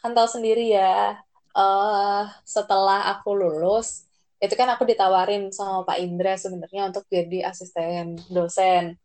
kan 0.00 0.12
tahu 0.16 0.28
sendiri 0.28 0.60
ya, 0.76 1.16
eh 1.56 2.24
setelah 2.46 3.12
aku 3.16 3.34
lulus, 3.34 4.06
itu 4.40 4.54
kan 4.56 4.68
aku 4.72 4.86
ditawarin 4.88 5.50
sama 5.52 5.82
Pak 5.84 5.98
Indra 6.00 6.34
sebenarnya 6.38 6.90
untuk 6.90 7.04
jadi 7.10 7.50
asisten 7.50 8.16
dosen, 8.30 8.96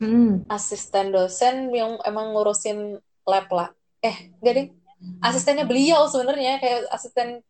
Hmm. 0.00 0.48
asisten 0.48 1.12
dosen 1.12 1.68
yang 1.76 2.00
emang 2.08 2.32
ngurusin 2.32 2.96
lab 3.28 3.46
lah. 3.52 3.68
Eh, 4.00 4.32
enggak 4.40 4.54
deh, 4.56 4.66
asistennya 5.20 5.68
beliau 5.68 6.08
sebenarnya 6.08 6.56
kayak 6.56 6.88
asisten, 6.88 7.44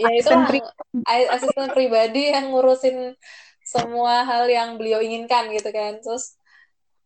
ya 0.00 0.10
itu 0.16 0.24
Asisten 0.24 0.40
pri- 0.48 0.72
asisten 1.28 1.66
pribadi 1.76 2.32
yang 2.32 2.50
ngurusin 2.50 3.12
semua 3.64 4.24
hal 4.24 4.48
yang 4.48 4.80
beliau 4.80 5.04
inginkan 5.04 5.52
gitu 5.52 5.68
kan. 5.70 6.00
Terus 6.00 6.40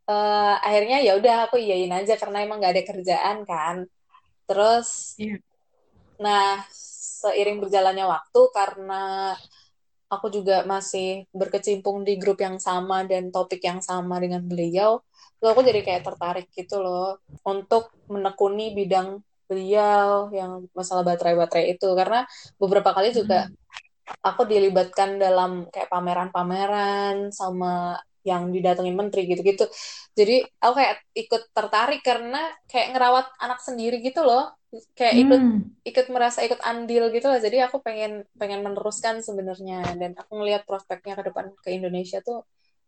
eh, 0.08 0.54
akhirnya 0.62 1.02
ya 1.02 1.18
udah 1.18 1.50
aku 1.50 1.58
iyain 1.58 1.90
aja 1.92 2.14
karena 2.16 2.46
emang 2.46 2.62
nggak 2.62 2.74
ada 2.78 2.84
kerjaan 2.86 3.36
kan. 3.44 3.76
Terus, 4.48 5.18
Iya. 5.18 5.42
Nah 6.18 6.62
seiring 7.22 7.58
berjalannya 7.62 8.06
waktu 8.06 8.40
karena 8.54 9.34
aku 10.08 10.26
juga 10.32 10.64
masih 10.64 11.28
berkecimpung 11.36 12.02
di 12.02 12.16
grup 12.16 12.40
yang 12.40 12.56
sama 12.56 13.04
dan 13.04 13.28
topik 13.28 13.60
yang 13.60 13.84
sama 13.84 14.16
dengan 14.16 14.40
beliau, 14.40 15.04
lalu 15.40 15.48
aku 15.52 15.62
jadi 15.68 15.80
kayak 15.84 16.02
tertarik 16.08 16.46
gitu 16.56 16.80
loh 16.80 17.20
untuk 17.44 17.92
menekuni 18.08 18.72
bidang 18.72 19.20
beliau 19.48 20.32
yang 20.32 20.64
masalah 20.72 21.04
baterai-baterai 21.04 21.76
itu. 21.76 21.88
Karena 21.92 22.24
beberapa 22.56 22.96
kali 22.96 23.12
juga 23.12 23.52
aku 24.24 24.48
dilibatkan 24.48 25.20
dalam 25.20 25.68
kayak 25.68 25.92
pameran-pameran 25.92 27.28
sama 27.28 28.00
yang 28.30 28.42
didatengin 28.54 28.96
menteri 29.00 29.20
gitu-gitu. 29.30 29.64
Jadi 30.18 30.34
aku 30.62 30.72
kayak 30.80 30.94
ikut 31.22 31.42
tertarik 31.56 32.00
karena 32.08 32.38
kayak 32.70 32.86
ngerawat 32.94 33.26
anak 33.44 33.60
sendiri 33.66 33.96
gitu 34.06 34.20
loh. 34.28 34.42
Kayak 34.98 35.16
ikut 35.24 35.42
Hmm. 35.44 35.58
ikut 35.88 36.06
merasa 36.12 36.38
ikut 36.44 36.60
andil 36.70 37.04
gitu 37.16 37.26
lah. 37.32 37.40
Jadi 37.40 37.56
aku 37.66 37.76
pengen 37.86 38.12
pengen 38.40 38.60
meneruskan 38.66 39.24
sebenarnya 39.24 39.78
dan 40.00 40.12
aku 40.20 40.32
ngelihat 40.38 40.62
prospeknya 40.68 41.14
ke 41.18 41.22
depan 41.32 41.46
ke 41.64 41.68
Indonesia 41.78 42.18
tuh 42.20 42.44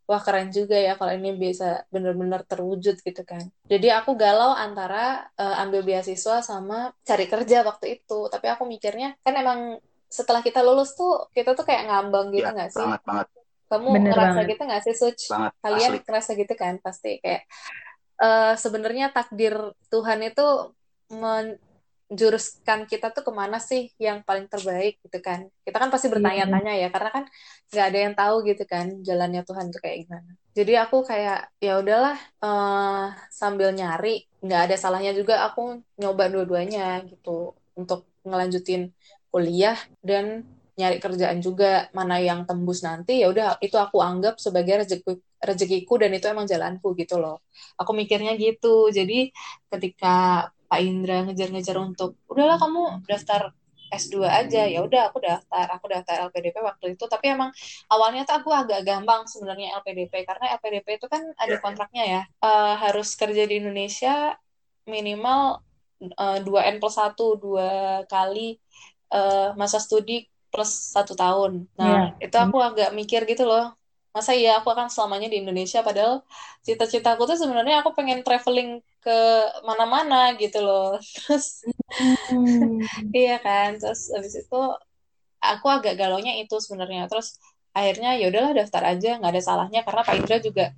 wah 0.09 0.19
keren 0.19 0.51
juga 0.51 0.75
ya 0.75 0.93
kalau 0.99 1.13
ini 1.15 1.29
bisa 1.39 1.87
benar-benar 1.93 2.43
terwujud 2.43 2.99
gitu 2.99 3.21
kan. 3.23 3.41
Jadi 3.71 3.87
aku 3.89 4.11
galau 4.19 4.51
antara 4.51 5.31
eh, 5.39 5.55
ambil 5.63 5.81
beasiswa 5.87 6.43
sama 6.43 6.91
cari 7.07 7.25
kerja 7.31 7.57
waktu 7.63 7.85
itu. 8.01 8.19
Tapi 8.33 8.45
aku 8.53 8.63
mikirnya 8.67 9.15
kan 9.25 9.33
emang 9.39 9.59
setelah 10.11 10.43
kita 10.43 10.59
lulus 10.67 10.91
tuh 10.99 11.31
kita 11.31 11.55
tuh 11.55 11.63
kayak 11.63 11.87
ngambang 11.87 12.35
gitu 12.35 12.43
Ya, 12.43 12.51
nggak 12.51 12.69
sih? 12.75 12.83
banget 12.83 13.01
banget 13.07 13.27
Kamu 13.71 13.87
Bener 13.95 14.11
ngerasa 14.11 14.39
banget. 14.43 14.51
gitu 14.51 14.61
nggak 14.67 14.81
sih, 14.83 14.95
Suc? 14.99 15.17
banget 15.31 15.51
Kalian 15.63 15.91
asli. 15.95 16.03
ngerasa 16.03 16.31
gitu 16.35 16.53
kan 16.59 16.73
pasti 16.83 17.11
kayak 17.23 17.41
eh 18.21 18.53
sebenarnya 18.59 19.05
takdir 19.15 19.55
Tuhan 19.87 20.19
itu 20.27 20.45
menjuruskan 21.09 22.79
kita 22.91 23.15
tuh 23.15 23.23
ke 23.23 23.31
mana 23.31 23.57
sih 23.57 23.87
yang 23.97 24.21
paling 24.27 24.45
terbaik 24.51 24.99
gitu 25.01 25.17
kan. 25.23 25.47
Kita 25.63 25.77
kan 25.79 25.89
pasti 25.89 26.11
bertanya-tanya 26.11 26.73
ya 26.75 26.87
karena 26.91 27.09
kan 27.15 27.23
nggak 27.71 27.85
ada 27.87 27.99
yang 28.05 28.13
tahu 28.19 28.35
gitu 28.45 28.63
kan 28.67 28.85
jalannya 29.07 29.41
Tuhan 29.47 29.65
tuh 29.71 29.79
kayak 29.79 29.97
gimana. 30.05 30.31
Jadi 30.51 30.73
aku 30.75 30.97
kayak 31.07 31.39
ya 31.63 31.79
udahlah 31.79 32.17
eh, 32.43 33.05
sambil 33.31 33.71
nyari 33.71 34.27
nggak 34.43 34.61
ada 34.67 34.75
salahnya 34.75 35.15
juga 35.15 35.47
aku 35.47 35.79
nyoba 35.97 36.27
dua-duanya 36.27 37.01
gitu 37.07 37.55
untuk 37.79 38.03
ngelanjutin 38.27 38.91
kuliah 39.31 39.79
dan 40.03 40.43
nyari 40.79 40.97
kerjaan 41.03 41.39
juga 41.43 41.91
mana 41.91 42.19
yang 42.19 42.47
tembus 42.47 42.79
nanti 42.87 43.19
ya 43.21 43.27
udah 43.33 43.59
itu 43.59 43.75
aku 43.75 43.99
anggap 43.99 44.39
sebagai 44.39 44.87
rezeki 44.87 45.13
rezekiku 45.41 45.97
dan 45.97 46.13
itu 46.13 46.29
emang 46.29 46.45
jalanku 46.45 46.93
gitu 46.95 47.17
loh. 47.17 47.41
Aku 47.81 47.91
mikirnya 47.97 48.37
gitu. 48.37 48.87
Jadi 48.93 49.33
ketika 49.73 50.47
Pak 50.71 50.79
Indra 50.79 51.25
ngejar-ngejar 51.27 51.75
untuk 51.81 52.15
udahlah 52.31 52.55
kamu 52.61 53.03
daftar 53.09 53.51
S2 53.91 54.23
aja 54.23 54.63
ya 54.71 54.79
udah 54.87 55.11
aku 55.11 55.19
daftar 55.19 55.67
aku 55.67 55.85
daftar 55.91 56.31
LPDP 56.31 56.63
waktu 56.63 56.95
itu 56.95 57.03
tapi 57.11 57.35
emang 57.35 57.51
awalnya 57.91 58.23
tuh 58.23 58.39
aku 58.39 58.49
agak 58.55 58.87
gampang 58.87 59.27
sebenarnya 59.27 59.75
LPDP 59.83 60.23
karena 60.23 60.55
LPDP 60.55 60.87
itu 60.95 61.11
kan 61.11 61.27
ada 61.35 61.59
kontraknya 61.59 62.03
ya 62.07 62.21
uh, 62.39 62.79
harus 62.79 63.19
kerja 63.19 63.43
di 63.43 63.59
Indonesia 63.59 64.39
minimal 64.87 65.59
uh, 66.15 66.39
2 66.39 66.71
N 66.71 66.75
plus 66.79 66.95
1 66.95 67.19
dua 67.43 67.69
kali 68.07 68.55
uh, 69.11 69.51
masa 69.59 69.83
studi 69.83 70.30
plus 70.51 70.69
satu 70.91 71.15
tahun. 71.15 71.65
Nah 71.79 72.13
yeah. 72.13 72.27
itu 72.27 72.35
aku 72.37 72.59
agak 72.59 72.91
mikir 72.91 73.23
gitu 73.25 73.47
loh. 73.47 73.73
Masa 74.11 74.35
iya 74.35 74.59
aku 74.59 74.67
akan 74.75 74.91
selamanya 74.91 75.31
di 75.31 75.39
Indonesia? 75.39 75.79
Padahal 75.79 76.19
cita-citaku 76.67 77.23
tuh 77.23 77.39
sebenarnya 77.39 77.79
aku 77.79 77.95
pengen 77.95 78.27
traveling 78.27 78.83
ke 78.99 79.17
mana-mana 79.63 80.35
gitu 80.35 80.59
loh. 80.59 80.99
Terus 81.15 81.63
hmm. 82.29 82.83
iya 83.15 83.39
kan? 83.39 83.79
Terus 83.79 84.11
habis 84.11 84.35
itu 84.35 84.61
aku 85.39 85.67
agak 85.71 85.95
galaunya 85.95 86.37
itu 86.43 86.59
sebenarnya. 86.59 87.07
Terus 87.07 87.39
akhirnya 87.71 88.19
ya 88.19 88.27
udahlah 88.27 88.51
daftar 88.51 88.83
aja 88.91 89.09
nggak 89.17 89.31
ada 89.31 89.41
salahnya. 89.41 89.81
Karena 89.87 90.03
Pak 90.03 90.15
Indra 90.19 90.37
juga 90.43 90.75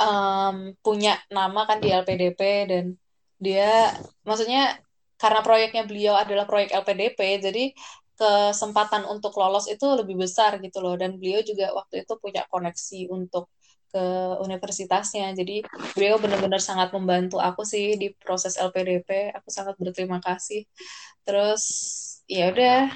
um, 0.00 0.74
punya 0.82 1.18
nama 1.32 1.64
kan 1.64 1.78
di 1.78 1.94
LPDP 1.94 2.40
dan 2.68 2.84
dia 3.36 3.92
maksudnya 4.24 4.80
karena 5.16 5.40
proyeknya 5.40 5.84
beliau 5.88 6.14
adalah 6.16 6.44
proyek 6.44 6.72
LPDP 6.72 7.40
jadi 7.40 7.64
kesempatan 8.16 9.04
untuk 9.06 9.36
lolos 9.36 9.68
itu 9.68 9.84
lebih 9.84 10.16
besar 10.16 10.58
gitu 10.64 10.80
loh. 10.80 10.96
Dan 10.96 11.20
beliau 11.20 11.44
juga 11.44 11.72
waktu 11.76 12.02
itu 12.04 12.12
punya 12.16 12.42
koneksi 12.48 13.12
untuk 13.12 13.52
ke 13.92 14.04
universitasnya. 14.42 15.32
Jadi 15.32 15.62
beliau 15.94 16.20
benar-benar 16.20 16.60
sangat 16.60 16.90
membantu 16.92 17.38
aku 17.40 17.62
sih 17.62 17.96
di 17.96 18.12
proses 18.16 18.58
LPDP 18.60 19.32
aku 19.36 19.48
sangat 19.52 19.76
berterima 19.80 20.18
kasih. 20.18 20.66
Terus 21.22 21.62
ya 22.26 22.50
udah 22.52 22.90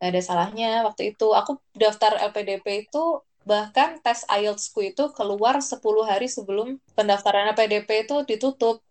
gak 0.00 0.08
ada 0.10 0.20
salahnya. 0.24 0.70
Waktu 0.88 1.14
itu 1.14 1.26
aku 1.30 1.60
daftar 1.76 2.16
LPDP 2.32 2.88
itu 2.88 3.22
bahkan 3.44 3.96
tes 4.04 4.28
IELTS-ku 4.28 4.84
itu 4.84 5.04
keluar 5.16 5.58
10 5.58 5.80
hari 6.04 6.28
sebelum 6.28 6.76
pendaftaran 6.92 7.50
LPDP 7.56 8.04
itu 8.08 8.16
ditutup 8.28 8.84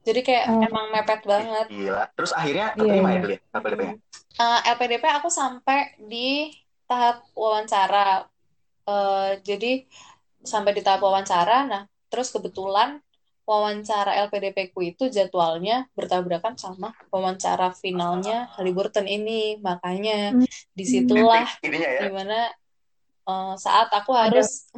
jadi 0.00 0.20
kayak 0.24 0.44
oh. 0.48 0.64
emang 0.64 0.86
mepet 0.92 1.20
banget. 1.28 1.66
Gila. 1.68 2.04
Terus 2.16 2.32
akhirnya 2.32 2.72
terima 2.72 3.10
yeah. 3.12 3.20
ya 3.20 3.28
ya 3.28 3.38
LPDP? 3.52 3.80
Uh, 4.40 4.60
LPDP 4.72 5.04
aku 5.12 5.28
sampai 5.28 5.92
di 6.00 6.56
tahap 6.88 7.20
wawancara. 7.36 8.24
Uh, 8.88 9.36
jadi 9.44 9.84
sampai 10.40 10.72
di 10.72 10.80
tahap 10.80 11.04
wawancara. 11.04 11.68
Nah, 11.68 11.82
terus 12.08 12.32
kebetulan 12.32 13.04
wawancara 13.44 14.16
LPDP 14.30 14.72
ku 14.72 14.80
itu 14.80 15.12
jadwalnya 15.12 15.90
bertabrakan 15.92 16.56
sama 16.56 16.96
wawancara 17.12 17.76
finalnya 17.76 18.48
Halliburton 18.56 19.04
ini. 19.04 19.60
Makanya 19.60 20.32
hmm. 20.32 20.48
di 20.72 20.84
situlah 20.88 21.44
ya? 21.60 22.08
di 22.08 22.08
mana 22.08 22.48
uh, 23.28 23.52
saat 23.60 23.92
aku 23.92 24.16
harus 24.16 24.72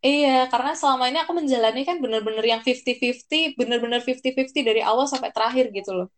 Iya, 0.00 0.48
karena 0.48 0.72
selama 0.72 1.12
ini 1.12 1.20
aku 1.20 1.32
menjalani 1.36 1.84
kan 1.84 2.00
bener-bener 2.00 2.40
yang 2.40 2.64
50-50, 2.64 3.52
bener-bener 3.60 4.00
50-50 4.00 4.64
dari 4.64 4.80
awal 4.80 5.04
sampai 5.04 5.28
terakhir 5.28 5.68
gitu 5.76 5.92
loh. 5.92 6.08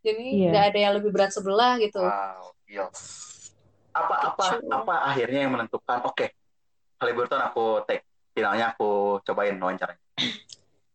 Jadi 0.00 0.48
nggak 0.48 0.64
yeah. 0.64 0.70
ada 0.72 0.78
yang 0.80 0.92
lebih 0.96 1.12
berat 1.12 1.28
sebelah 1.28 1.76
gitu. 1.76 2.00
Wow, 2.00 2.56
iya. 2.64 2.88
Apa 3.92 4.32
apa 4.32 4.44
apa 4.64 4.94
akhirnya 5.12 5.44
yang 5.44 5.52
menentukan 5.52 6.00
oke, 6.08 6.16
okay, 6.16 6.32
Halliburton 7.04 7.44
aku 7.44 7.84
take, 7.84 8.08
finalnya 8.32 8.72
aku 8.72 9.20
cobain 9.20 9.60
wawancaranya. 9.60 10.00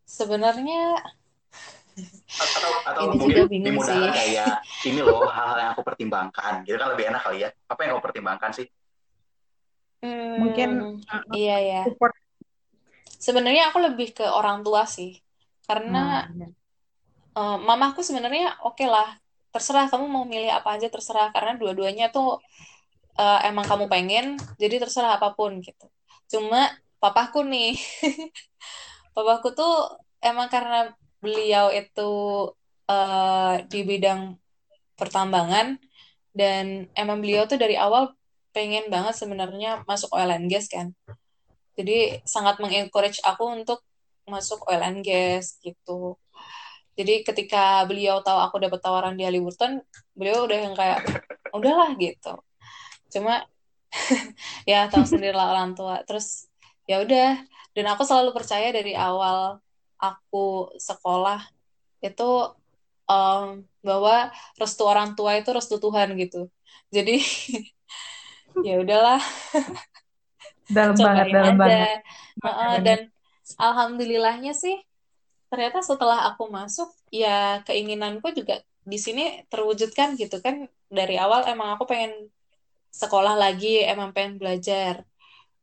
Sebenarnya 0.09 0.97
atau 1.97 2.71
atau 2.85 3.01
ini 3.09 3.15
mungkin 3.17 3.45
dimudahkan 3.49 4.13
kayak 4.13 4.61
ini 4.85 5.01
loh 5.01 5.25
hal-hal 5.25 5.57
yang 5.57 5.71
aku 5.73 5.81
pertimbangkan 5.81 6.61
gitu 6.61 6.77
kan 6.77 6.93
lebih 6.93 7.09
enak 7.09 7.21
kali 7.25 7.41
ya 7.41 7.49
apa 7.49 7.79
yang 7.81 7.97
kamu 7.97 8.03
pertimbangkan 8.05 8.51
sih 8.53 8.69
Hmm, 10.01 10.35
Mungkin 10.41 10.69
iya 11.33 11.57
ya. 11.57 11.81
Sebenarnya 13.17 13.73
aku 13.73 13.81
lebih 13.81 14.13
ke 14.13 14.25
orang 14.25 14.61
tua 14.61 14.85
sih, 14.85 15.17
karena 15.65 16.29
hmm. 16.29 16.53
uh, 17.33 17.57
mamaku 17.57 18.05
sebenarnya 18.05 18.61
oke 18.61 18.77
okay 18.77 18.87
lah, 18.87 19.17
terserah 19.49 19.89
kamu 19.89 20.05
mau 20.05 20.23
milih 20.23 20.53
apa 20.53 20.77
aja 20.77 20.87
terserah, 20.87 21.33
karena 21.33 21.57
dua-duanya 21.57 22.13
tuh 22.13 22.37
uh, 23.17 23.39
emang 23.41 23.65
kamu 23.65 23.89
pengen, 23.89 24.37
jadi 24.61 24.85
terserah 24.85 25.17
apa 25.17 25.33
pun 25.33 25.57
gitu. 25.65 25.89
Cuma 26.29 26.69
papaku 27.01 27.41
nih, 27.41 27.73
papaku 29.17 29.57
tuh 29.57 29.97
emang 30.21 30.45
karena 30.53 30.93
beliau 31.17 31.73
itu 31.73 32.11
uh, 32.85 33.55
di 33.65 33.81
bidang 33.81 34.37
pertambangan 34.93 35.77
dan 36.37 36.85
emang 36.93 37.21
beliau 37.21 37.49
tuh 37.49 37.57
dari 37.57 37.73
awal 37.73 38.13
pengen 38.57 38.89
banget 38.89 39.13
sebenarnya 39.13 39.85
masuk 39.85 40.09
oil 40.17 40.33
and 40.33 40.49
gas 40.49 40.65
kan. 40.65 40.97
Jadi 41.77 42.25
sangat 42.25 42.57
mengencourage 42.57 43.21
aku 43.21 43.45
untuk 43.53 43.85
masuk 44.25 44.65
oil 44.65 44.81
and 44.81 45.05
gas 45.05 45.61
gitu. 45.61 46.17
Jadi 46.97 47.21
ketika 47.21 47.85
beliau 47.85 48.25
tahu 48.25 48.41
aku 48.41 48.57
dapat 48.57 48.81
tawaran 48.81 49.13
di 49.13 49.21
Halliburton, 49.21 49.85
beliau 50.17 50.49
udah 50.49 50.57
yang 50.57 50.73
kayak 50.73 51.05
udahlah 51.53 51.93
gitu. 52.01 52.33
Cuma 53.13 53.45
ya 54.69 54.89
tahu 54.89 55.05
sendirilah 55.05 55.53
orang 55.53 55.77
tua. 55.77 56.01
Terus 56.09 56.49
ya 56.89 57.05
udah 57.05 57.45
dan 57.77 57.85
aku 57.93 58.01
selalu 58.01 58.33
percaya 58.33 58.73
dari 58.73 58.97
awal 58.97 59.61
aku 60.01 60.73
sekolah 60.81 61.45
itu 62.01 62.29
um, 63.05 63.61
bahwa 63.85 64.33
restu 64.57 64.81
orang 64.81 65.13
tua 65.13 65.37
itu 65.37 65.53
restu 65.53 65.77
Tuhan 65.77 66.17
gitu. 66.17 66.49
Jadi 66.89 67.21
ya 68.65 68.81
udahlah. 68.81 69.21
Dalam 70.67 70.95
banget 70.99 71.27
dalam 71.31 71.55
aja. 71.55 71.61
banget. 71.63 71.99
Uh, 72.43 72.77
dan 72.83 72.99
alhamdulillahnya 73.55 74.51
sih 74.51 74.75
ternyata 75.47 75.79
setelah 75.79 76.27
aku 76.27 76.51
masuk 76.51 76.91
ya 77.07 77.63
keinginanku 77.63 78.35
juga 78.35 78.59
di 78.83 78.99
sini 78.99 79.47
terwujudkan 79.47 80.19
gitu 80.19 80.43
kan. 80.43 80.67
Dari 80.87 81.15
awal 81.19 81.47
emang 81.47 81.75
aku 81.75 81.87
pengen 81.87 82.31
sekolah 82.91 83.35
lagi 83.35 83.83
emang 83.83 84.15
pengen 84.15 84.39
belajar 84.39 85.03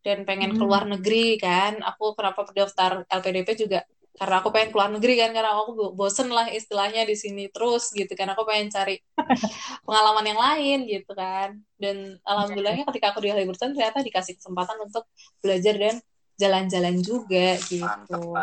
dan 0.05 0.29
pengen 0.29 0.57
hmm. 0.57 0.59
keluar 0.61 0.85
negeri 0.89 1.37
kan. 1.41 1.81
Aku 1.85 2.17
kenapa 2.17 2.49
daftar 2.53 3.05
LPDP 3.09 3.49
juga 3.57 3.85
karena 4.15 4.39
aku 4.39 4.55
pengen 4.55 4.71
keluar 4.71 4.91
negeri 4.95 5.19
kan 5.19 5.35
karena 5.35 5.59
aku 5.59 5.91
bosen 5.91 6.31
lah 6.31 6.47
istilahnya 6.47 7.03
di 7.03 7.19
sini 7.19 7.51
terus 7.51 7.91
gitu 7.91 8.11
kan. 8.15 8.31
Aku 8.31 8.47
pengen 8.47 8.71
cari 8.71 9.03
pengalaman 9.87 10.25
yang 10.25 10.41
lain 10.41 10.79
gitu 10.87 11.13
kan. 11.19 11.59
Dan 11.75 12.19
alhamdulillahnya 12.23 12.87
ketika 12.95 13.11
aku 13.11 13.27
di 13.27 13.35
Halliburton 13.35 13.75
ternyata 13.75 14.07
dikasih 14.07 14.39
kesempatan 14.39 14.79
untuk 14.87 15.05
belajar 15.43 15.75
dan 15.75 15.95
jalan-jalan 16.39 17.03
juga 17.03 17.59
gitu. 17.67 18.35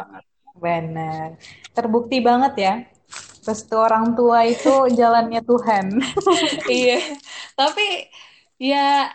Benar 0.59 1.39
terbukti 1.71 2.19
banget 2.19 2.53
ya 2.59 2.73
restu 3.41 3.75
orang 3.75 4.13
tua 4.13 4.45
itu 4.45 4.71
jalannya 4.99 5.41
Tuhan. 5.41 5.85
Iya. 6.69 6.99
Tapi 7.57 7.85
ya 8.61 9.09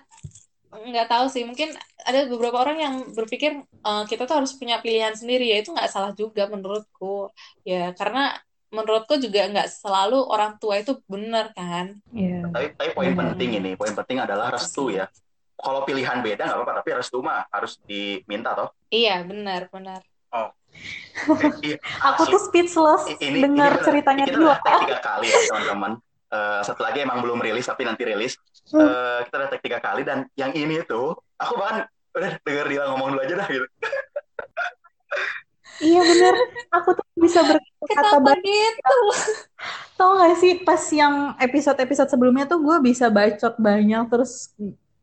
nggak 0.72 1.08
tahu 1.08 1.26
sih. 1.30 1.46
Mungkin 1.46 1.72
ada 2.06 2.30
beberapa 2.30 2.62
orang 2.62 2.78
yang 2.78 2.94
berpikir 3.10 3.66
uh, 3.82 4.06
kita 4.06 4.30
tuh 4.30 4.38
harus 4.38 4.54
punya 4.54 4.78
pilihan 4.78 5.12
sendiri. 5.12 5.50
Ya 5.50 5.58
itu 5.58 5.74
nggak 5.74 5.90
salah 5.90 6.14
juga 6.14 6.46
menurutku. 6.46 7.34
Ya 7.66 7.90
karena 7.98 8.38
menurutku 8.70 9.18
juga 9.18 9.50
nggak 9.50 9.68
selalu 9.70 10.22
orang 10.30 10.54
tua 10.62 10.78
itu 10.78 10.94
benar 11.10 11.50
kan? 11.54 11.98
Yeah. 12.14 12.46
tapi 12.54 12.74
tapi 12.78 12.90
poin 12.94 13.12
penting 13.12 13.58
ini. 13.58 13.70
Poin 13.74 13.90
penting 13.90 14.22
adalah 14.22 14.54
restu 14.54 14.94
ya. 14.94 15.10
Kalau 15.58 15.82
pilihan 15.82 16.22
beda 16.22 16.46
nggak 16.46 16.58
apa-apa 16.62 16.74
tapi 16.84 16.88
restu 16.94 17.18
mah 17.18 17.50
harus 17.50 17.82
diminta 17.82 18.54
toh. 18.54 18.70
Iya 18.94 19.26
benar 19.26 19.66
benar. 19.74 20.00
Oh. 20.30 20.50
Iya, 21.64 21.80
aku 22.04 22.28
tuh 22.28 22.40
speechless 22.52 23.08
ini, 23.24 23.40
dengar 23.40 23.80
ini, 23.80 23.84
ceritanya 23.88 24.24
kita 24.28 24.36
udah 24.36 24.60
tiga 24.84 24.98
kali 25.00 25.26
ya 25.32 25.38
teman-teman. 25.48 25.92
Uh, 26.26 26.60
satu 26.60 26.84
lagi 26.84 27.00
emang 27.00 27.24
belum 27.24 27.40
rilis 27.40 27.64
tapi 27.64 27.88
nanti 27.88 28.04
rilis. 28.04 28.36
Uh, 28.68 29.24
kita 29.24 29.34
udah 29.40 29.50
tiga 29.56 29.78
kali 29.80 30.04
dan 30.04 30.28
yang 30.36 30.52
ini 30.52 30.84
tuh 30.84 31.16
aku 31.40 31.56
bahkan 31.56 31.88
udah 32.16 32.32
denger 32.40 32.66
dia 32.72 32.80
ngomong 32.88 33.12
dulu 33.12 33.20
aja 33.20 33.34
dah 33.44 33.48
gitu. 33.52 33.68
Iya 35.76 36.00
bener. 36.00 36.34
Aku 36.80 36.96
tuh 36.96 37.04
bisa 37.20 37.44
berkata 37.44 38.32
gitu? 38.40 38.98
Tau 39.96 40.16
gak 40.20 40.36
sih 40.40 40.52
pas 40.64 40.80
yang 40.92 41.36
episode-episode 41.36 42.08
sebelumnya 42.08 42.48
tuh 42.48 42.64
gue 42.64 42.76
bisa 42.80 43.12
bacot 43.12 43.56
banyak 43.60 44.08
terus 44.08 44.56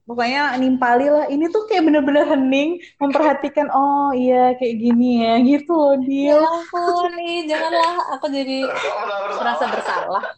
pokoknya 0.10 0.58
nimpali 0.58 1.14
lah. 1.14 1.30
Ini 1.30 1.54
tuh 1.54 1.70
kayak 1.70 1.86
bener-bener 1.86 2.26
hening 2.26 2.82
memperhatikan 2.98 3.70
oh 3.70 4.10
iya 4.18 4.58
kayak 4.58 4.76
gini 4.82 5.22
ya 5.22 5.38
gitu 5.46 5.74
loh 5.74 5.96
dia 6.02 6.34
ya 6.34 6.42
ampun 6.42 7.14
nih 7.22 7.46
janganlah. 7.46 7.94
Aku 8.18 8.26
jadi 8.34 8.66
merasa 9.38 9.70
bersalah. 9.70 10.26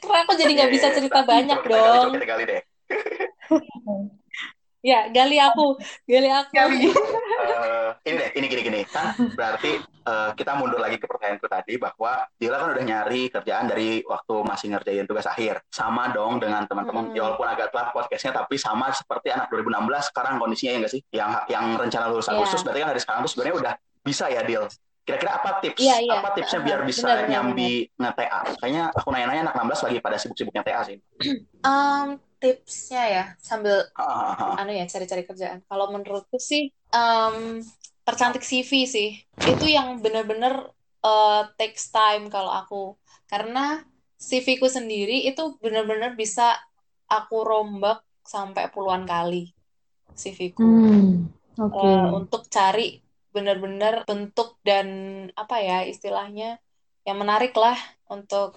Karena 0.00 0.24
aku 0.24 0.32
jadi 0.40 0.52
nggak 0.56 0.72
bisa 0.72 0.88
cerita 0.96 1.20
banyak 1.22 1.60
dong. 1.68 2.16
kali 2.16 2.44
deh 2.48 2.67
Ya, 4.78 5.10
gali 5.10 5.42
aku, 5.42 5.74
gali 6.06 6.30
aku. 6.30 6.54
Gali. 6.54 6.86
uh, 6.86 7.90
ini 8.06 8.14
deh, 8.14 8.30
ini 8.38 8.46
gini 8.46 8.62
gini 8.62 8.80
kan 8.86 9.10
berarti 9.34 9.82
uh, 10.06 10.30
kita 10.38 10.54
mundur 10.54 10.78
lagi 10.78 11.02
ke 11.02 11.06
pertanyaanku 11.10 11.50
tadi 11.50 11.74
bahwa 11.82 12.22
Dila 12.38 12.62
kan 12.62 12.68
udah 12.78 12.84
nyari 12.86 13.26
kerjaan 13.26 13.66
dari 13.66 14.06
waktu 14.06 14.34
masih 14.46 14.70
ngerjain 14.70 15.04
tugas 15.10 15.26
akhir. 15.26 15.66
Sama 15.66 16.14
dong 16.14 16.38
dengan 16.38 16.62
teman-teman, 16.70 17.10
hmm. 17.10 17.18
ya 17.18 17.26
walaupun 17.26 17.46
agak 17.50 17.74
telat 17.74 17.90
podcastnya, 17.90 18.38
tapi 18.38 18.54
sama 18.54 18.94
seperti 18.94 19.34
anak 19.34 19.50
2016 19.50 20.14
sekarang 20.14 20.34
kondisinya 20.38 20.70
ya 20.70 20.78
nggak 20.78 20.92
sih? 20.94 21.02
Yang 21.10 21.30
yang 21.50 21.64
rencana 21.74 22.04
lulus 22.06 22.30
iya. 22.30 22.38
Agustus, 22.38 22.62
yeah. 22.62 22.64
berarti 22.70 22.78
kan 22.78 22.88
dari 22.94 23.02
sekarang 23.02 23.20
tuh 23.26 23.30
sebenarnya 23.34 23.56
udah 23.58 23.74
bisa 24.06 24.24
ya 24.30 24.42
deal. 24.46 24.64
Kira-kira 25.02 25.32
apa 25.42 25.50
tips? 25.58 25.80
Yeah, 25.82 25.98
yeah. 26.04 26.20
Apa 26.22 26.38
tipsnya 26.38 26.60
biar 26.62 26.80
bisa 26.86 27.08
bener, 27.08 27.26
nyambi 27.32 27.88
nge-TA? 27.98 28.40
Kayaknya 28.62 28.84
aku 28.94 29.08
nanya-nanya 29.10 29.42
anak 29.50 29.54
16 29.74 29.86
lagi 29.88 29.98
pada 30.04 30.16
sibuk-sibuknya 30.20 30.62
TA 30.62 30.80
sih. 30.86 30.96
Um, 31.66 32.20
tipsnya 32.38 33.02
ya 33.10 33.24
sambil 33.42 33.86
anu 34.58 34.72
ya 34.74 34.86
cari-cari 34.86 35.26
kerjaan. 35.26 35.62
Kalau 35.66 35.90
menurutku 35.90 36.38
sih 36.38 36.70
um, 36.94 37.62
percantik 38.06 38.40
CV 38.40 38.88
sih 38.88 39.10
itu 39.44 39.64
yang 39.68 40.00
bener-bener 40.00 40.72
uh, 41.04 41.42
takes 41.60 41.92
time 41.92 42.32
kalau 42.32 42.48
aku 42.48 42.82
karena 43.28 43.84
CV 44.18 44.58
ku 44.58 44.66
sendiri 44.66 45.28
itu 45.28 45.60
bener-bener 45.60 46.16
bisa 46.16 46.56
aku 47.06 47.44
rombak 47.44 48.02
sampai 48.24 48.72
puluhan 48.72 49.04
kali 49.04 49.52
CV 50.16 50.56
ku 50.56 50.64
hmm, 50.64 51.08
okay. 51.60 51.84
uh, 51.84 51.84
eh, 51.84 52.08
untuk 52.16 52.48
cari 52.48 52.98
bener-bener 53.28 54.08
bentuk 54.08 54.56
dan 54.64 54.88
apa 55.36 55.60
ya 55.60 55.84
istilahnya 55.84 56.58
yang 57.04 57.20
menarik 57.20 57.52
lah 57.54 57.76
untuk 58.08 58.56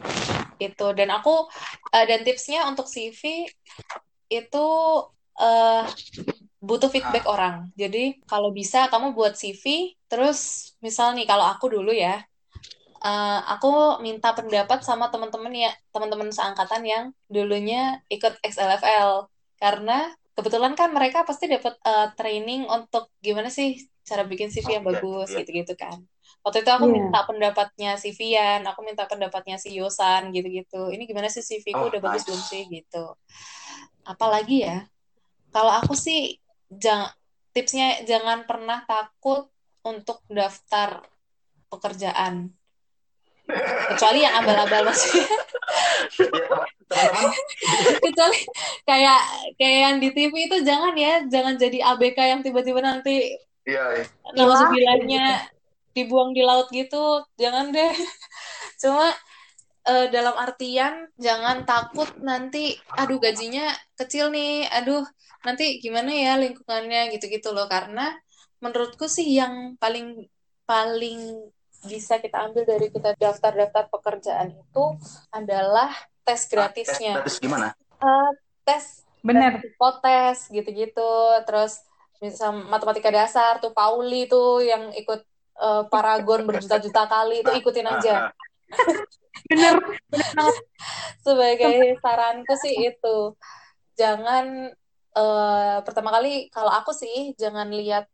itu 0.62 0.88
dan 0.93 1.10
aku 1.10 1.50
uh, 1.91 2.06
dan 2.06 2.21
tipsnya 2.21 2.69
untuk 2.69 2.86
CV 2.86 3.50
itu 4.30 4.67
uh, 5.41 5.84
butuh 6.62 6.93
feedback 6.93 7.26
orang. 7.26 7.74
Jadi 7.74 8.21
kalau 8.30 8.54
bisa 8.54 8.86
kamu 8.93 9.17
buat 9.17 9.34
CV 9.34 9.97
terus 10.06 10.71
misal 10.80 11.17
nih 11.17 11.26
kalau 11.26 11.50
aku 11.50 11.74
dulu 11.74 11.89
ya 11.89 12.21
uh, 13.02 13.39
aku 13.58 14.00
minta 14.06 14.32
pendapat 14.38 14.86
sama 14.86 15.10
teman-teman 15.10 15.52
ya 15.52 15.71
teman-teman 15.89 16.30
seangkatan 16.30 16.82
yang 16.86 17.04
dulunya 17.28 18.00
ikut 18.08 18.38
XLFL 18.45 19.28
karena 19.58 20.13
kebetulan 20.38 20.74
kan 20.78 20.93
mereka 20.93 21.26
pasti 21.26 21.50
dapat 21.50 21.76
uh, 21.86 22.13
training 22.15 22.65
untuk 22.69 23.10
gimana 23.19 23.50
sih 23.52 23.78
cara 24.06 24.26
bikin 24.26 24.50
CV 24.50 24.82
yang 24.82 24.86
bagus 24.86 25.30
gitu-gitu 25.34 25.74
kan 25.78 26.02
waktu 26.41 26.63
itu 26.63 26.72
aku 26.72 26.86
yeah. 26.88 26.96
minta 26.96 27.20
pendapatnya 27.28 27.91
si 28.00 28.10
Vian 28.15 28.62
aku 28.65 28.80
minta 28.82 29.04
pendapatnya 29.06 29.60
si 29.60 29.76
Yosan 29.76 30.32
gitu-gitu. 30.32 30.89
Ini 30.89 31.04
gimana 31.06 31.28
sih 31.28 31.44
CV 31.44 31.76
ku? 31.76 31.86
Oh, 31.86 31.88
udah 31.91 32.00
nice. 32.02 32.06
bagus 32.08 32.24
belum 32.28 32.41
sih? 32.41 32.63
Gitu. 32.72 33.06
Apalagi 34.08 34.58
ya 34.65 34.78
kalau 35.52 35.72
aku 35.78 35.94
sih 35.94 36.39
jangan 36.72 37.12
tipsnya 37.52 38.02
jangan 38.08 38.48
pernah 38.48 38.84
takut 38.88 39.52
untuk 39.84 40.24
daftar 40.32 41.04
pekerjaan. 41.67 42.52
Kecuali 43.91 44.24
yang 44.24 44.39
abal-abal 44.39 44.88
maksudnya. 44.88 45.28
Kecuali 48.00 48.39
kayak 48.88 49.22
kayak 49.60 49.80
yang 49.84 49.96
di 50.00 50.10
TV 50.15 50.34
itu 50.48 50.58
jangan 50.63 50.96
ya 50.96 51.24
jangan 51.28 51.60
jadi 51.60 51.84
ABK 51.96 52.20
yang 52.20 52.41
tiba-tiba 52.44 52.80
nanti 52.80 53.36
Iya. 53.65 54.10
Nama 54.34 54.54
sembilannya 54.58 55.26
dibuang 55.91 56.32
di 56.36 56.41
laut 56.43 56.67
gitu, 56.71 57.25
jangan 57.36 57.71
deh. 57.71 57.93
Cuma 58.82 59.12
uh, 59.88 60.08
dalam 60.10 60.36
artian 60.38 61.10
jangan 61.19 61.63
takut 61.67 62.08
nanti, 62.21 62.75
aduh 62.95 63.19
gajinya 63.19 63.71
kecil 63.99 64.32
nih, 64.32 64.67
aduh 64.71 65.04
nanti 65.41 65.82
gimana 65.82 66.12
ya 66.13 66.34
lingkungannya 66.39 67.12
gitu-gitu 67.15 67.51
loh. 67.51 67.67
Karena 67.67 68.13
menurutku 68.62 69.10
sih 69.10 69.38
yang 69.38 69.75
paling 69.77 70.27
paling 70.65 71.51
bisa 71.82 72.21
kita 72.21 72.45
ambil 72.45 72.63
dari 72.63 72.93
kita 72.93 73.17
daftar-daftar 73.17 73.89
pekerjaan 73.89 74.54
itu 74.54 74.84
adalah 75.34 75.89
tes 76.21 76.45
gratisnya. 76.45 77.19
Ah, 77.19 77.25
tes, 77.25 77.38
tes 77.38 77.41
gimana? 77.41 77.73
Uh, 77.97 78.32
tes 78.62 79.01
benar 79.21 79.62
tes 80.01 80.38
gitu-gitu 80.49 81.13
terus 81.45 81.86
misal 82.21 82.54
matematika 82.69 83.10
dasar 83.10 83.62
tuh 83.62 83.73
Pauli 83.73 84.25
tuh 84.30 84.62
yang 84.62 84.93
ikut 84.93 85.25
uh, 85.58 85.84
Paragon 85.88 86.48
berjuta-juta 86.48 87.10
kali 87.10 87.44
itu 87.44 87.52
ikutin 87.58 87.88
aja. 87.88 88.32
bener, 89.50 89.76
Sebagai 91.26 92.00
saranku 92.00 92.54
sih 92.62 92.94
itu 92.94 93.18
jangan 94.00 94.72
uh, 95.18 95.80
pertama 95.84 96.10
kali 96.16 96.48
kalau 96.50 96.72
aku 96.72 96.96
sih 96.96 97.36
jangan 97.36 97.68
lihat 97.74 98.08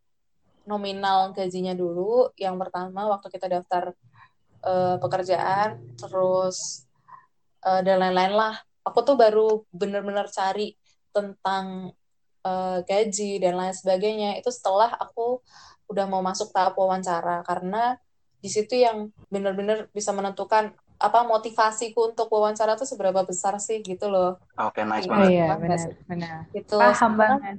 nominal 0.67 1.31
gajinya 1.31 1.77
dulu. 1.77 2.33
Yang 2.35 2.55
pertama 2.67 3.07
waktu 3.07 3.27
kita 3.31 3.47
daftar 3.47 3.95
uh, 4.65 4.97
pekerjaan, 4.99 5.79
terus 5.95 6.87
uh, 7.63 7.81
dan 7.85 8.03
lain-lain 8.03 8.33
lah. 8.35 8.55
Aku 8.87 9.03
tuh 9.03 9.19
baru 9.19 9.67
bener-bener 9.75 10.31
cari 10.31 10.75
tentang 11.11 11.91
uh, 12.47 12.79
gaji 12.87 13.41
dan 13.41 13.59
lain 13.59 13.75
sebagainya 13.75 14.39
itu 14.39 14.47
setelah 14.47 14.95
aku 14.95 15.43
udah 15.87 16.05
mau 16.07 16.21
masuk 16.23 16.51
tahap 16.51 16.75
wawancara 16.75 17.43
karena 17.47 17.99
di 18.37 18.49
situ 18.51 18.77
yang 18.77 19.09
benar-benar 19.31 19.89
bisa 19.91 20.13
menentukan 20.13 20.71
apa 20.97 21.19
motivasiku 21.25 22.13
untuk 22.13 22.29
wawancara 22.33 22.73
tuh 22.73 22.89
seberapa 22.89 23.21
besar 23.21 23.57
sih 23.61 23.85
gitu 23.85 24.09
loh. 24.09 24.41
Oke, 24.57 24.81
okay, 24.81 24.83
nice 24.85 25.05
iya, 25.05 25.11
banget. 25.13 25.29
Iya, 25.29 25.47
benar, 25.57 25.79
benar. 26.09 26.37
Gitu. 26.53 26.77
Paham 26.77 27.13
banget. 27.17 27.55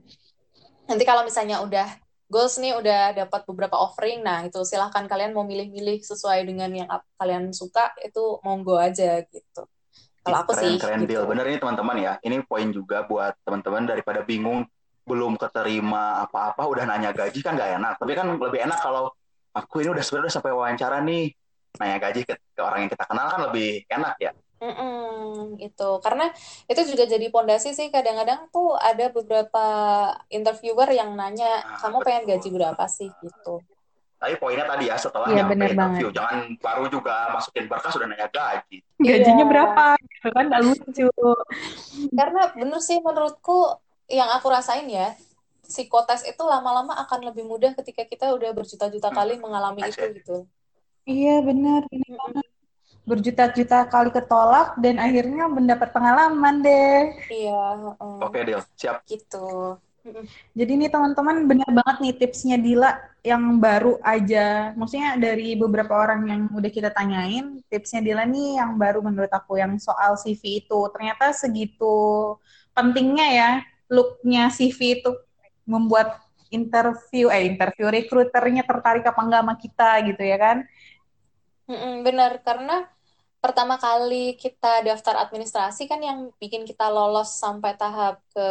Nanti 0.91 1.05
kalau 1.07 1.23
misalnya 1.23 1.63
udah 1.63 1.87
goals 2.27 2.59
nih 2.59 2.75
udah 2.77 3.15
dapat 3.15 3.41
beberapa 3.47 3.79
offering, 3.79 4.27
nah 4.27 4.43
itu 4.43 4.59
silahkan 4.67 5.07
kalian 5.07 5.33
mau 5.33 5.47
milih-milih 5.47 6.03
sesuai 6.03 6.45
dengan 6.45 6.71
yang 6.75 6.89
kalian 7.17 7.55
suka, 7.55 7.95
itu 8.03 8.43
monggo 8.43 8.75
aja 8.75 9.23
gitu. 9.23 9.63
Kalau 10.27 10.39
aku 10.45 10.53
keren, 10.53 10.63
sih. 10.65 10.75
Keren 10.77 11.01
gitu. 11.07 11.11
deal. 11.15 11.25
Bener 11.25 11.47
ini 11.49 11.59
teman-teman 11.63 11.97
ya. 11.97 12.13
Ini 12.21 12.45
poin 12.45 12.69
juga 12.69 13.07
buat 13.07 13.33
teman-teman 13.47 13.87
daripada 13.89 14.21
bingung 14.27 14.67
belum 15.09 15.41
keterima 15.41 16.29
apa-apa 16.29 16.69
udah 16.69 16.85
nanya 16.85 17.17
gaji 17.17 17.41
kan 17.41 17.57
gak 17.57 17.81
enak. 17.81 17.95
Tapi 17.97 18.13
kan 18.13 18.37
lebih 18.37 18.61
enak 18.69 18.79
kalau 18.85 19.09
aku 19.57 19.81
ini 19.81 19.91
udah 19.97 20.05
sebenarnya 20.05 20.33
sampai 20.37 20.53
wawancara 20.53 21.01
nih. 21.01 21.33
Nanya 21.81 21.97
gaji 21.97 22.21
ke, 22.29 22.35
ke 22.37 22.61
orang 22.61 22.85
yang 22.85 22.91
kita 22.93 23.05
kenal 23.09 23.27
kan 23.33 23.41
lebih 23.49 23.89
enak 23.89 24.15
ya. 24.21 24.33
Mm-mm, 24.59 25.55
itu 25.63 25.91
karena 26.03 26.35
itu 26.67 26.83
juga 26.91 27.07
jadi 27.07 27.31
pondasi 27.31 27.79
sih 27.79 27.95
kadang-kadang 27.95 28.51
tuh 28.51 28.75
ada 28.75 29.07
beberapa 29.07 29.67
interviewer 30.35 30.91
yang 30.91 31.15
nanya 31.15 31.63
nah, 31.63 31.79
kamu 31.79 32.03
betul. 32.03 32.07
pengen 32.11 32.25
gaji 32.27 32.49
berapa 32.51 32.85
sih? 32.91 33.07
Gitu. 33.23 33.55
Tapi 34.19 34.35
poinnya 34.43 34.67
tadi 34.67 34.91
ya 34.91 34.99
setelah 34.99 35.31
ya, 35.31 35.47
bener 35.47 35.71
interview 35.71 36.11
banget. 36.11 36.19
jangan 36.19 36.39
baru 36.59 36.85
juga 36.91 37.31
masukin 37.31 37.71
berkas 37.71 37.95
sudah 37.95 38.11
nanya 38.11 38.27
gaji. 38.27 38.83
Gajinya 38.99 39.47
yeah. 39.47 39.51
berapa? 39.55 39.85
Gitu 40.03 40.29
kan 40.35 40.47
lucu. 40.59 41.09
Karena 42.11 42.43
bener 42.51 42.81
sih 42.83 42.99
menurutku 42.99 43.79
yang 44.09 44.29
aku 44.33 44.49
rasain 44.49 44.89
ya 44.89 45.15
psikotes 45.69 46.25
itu 46.25 46.41
lama-lama 46.41 46.97
akan 47.05 47.29
lebih 47.29 47.45
mudah 47.45 47.77
ketika 47.77 48.03
kita 48.09 48.33
udah 48.33 48.57
berjuta-juta 48.57 49.13
kali 49.13 49.37
hmm. 49.37 49.43
mengalami 49.45 49.85
itu 49.85 50.01
gitu. 50.17 50.37
Iya 51.05 51.45
benar, 51.45 51.85
ini 51.93 52.09
hmm. 52.09 52.45
berjuta-juta 53.05 53.85
kali 53.89 54.09
ketolak 54.09 54.81
dan 54.81 54.97
akhirnya 54.97 55.45
mendapat 55.49 55.93
pengalaman 55.93 56.65
deh. 56.65 57.13
Iya. 57.29 57.93
Um, 58.01 58.25
Oke 58.25 58.45
Dil, 58.49 58.65
siap. 58.81 59.05
Gitu. 59.05 59.77
Jadi 60.57 60.73
nih 60.73 60.89
teman-teman 60.89 61.45
benar 61.45 61.69
banget 61.69 61.97
nih 62.01 62.15
tipsnya 62.17 62.57
Dila 62.57 62.97
yang 63.21 63.61
baru 63.61 64.01
aja. 64.01 64.73
Maksudnya 64.73 65.21
dari 65.21 65.53
beberapa 65.53 65.93
orang 66.01 66.25
yang 66.25 66.43
udah 66.49 66.71
kita 66.73 66.89
tanyain, 66.97 67.61
tipsnya 67.69 68.01
Dila 68.01 68.25
nih 68.25 68.57
yang 68.57 68.81
baru 68.81 69.05
menurut 69.05 69.29
aku 69.29 69.61
yang 69.61 69.77
soal 69.77 70.17
CV 70.17 70.65
itu 70.65 70.81
ternyata 70.97 71.29
segitu 71.37 72.37
pentingnya 72.73 73.29
ya 73.29 73.51
looknya 73.89 74.53
CV 74.53 75.01
itu 75.01 75.11
membuat 75.65 76.21
interview 76.49 77.29
eh 77.29 77.45
interview 77.45 77.93
rekruternya 77.93 78.65
tertarik 78.65 79.05
apa 79.05 79.21
enggak 79.21 79.43
sama 79.45 79.55
kita 79.61 79.91
gitu 80.09 80.23
ya 80.25 80.39
kan? 80.41 80.57
Benar. 82.05 82.41
Karena 82.41 82.89
pertama 83.39 83.77
kali 83.77 84.35
kita 84.41 84.83
daftar 84.83 85.29
administrasi 85.29 85.87
kan 85.87 86.01
yang 86.01 86.33
bikin 86.41 86.65
kita 86.65 86.89
lolos 86.89 87.37
sampai 87.39 87.77
tahap 87.77 88.19
ke 88.33 88.49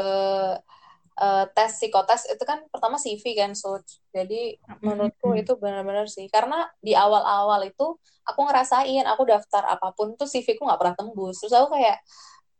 uh, 1.17 1.45
tes 1.51 1.71
psikotes 1.75 2.29
itu 2.29 2.43
kan 2.47 2.63
pertama 2.69 2.95
CV 2.95 3.35
kan 3.35 3.51
so 3.57 3.81
jadi 4.15 4.55
menurutku 4.85 5.33
itu 5.33 5.57
benar-benar 5.57 6.05
sih. 6.05 6.29
Karena 6.29 6.69
di 6.77 6.93
awal-awal 6.93 7.65
itu 7.65 7.97
aku 8.23 8.39
ngerasain 8.45 9.05
aku 9.09 9.25
daftar 9.25 9.65
apa 9.65 9.89
pun 9.97 10.13
tuh 10.13 10.29
CV 10.29 10.53
ku 10.53 10.69
nggak 10.69 10.79
pernah 10.79 10.95
tembus. 10.95 11.41
Terus 11.41 11.53
aku 11.57 11.73
kayak 11.73 11.97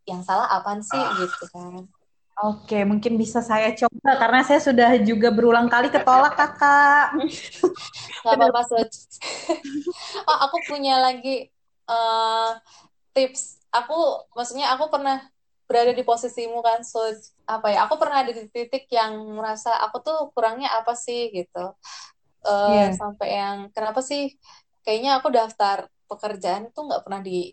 yang 0.10 0.26
salah 0.26 0.50
apaan 0.50 0.82
sih? 0.82 0.98
Ah. 0.98 1.14
gitu 1.20 1.46
kan 1.54 1.86
Oke, 2.38 2.86
mungkin 2.86 3.18
bisa 3.18 3.42
saya 3.42 3.74
coba 3.74 4.14
karena 4.14 4.46
saya 4.46 4.62
sudah 4.62 4.94
juga 5.02 5.34
berulang 5.34 5.66
kali 5.66 5.90
ketolak 5.90 6.38
kakak. 6.38 7.18
Gak 8.26 8.38
apa-apa, 8.38 8.62
oh, 10.30 10.38
aku 10.46 10.58
punya 10.70 11.02
lagi 11.02 11.50
uh, 11.90 12.54
tips. 13.18 13.66
Aku, 13.74 14.30
maksudnya 14.38 14.70
aku 14.78 14.94
pernah 14.94 15.26
berada 15.68 15.92
di 15.92 16.04
posisimu 16.08 16.64
kan 16.64 16.80
so 16.80 17.04
apa 17.44 17.68
ya 17.76 17.84
aku 17.84 18.00
pernah 18.00 18.24
ada 18.24 18.32
di 18.32 18.48
titik 18.48 18.88
yang 18.88 19.20
merasa 19.36 19.76
aku 19.84 20.00
tuh 20.00 20.32
kurangnya 20.32 20.72
apa 20.72 20.96
sih 20.96 21.28
gitu 21.36 21.76
uh, 22.48 22.72
yeah. 22.72 22.96
sampai 22.96 23.36
yang 23.36 23.58
kenapa 23.76 24.00
sih 24.00 24.32
kayaknya 24.88 25.20
aku 25.20 25.28
daftar 25.28 25.92
pekerjaan 26.08 26.72
tuh 26.72 26.88
nggak 26.88 27.04
pernah 27.04 27.20
di 27.20 27.52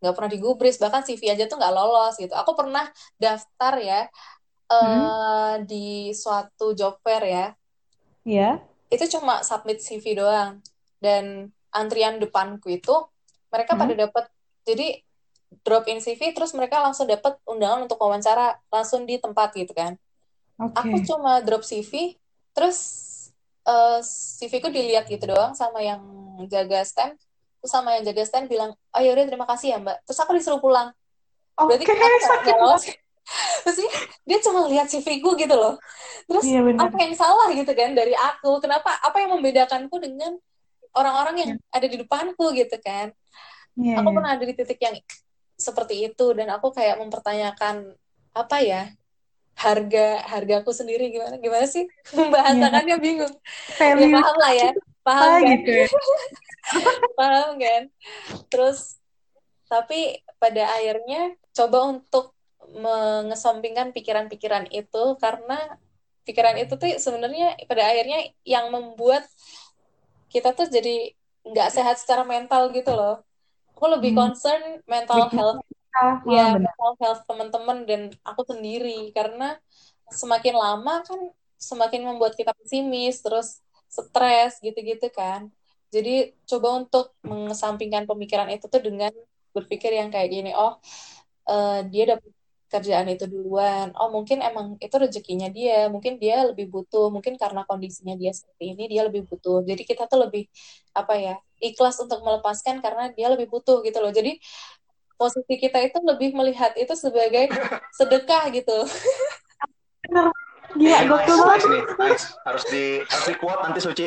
nggak 0.00 0.14
pernah 0.14 0.30
digubris 0.30 0.76
bahkan 0.76 1.02
CV 1.02 1.32
aja 1.32 1.48
tuh 1.48 1.56
nggak 1.56 1.72
lolos 1.72 2.14
gitu 2.20 2.32
aku 2.36 2.52
pernah 2.52 2.84
daftar 3.16 3.74
ya 3.80 4.00
uh, 4.68 4.76
hmm. 4.76 5.64
di 5.64 6.12
suatu 6.12 6.76
job 6.76 7.00
fair 7.00 7.24
ya 7.24 7.46
Iya. 8.26 8.42
Yeah. 8.42 8.54
itu 8.90 9.18
cuma 9.18 9.46
submit 9.46 9.82
CV 9.82 10.18
doang 10.18 10.62
dan 10.98 11.54
antrian 11.70 12.18
depanku 12.18 12.74
itu 12.74 12.94
mereka 13.50 13.74
hmm. 13.74 13.80
pada 13.82 13.94
dapat 13.94 14.24
jadi 14.66 14.86
drop 15.62 15.86
in 15.86 16.02
CV 16.02 16.34
terus 16.34 16.54
mereka 16.54 16.82
langsung 16.82 17.06
dapat 17.06 17.38
undangan 17.46 17.86
untuk 17.86 17.98
wawancara 18.02 18.58
langsung 18.70 19.06
di 19.06 19.18
tempat 19.22 19.54
gitu 19.54 19.70
kan. 19.74 19.94
Okay. 20.58 20.74
Aku 20.82 20.96
cuma 21.06 21.38
drop 21.42 21.62
CV 21.62 22.18
terus 22.50 22.78
uh, 23.66 23.98
eh, 23.98 24.00
CV 24.02 24.52
ku 24.62 24.68
dilihat 24.70 25.06
gitu 25.06 25.28
doang 25.30 25.54
sama 25.54 25.82
yang 25.82 26.02
jaga 26.50 26.82
stand 26.82 27.18
terus 27.66 27.74
sama 27.82 27.98
yang 27.98 28.06
jaga 28.06 28.22
stand 28.22 28.46
bilang 28.46 28.70
oh 28.78 29.00
ya 29.02 29.10
udah 29.10 29.26
terima 29.26 29.42
kasih 29.50 29.74
ya 29.74 29.76
mbak. 29.82 29.98
Terus 30.06 30.18
aku 30.22 30.38
disuruh 30.38 30.62
pulang. 30.62 30.94
Berarti 31.58 31.82
okay, 31.82 31.98
kita 31.98 32.54
lolos 32.62 32.86
terus 33.66 33.82
dia 34.22 34.38
cuma 34.38 34.70
lihat 34.70 34.86
CV 34.86 35.18
ku 35.18 35.34
gitu 35.34 35.50
loh. 35.58 35.74
Terus 36.30 36.46
iya, 36.46 36.62
apa 36.62 36.94
yang 36.94 37.14
salah 37.18 37.50
gitu 37.50 37.74
kan 37.74 37.90
dari 37.90 38.14
aku? 38.14 38.62
Kenapa 38.62 38.94
apa 39.02 39.18
yang 39.18 39.34
membedakanku 39.34 39.98
dengan 39.98 40.38
orang-orang 40.94 41.34
yang 41.42 41.50
yeah. 41.58 41.74
ada 41.74 41.86
di 41.90 41.98
depanku 41.98 42.54
gitu 42.54 42.78
kan? 42.78 43.10
Yeah, 43.74 43.98
aku 43.98 44.14
yeah. 44.14 44.14
pernah 44.14 44.30
ada 44.38 44.44
di 44.46 44.54
titik 44.54 44.78
yang 44.78 44.94
seperti 45.58 46.06
itu 46.06 46.26
dan 46.38 46.54
aku 46.54 46.70
kayak 46.70 47.02
mempertanyakan 47.02 47.98
apa 48.30 48.56
ya? 48.62 48.94
Harga 49.58 50.22
hargaku 50.30 50.70
sendiri 50.70 51.10
gimana 51.10 51.42
gimana 51.42 51.66
sih? 51.66 51.82
Membahasakannya 52.14 52.94
yeah. 52.94 53.02
bingung. 53.02 53.34
Ya 53.74 53.94
paham 54.22 54.36
lah 54.38 54.54
ya 54.54 54.70
paham 55.06 55.22
ah, 55.22 55.38
kan? 55.38 55.50
gitu 55.54 55.70
ya. 55.70 55.86
paham 57.18 57.50
kan? 57.62 57.82
Terus 58.50 58.98
tapi 59.70 60.18
pada 60.42 60.66
akhirnya 60.74 61.38
coba 61.54 61.78
untuk 61.94 62.34
mengesampingkan 62.66 63.94
pikiran-pikiran 63.94 64.66
itu 64.74 65.04
karena 65.22 65.78
pikiran 66.26 66.58
itu 66.58 66.74
tuh 66.74 66.90
sebenarnya 66.98 67.54
pada 67.70 67.86
akhirnya 67.86 68.34
yang 68.42 68.74
membuat 68.74 69.22
kita 70.26 70.50
tuh 70.50 70.66
jadi 70.66 71.14
nggak 71.46 71.70
sehat 71.70 72.02
secara 72.02 72.26
mental 72.26 72.74
gitu 72.74 72.90
loh. 72.90 73.22
Aku 73.78 73.86
lebih 73.86 74.10
hmm. 74.12 74.18
concern 74.18 74.62
mental 74.90 75.30
health. 75.30 75.62
ah, 75.96 76.20
ya 76.26 76.58
mental 76.58 76.92
health 76.98 77.22
teman-teman 77.30 77.86
dan 77.86 78.02
aku 78.26 78.42
sendiri. 78.42 79.14
Karena 79.14 79.54
semakin 80.10 80.54
lama 80.58 81.06
kan 81.06 81.20
semakin 81.56 82.04
membuat 82.04 82.34
kita 82.34 82.52
pesimis 82.52 83.22
terus 83.22 83.62
stres 83.96 84.60
gitu-gitu 84.60 85.08
kan. 85.14 85.48
Jadi 85.94 86.36
coba 86.44 86.68
untuk 86.82 87.14
mengesampingkan 87.24 88.04
pemikiran 88.04 88.48
itu 88.52 88.66
tuh 88.68 88.82
dengan 88.82 89.12
berpikir 89.56 89.96
yang 89.96 90.12
kayak 90.12 90.28
gini 90.28 90.52
oh 90.52 90.76
uh, 91.48 91.80
dia 91.88 92.16
dapat 92.16 92.30
kerjaan 92.66 93.06
itu 93.08 93.24
duluan. 93.30 93.94
Oh 93.94 94.10
mungkin 94.10 94.42
emang 94.42 94.74
itu 94.82 94.96
rezekinya 94.98 95.48
dia. 95.48 95.86
Mungkin 95.86 96.18
dia 96.18 96.50
lebih 96.50 96.66
butuh. 96.68 97.08
Mungkin 97.14 97.38
karena 97.38 97.62
kondisinya 97.64 98.18
dia 98.18 98.34
seperti 98.34 98.74
ini 98.74 98.84
dia 98.90 99.06
lebih 99.06 99.22
butuh. 99.30 99.62
Jadi 99.62 99.82
kita 99.86 100.10
tuh 100.10 100.26
lebih 100.26 100.50
apa 100.92 101.14
ya 101.16 101.34
ikhlas 101.62 101.96
untuk 102.02 102.20
melepaskan 102.26 102.82
karena 102.84 103.14
dia 103.14 103.30
lebih 103.30 103.46
butuh 103.48 103.86
gitu 103.86 103.98
loh. 104.02 104.10
Jadi 104.10 104.38
posisi 105.16 105.54
kita 105.56 105.80
itu 105.80 105.98
lebih 106.04 106.36
melihat 106.36 106.74
itu 106.76 106.92
sebagai 106.98 107.48
sedekah 107.98 108.50
gitu. 108.52 108.78
Gila, 110.76 110.98
gokil 111.08 111.36
banget. 111.40 111.84
Nice, 111.96 112.26
Harus 112.44 112.64
di 112.68 112.84
harus 113.00 113.26
di 113.26 113.34
kuat 113.40 113.58
nanti 113.64 113.80
Suci. 113.80 114.06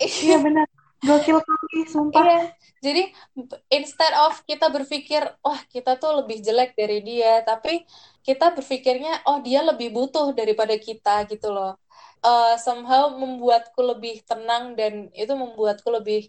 iya 0.00 0.36
benar. 0.38 0.66
Gokil 1.00 1.38
kali, 1.40 1.78
sumpah. 1.88 2.22
Iya. 2.22 2.40
Jadi 2.80 3.02
instead 3.68 4.12
of 4.24 4.40
kita 4.48 4.72
berpikir, 4.72 5.20
wah 5.44 5.52
oh, 5.52 5.60
kita 5.68 6.00
tuh 6.00 6.24
lebih 6.24 6.40
jelek 6.40 6.72
dari 6.76 7.04
dia, 7.04 7.44
tapi 7.44 7.84
kita 8.24 8.56
berpikirnya, 8.56 9.24
oh 9.28 9.44
dia 9.44 9.60
lebih 9.60 9.92
butuh 9.92 10.32
daripada 10.32 10.76
kita 10.80 11.28
gitu 11.28 11.52
loh. 11.52 11.76
Uh, 12.20 12.56
somehow 12.60 13.16
membuatku 13.16 13.80
lebih 13.80 14.20
tenang 14.28 14.76
dan 14.76 15.08
itu 15.16 15.32
membuatku 15.32 15.88
lebih 15.88 16.28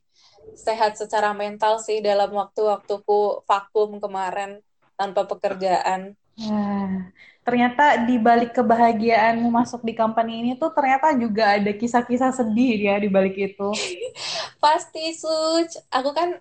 sehat 0.56 0.96
secara 0.96 1.36
mental 1.36 1.84
sih 1.84 2.00
dalam 2.00 2.32
waktu-waktuku 2.32 3.44
vakum 3.44 4.00
kemarin 4.00 4.64
tanpa 4.96 5.28
pekerjaan. 5.28 6.16
Nah, 6.40 7.12
ternyata 7.42 8.06
di 8.06 8.22
balik 8.22 8.54
kebahagiaanmu 8.54 9.50
masuk 9.50 9.82
di 9.82 9.98
company 9.98 10.46
ini 10.46 10.52
tuh 10.62 10.70
ternyata 10.78 11.10
juga 11.18 11.58
ada 11.58 11.74
kisah-kisah 11.74 12.30
sedih 12.30 12.78
ya 12.78 12.96
di 13.02 13.10
balik 13.10 13.34
itu. 13.34 13.70
Pasti, 14.64 15.18
Suc. 15.18 15.74
Aku 15.90 16.14
kan 16.14 16.38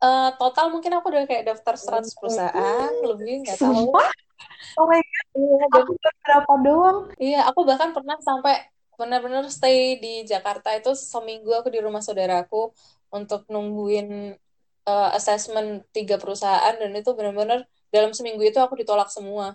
uh, 0.00 0.30
total 0.40 0.72
mungkin 0.72 0.96
aku 0.96 1.12
udah 1.12 1.28
kayak 1.28 1.52
daftar 1.52 1.76
100 1.76 2.16
perusahaan, 2.16 2.92
lebih 3.04 3.44
nggak 3.44 3.60
tahu. 3.60 3.92
Oh 4.78 4.86
my 4.86 5.02
God, 5.02 5.26
iya, 5.36 5.64
aku 5.74 5.92
berapa 5.98 6.52
doang. 6.64 6.98
Iya, 7.18 7.40
aku 7.50 7.60
bahkan 7.68 7.90
pernah 7.92 8.16
sampai 8.22 8.62
benar-benar 8.98 9.46
stay 9.52 10.00
di 10.02 10.26
Jakarta 10.26 10.74
itu 10.74 10.90
seminggu 10.96 11.54
aku 11.54 11.70
di 11.70 11.78
rumah 11.78 12.02
saudaraku 12.02 12.74
untuk 13.14 13.46
nungguin 13.46 14.34
uh, 14.88 15.10
assessment 15.14 15.86
tiga 15.94 16.18
perusahaan 16.18 16.74
dan 16.74 16.90
itu 16.90 17.14
benar-benar 17.14 17.62
dalam 17.94 18.10
seminggu 18.10 18.42
itu 18.42 18.58
aku 18.58 18.74
ditolak 18.74 19.06
semua 19.06 19.54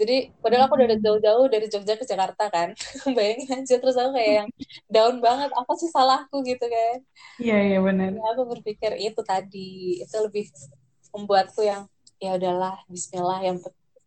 jadi 0.00 0.32
padahal 0.40 0.66
aku 0.66 0.74
udah 0.78 0.88
hmm. 0.98 1.04
jauh-jauh 1.04 1.46
dari 1.52 1.66
Jogja 1.68 1.94
ke 1.94 2.04
Jakarta 2.08 2.48
kan 2.48 2.72
bayangin 3.16 3.62
aja 3.62 3.76
terus 3.78 3.96
aku 3.96 4.16
kayak 4.16 4.32
yang 4.44 4.48
down 4.88 5.16
banget 5.20 5.50
apa 5.52 5.72
sih 5.78 5.90
salahku 5.92 6.42
gitu 6.44 6.64
kan 6.64 6.96
iya 7.38 7.58
iya 7.60 7.78
benar 7.78 8.12
ya, 8.12 8.24
aku 8.34 8.42
berpikir 8.58 8.96
itu 8.98 9.20
tadi 9.22 10.00
itu 10.00 10.16
lebih 10.18 10.48
membuatku 11.12 11.60
yang 11.62 11.86
ya 12.22 12.38
udahlah 12.38 12.80
Bismillah 12.88 13.40
yang 13.44 13.56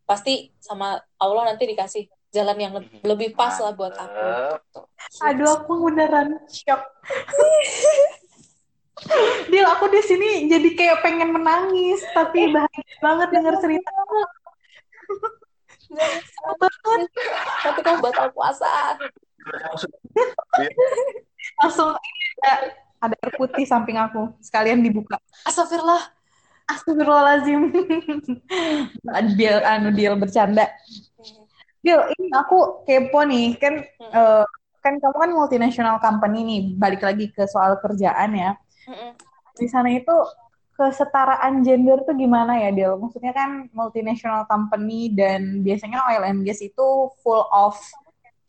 pasti 0.05 0.53
sama 0.61 1.01
Allah 1.17 1.53
nanti 1.53 1.65
dikasih 1.65 2.05
jalan 2.35 2.57
yang 2.59 2.73
lebih, 2.75 2.99
lebih 3.07 3.29
pas 3.31 3.55
lah 3.63 3.71
buat 3.71 3.95
aku. 3.95 4.11
Gitu. 4.59 4.81
Aduh, 5.23 5.49
aku 5.55 5.71
beneran 5.87 6.35
shock. 6.51 6.83
Dil, 9.51 9.67
aku 9.67 9.87
di 9.91 10.01
sini 10.03 10.51
jadi 10.51 10.69
kayak 10.75 10.99
pengen 11.03 11.31
menangis, 11.31 12.03
tapi 12.11 12.51
bahagia 12.51 12.95
banget 12.99 13.27
denger 13.31 13.55
cerita. 13.63 13.91
banget. 15.95 17.09
Tapi 17.63 17.79
kamu 17.81 17.97
batal 18.03 18.27
puasa. 18.35 18.99
Langsung 21.63 21.95
ada, 22.43 22.53
ada 22.99 23.15
air 23.15 23.31
putih 23.37 23.65
samping 23.65 23.95
aku, 23.95 24.33
sekalian 24.43 24.83
dibuka. 24.83 25.17
Astagfirullah. 25.47 26.13
Astagfirullahaladzim. 26.65 27.61
Deal, 29.37 29.57
anu 29.61 29.93
deal 29.93 30.17
bercanda. 30.17 30.67
Dil, 31.85 32.01
ini 32.17 32.27
aku 32.33 32.81
kepo 32.83 33.21
nih, 33.21 33.53
kan 33.61 33.77
hmm. 33.77 34.11
uh, 34.13 34.45
kan 34.81 34.97
kamu 34.97 35.17
kan 35.17 35.31
multinational 35.33 35.97
company 36.01 36.41
nih, 36.41 36.61
balik 36.77 37.05
lagi 37.05 37.29
ke 37.29 37.45
soal 37.45 37.77
kerjaan 37.77 38.33
ya 38.33 38.57
di 39.55 39.67
sana 39.71 39.89
itu 39.91 40.15
kesetaraan 40.75 41.63
gender 41.63 42.03
tuh 42.03 42.15
gimana 42.15 42.59
ya 42.59 42.69
Del? 42.75 42.99
Maksudnya 42.99 43.31
kan 43.31 43.71
multinational 43.71 44.43
company 44.45 45.09
dan 45.11 45.63
biasanya 45.63 46.03
oil 46.11 46.23
and 46.27 46.43
gas 46.43 46.59
itu 46.59 47.09
full 47.23 47.43
of 47.49 47.79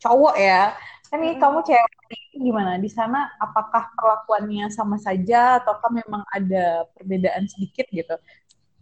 cowok 0.03 0.35
ya. 0.35 0.75
Kan 1.07 1.23
nih 1.23 1.39
kamu 1.39 1.63
cewek 1.63 1.91
gimana 2.35 2.75
di 2.75 2.91
sana? 2.91 3.31
Apakah 3.39 3.95
perlakuannya 3.95 4.67
sama 4.69 4.99
saja 4.99 5.63
ataukah 5.63 5.89
memang 5.89 6.21
ada 6.35 6.83
perbedaan 6.93 7.47
sedikit 7.47 7.87
gitu? 7.89 8.15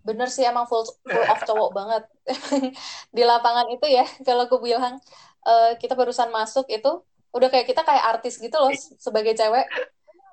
Bener 0.02 0.30
sih 0.30 0.46
emang 0.46 0.66
full 0.66 0.86
full 1.06 1.26
of 1.30 1.40
cowok 1.46 1.70
banget 1.74 2.04
di 3.16 3.24
lapangan 3.24 3.70
itu 3.70 3.86
ya. 3.86 4.10
Kalau 4.26 4.50
aku 4.50 4.58
bilang 4.58 4.98
uh, 5.46 5.72
kita 5.78 5.94
barusan 5.94 6.34
masuk 6.34 6.66
itu 6.74 7.06
udah 7.36 7.52
kayak 7.52 7.68
kita 7.68 7.84
kayak 7.84 8.16
artis 8.16 8.40
gitu 8.40 8.56
loh 8.56 8.72
sebagai 8.96 9.36
cewek 9.36 9.68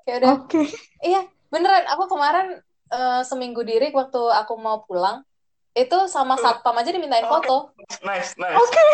kayak 0.07 0.17
udah 0.23 0.31
oke 0.39 0.47
okay. 0.47 0.67
iya 1.03 1.27
beneran 1.51 1.83
aku 1.91 2.15
kemarin 2.15 2.63
uh, 2.93 3.23
seminggu 3.25 3.65
diri 3.65 3.89
waktu 3.91 4.21
aku 4.21 4.55
mau 4.61 4.85
pulang 4.85 5.25
itu 5.73 5.97
sama 6.05 6.37
satpam 6.37 6.77
aja 6.77 6.93
dimintain 6.93 7.25
foto. 7.25 7.73
Nice 8.05 8.37
nice. 8.37 8.57
Oke. 8.61 8.69
Okay. 8.69 8.89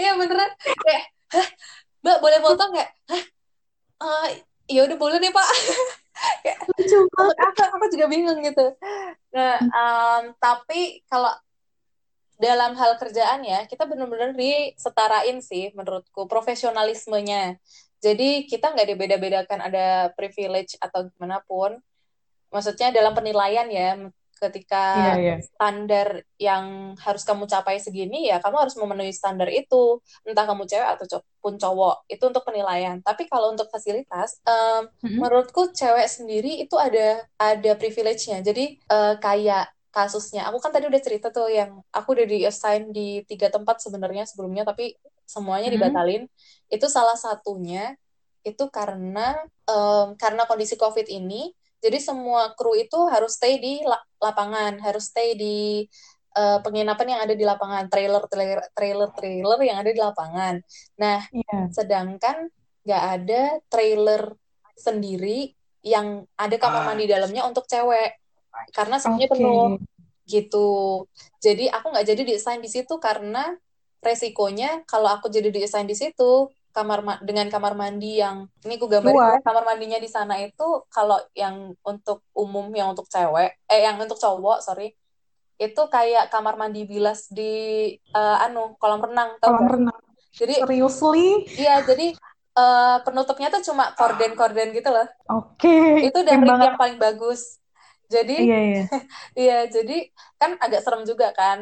iya 0.02 0.16
beneran. 0.16 0.48
Kayak 0.56 1.04
mbak 2.00 2.18
boleh 2.24 2.40
foto 2.40 2.62
nggak? 2.72 2.90
Uh, 4.00 4.26
ya 4.66 4.88
udah 4.88 4.96
boleh 4.96 5.20
deh 5.20 5.28
pak. 5.28 5.48
Kayak 6.42 6.56
aku, 6.64 7.62
aku 7.68 7.86
juga 7.92 8.06
bingung 8.08 8.40
gitu. 8.40 8.72
Nah 9.36 9.60
um, 9.60 10.22
tapi 10.40 11.04
kalau 11.04 11.36
dalam 12.40 12.74
hal 12.74 12.98
kerjaan 12.98 13.44
ya 13.46 13.68
kita 13.70 13.86
benar-benar 13.86 14.34
disetarain 14.34 15.38
sih 15.44 15.70
menurutku 15.78 16.26
profesionalismenya 16.26 17.60
jadi 18.02 18.44
kita 18.50 18.74
nggak 18.74 18.88
dibeda-bedakan 18.90 19.60
ada 19.62 20.10
privilege 20.18 20.74
atau 20.82 21.06
gimana 21.06 21.38
pun. 21.46 21.78
Maksudnya 22.52 22.92
dalam 22.92 23.16
penilaian 23.16 23.64
ya, 23.70 23.96
ketika 24.42 25.14
Iya, 25.14 25.14
iya. 25.22 25.36
standar 25.38 26.08
yang 26.34 26.98
harus 26.98 27.22
kamu 27.22 27.46
capai 27.46 27.78
segini 27.78 28.26
ya 28.26 28.42
kamu 28.42 28.66
harus 28.66 28.74
memenuhi 28.74 29.14
standar 29.14 29.46
itu 29.46 30.02
entah 30.26 30.42
kamu 30.42 30.66
cewek 30.66 30.88
atau 30.98 31.22
pun 31.38 31.54
cowok 31.54 32.10
itu 32.10 32.24
untuk 32.26 32.42
penilaian 32.42 32.98
tapi 33.06 33.30
kalau 33.30 33.54
untuk 33.54 33.70
fasilitas 33.70 34.42
em, 34.42 34.90
Mm-mm. 35.06 35.22
menurutku 35.22 35.70
cewek 35.70 36.10
sendiri 36.10 36.58
itu 36.58 36.74
ada 36.74 37.22
ada 37.38 37.72
privilege-nya 37.78 38.42
jadi 38.42 38.82
eh, 38.82 39.14
kayak 39.22 39.70
kasusnya 39.94 40.48
aku 40.50 40.58
kan 40.58 40.74
tadi 40.74 40.90
udah 40.90 41.02
cerita 41.04 41.30
tuh 41.30 41.46
yang 41.46 41.78
aku 41.94 42.18
udah 42.18 42.26
di 42.26 42.42
assign 42.42 42.90
di 42.90 43.22
tiga 43.28 43.46
tempat 43.46 43.78
sebenarnya 43.78 44.26
sebelumnya 44.26 44.66
tapi 44.66 44.98
semuanya 45.32 45.72
Mm-mm. 45.72 45.80
dibatalin 45.80 46.22
itu 46.68 46.86
salah 46.92 47.16
satunya 47.16 47.96
itu 48.44 48.68
karena 48.68 49.40
em, 49.64 50.12
karena 50.20 50.44
kondisi 50.44 50.76
COVID 50.76 51.08
ini 51.08 51.48
jadi 51.82 51.98
semua 51.98 52.52
kru 52.54 52.78
itu 52.78 52.94
harus 53.10 53.34
stay 53.34 53.58
di 53.58 53.82
la- 53.82 54.06
lapangan, 54.22 54.78
harus 54.78 55.10
stay 55.10 55.34
di 55.34 55.82
eh, 56.32 56.58
penginapan 56.64 57.06
yang 57.12 57.20
ada 57.26 57.34
di 57.34 57.44
lapangan, 57.44 57.90
trailer 57.92 58.22
trailer 58.30 58.62
trailer 58.72 59.10
trailer 59.12 59.58
yang 59.66 59.76
ada 59.82 59.90
di 59.90 60.00
lapangan. 60.00 60.54
Nah, 61.02 61.26
Iya. 61.28 61.58
sedangkan 61.74 62.48
nggak 62.86 63.04
ada 63.18 63.42
trailer 63.68 64.22
sendiri 64.78 65.52
yang 65.82 66.24
ada 66.38 66.56
kamar 66.56 66.86
mandi 66.86 67.04
dalamnya 67.10 67.42
untuk 67.44 67.66
cewek, 67.66 68.16
karena 68.72 68.96
semuanya 69.02 69.28
Oke. 69.28 69.34
penuh 69.36 69.70
gitu. 70.24 70.70
Jadi 71.42 71.66
aku 71.68 71.86
nggak 71.92 72.06
jadi 72.06 72.22
di-assign 72.22 72.62
di 72.62 72.70
situ 72.70 72.94
karena 73.02 73.52
resikonya 74.06 74.66
kalau 74.90 75.08
aku 75.14 75.26
jadi 75.36 75.48
di-assign 75.54 75.86
di 75.90 75.96
situ 76.02 76.50
kamar 76.76 76.98
ma- 77.06 77.22
dengan 77.28 77.46
kamar 77.54 77.72
mandi 77.80 78.06
yang 78.22 78.36
ini 78.64 78.74
aku 78.78 78.86
gambarin 78.92 79.22
ya, 79.28 79.42
kamar 79.46 79.62
mandinya 79.68 79.98
di 80.04 80.08
sana 80.16 80.34
itu 80.44 80.62
kalau 80.94 81.18
yang 81.36 81.56
untuk 81.90 82.18
umum 82.42 82.66
yang 82.78 82.88
untuk 82.96 83.06
cewek 83.14 83.48
eh 83.70 83.80
yang 83.86 83.96
untuk 84.02 84.18
cowok 84.24 84.58
sorry 84.66 84.84
itu 85.62 85.80
kayak 85.94 86.24
kamar 86.32 86.54
mandi 86.60 86.80
bilas 86.92 87.20
di 87.36 87.42
eh, 88.16 88.36
anu 88.44 88.60
kolam 88.80 89.00
renang 89.06 89.30
tau 89.42 89.52
Kolam 89.52 89.62
gak? 89.62 89.74
renang. 89.74 90.00
Jadi 90.40 90.54
Seriously? 90.58 91.26
iya 91.60 91.72
jadi 91.88 92.02
eh, 92.58 92.96
penutupnya 93.04 93.48
tuh 93.54 93.62
cuma 93.68 93.84
korden-korden 93.98 94.68
gitu 94.76 94.88
loh. 94.94 95.06
Oke. 95.36 95.68
Itu 96.04 96.18
Keren 96.26 96.44
rig 96.44 96.56
banget. 96.58 96.66
yang 96.66 96.76
paling 96.80 96.96
bagus. 97.04 97.40
Jadi 98.14 98.32
Iya, 98.40 98.56
iya. 98.66 98.82
Iya, 99.40 99.54
jadi 99.74 99.94
kan 100.40 100.50
agak 100.64 100.80
serem 100.84 101.02
juga 101.10 101.26
kan. 101.38 101.58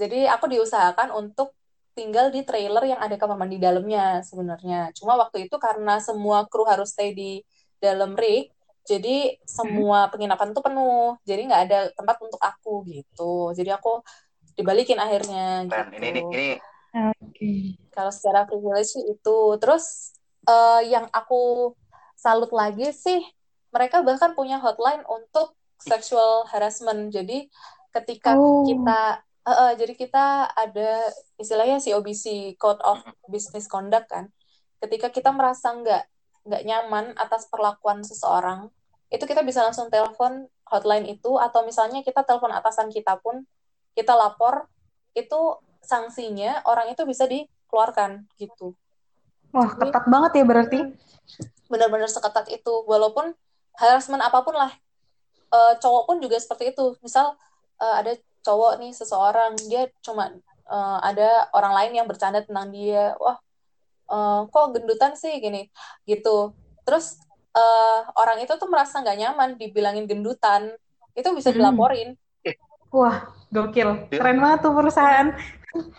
Jadi 0.00 0.16
aku 0.34 0.44
diusahakan 0.52 1.08
untuk 1.20 1.48
tinggal 1.94 2.28
di 2.34 2.42
trailer 2.42 2.84
yang 2.90 3.00
ada 3.00 3.14
kamar 3.14 3.38
mandi 3.38 3.56
dalamnya 3.62 4.20
sebenarnya. 4.26 4.90
Cuma 4.98 5.14
waktu 5.14 5.46
itu 5.46 5.56
karena 5.62 6.02
semua 6.02 6.44
kru 6.50 6.66
harus 6.66 6.90
stay 6.92 7.14
di 7.14 7.40
dalam 7.78 8.18
rig, 8.18 8.50
jadi 8.84 9.40
semua 9.48 10.12
penginapan 10.12 10.52
tuh 10.52 10.60
penuh. 10.60 11.16
Jadi 11.24 11.40
nggak 11.48 11.62
ada 11.70 11.78
tempat 11.96 12.16
untuk 12.20 12.40
aku 12.42 12.84
gitu. 12.90 13.54
Jadi 13.56 13.72
aku 13.72 14.04
dibalikin 14.54 15.00
akhirnya 15.00 15.64
gitu. 15.66 15.80
Ini 15.98 16.06
ini 16.12 16.20
ini 16.20 16.48
Oke. 16.94 17.74
Kalau 17.90 18.12
secara 18.14 18.46
privilege 18.46 18.94
sih 18.94 19.02
itu. 19.02 19.38
Terus 19.58 20.14
eh, 20.46 20.80
yang 20.92 21.10
aku 21.10 21.72
salut 22.14 22.52
lagi 22.54 22.94
sih, 22.94 23.18
mereka 23.74 24.04
bahkan 24.06 24.36
punya 24.38 24.62
hotline 24.62 25.02
untuk 25.10 25.58
sexual 25.80 26.46
harassment. 26.52 27.10
Jadi 27.10 27.50
ketika 27.90 28.38
Oh. 28.38 28.62
kita, 28.62 29.22
eh, 29.44 29.52
eh, 29.52 29.72
jadi 29.76 29.92
kita 29.92 30.56
ada 30.56 30.90
istilahnya 31.36 31.76
COBC 31.80 32.56
Code 32.56 32.80
of 32.80 33.04
Business 33.28 33.68
Conduct 33.68 34.08
kan. 34.08 34.32
Ketika 34.80 35.12
kita 35.12 35.30
merasa 35.32 35.72
nggak 35.72 36.02
nggak 36.44 36.62
nyaman 36.64 37.16
atas 37.16 37.48
perlakuan 37.48 38.04
seseorang, 38.04 38.68
itu 39.08 39.24
kita 39.24 39.40
bisa 39.44 39.64
langsung 39.64 39.88
telepon 39.88 40.48
hotline 40.68 41.08
itu 41.08 41.36
atau 41.36 41.64
misalnya 41.64 42.00
kita 42.00 42.24
telepon 42.24 42.52
atasan 42.52 42.88
kita 42.88 43.20
pun 43.20 43.44
kita 43.92 44.16
lapor 44.16 44.66
itu 45.14 45.60
sanksinya 45.84 46.64
orang 46.64 46.90
itu 46.90 47.04
bisa 47.04 47.28
dikeluarkan 47.28 48.26
gitu. 48.40 48.72
Wah, 49.54 49.70
Jadi- 49.70 49.92
ketat 49.92 50.04
banget 50.08 50.32
ya 50.40 50.44
berarti. 50.44 50.78
Benar-benar 51.70 52.10
seketat 52.10 52.48
itu 52.52 52.72
walaupun 52.84 53.32
harassment 53.78 54.20
apa 54.24 54.40
pun 54.42 54.56
lah 54.56 54.72
eh, 55.54 55.74
cowok 55.78 56.02
pun 56.08 56.16
juga 56.18 56.36
seperti 56.40 56.74
itu. 56.74 56.96
Misal 57.04 57.36
eh, 57.78 57.94
ada 58.02 58.12
cowok 58.46 58.72
nih 58.80 58.92
seseorang 58.92 59.52
dia 59.70 59.88
cuma 60.04 60.30
eh, 60.68 60.98
ada 61.08 61.48
orang 61.56 61.72
lain 61.78 61.92
yang 62.04 62.06
bercanda 62.10 62.40
tentang 62.44 62.68
dia, 62.76 63.16
wah 63.18 63.36
eh, 64.12 64.40
kok 64.52 64.66
gendutan 64.76 65.12
sih 65.16 65.34
gini 65.40 65.68
gitu. 66.08 66.52
Terus 66.86 67.18
eh, 67.56 68.00
orang 68.20 68.38
itu 68.44 68.52
tuh 68.60 68.68
merasa 68.70 69.00
nggak 69.02 69.18
nyaman 69.20 69.50
dibilangin 69.60 70.06
gendutan, 70.10 70.72
itu 71.18 71.28
bisa 71.32 71.50
Hmm. 71.50 71.58
dilaporin. 71.58 72.08
Wah, 72.94 73.26
gokil. 73.50 74.06
Iya. 74.14 74.20
Keren 74.22 74.38
banget 74.38 74.58
tuh 74.62 74.72
perusahaan. 74.74 75.28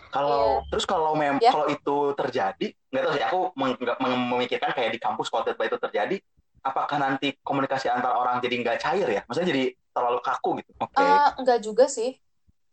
Kalau 0.08 0.64
terus 0.72 0.88
kalau 0.88 1.12
mem 1.12 1.36
Ya. 1.44 1.52
kalau 1.52 1.68
itu 1.68 2.16
terjadi, 2.16 2.66
nggak 2.88 3.02
tahu 3.04 3.12
sih 3.20 3.24
aku 3.28 3.38
nggak- 3.52 4.00
memikirkan 4.00 4.72
kayak 4.72 4.96
di 4.96 5.00
kampus 5.02 5.28
kalau 5.28 5.44
itu 5.44 5.76
terjadi, 5.76 6.16
apakah 6.64 6.96
nanti 6.96 7.36
komunikasi 7.44 7.92
antar 7.92 8.16
orang 8.16 8.40
jadi 8.40 8.54
nggak 8.64 8.78
cair 8.80 9.08
ya? 9.12 9.20
Maksudnya 9.28 9.48
jadi 9.52 9.64
terlalu 9.92 10.20
kaku 10.24 10.50
gitu. 10.64 10.72
Oke. 10.80 10.96
Eh, 11.04 11.28
enggak 11.36 11.58
juga 11.60 11.84
sih. 11.84 12.16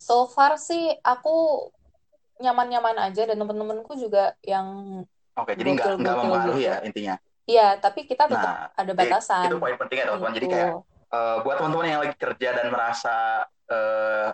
So 0.04 0.28
far 0.28 0.60
sih 0.60 0.91
aku 0.99 1.70
nyaman-nyaman 2.43 2.99
aja 2.99 3.24
dan 3.24 3.39
temen-temenku 3.39 3.95
juga 3.95 4.36
yang 4.43 4.68
Oke, 5.39 5.56
jadi 5.56 5.70
nggak 5.80 5.95
nggak 6.04 6.16
mempengaruhi 6.20 6.62
gitu. 6.62 6.70
ya 6.70 6.76
intinya. 6.84 7.16
Iya, 7.47 7.68
tapi 7.80 8.04
kita 8.04 8.28
tetap 8.28 8.56
Nah, 8.56 8.68
ada 8.76 8.91
batasan. 8.91 9.47
itu 9.47 9.56
poin 9.60 9.76
pentingnya 9.80 10.12
teman-teman. 10.12 10.34
Jadi 10.36 10.47
kayak 10.51 10.72
eh, 11.10 11.38
buat 11.41 11.56
teman-teman 11.58 11.88
yang 11.88 12.01
lagi 12.04 12.16
kerja 12.20 12.49
dan 12.51 12.68
merasa 12.68 13.16
eh, 13.72 14.28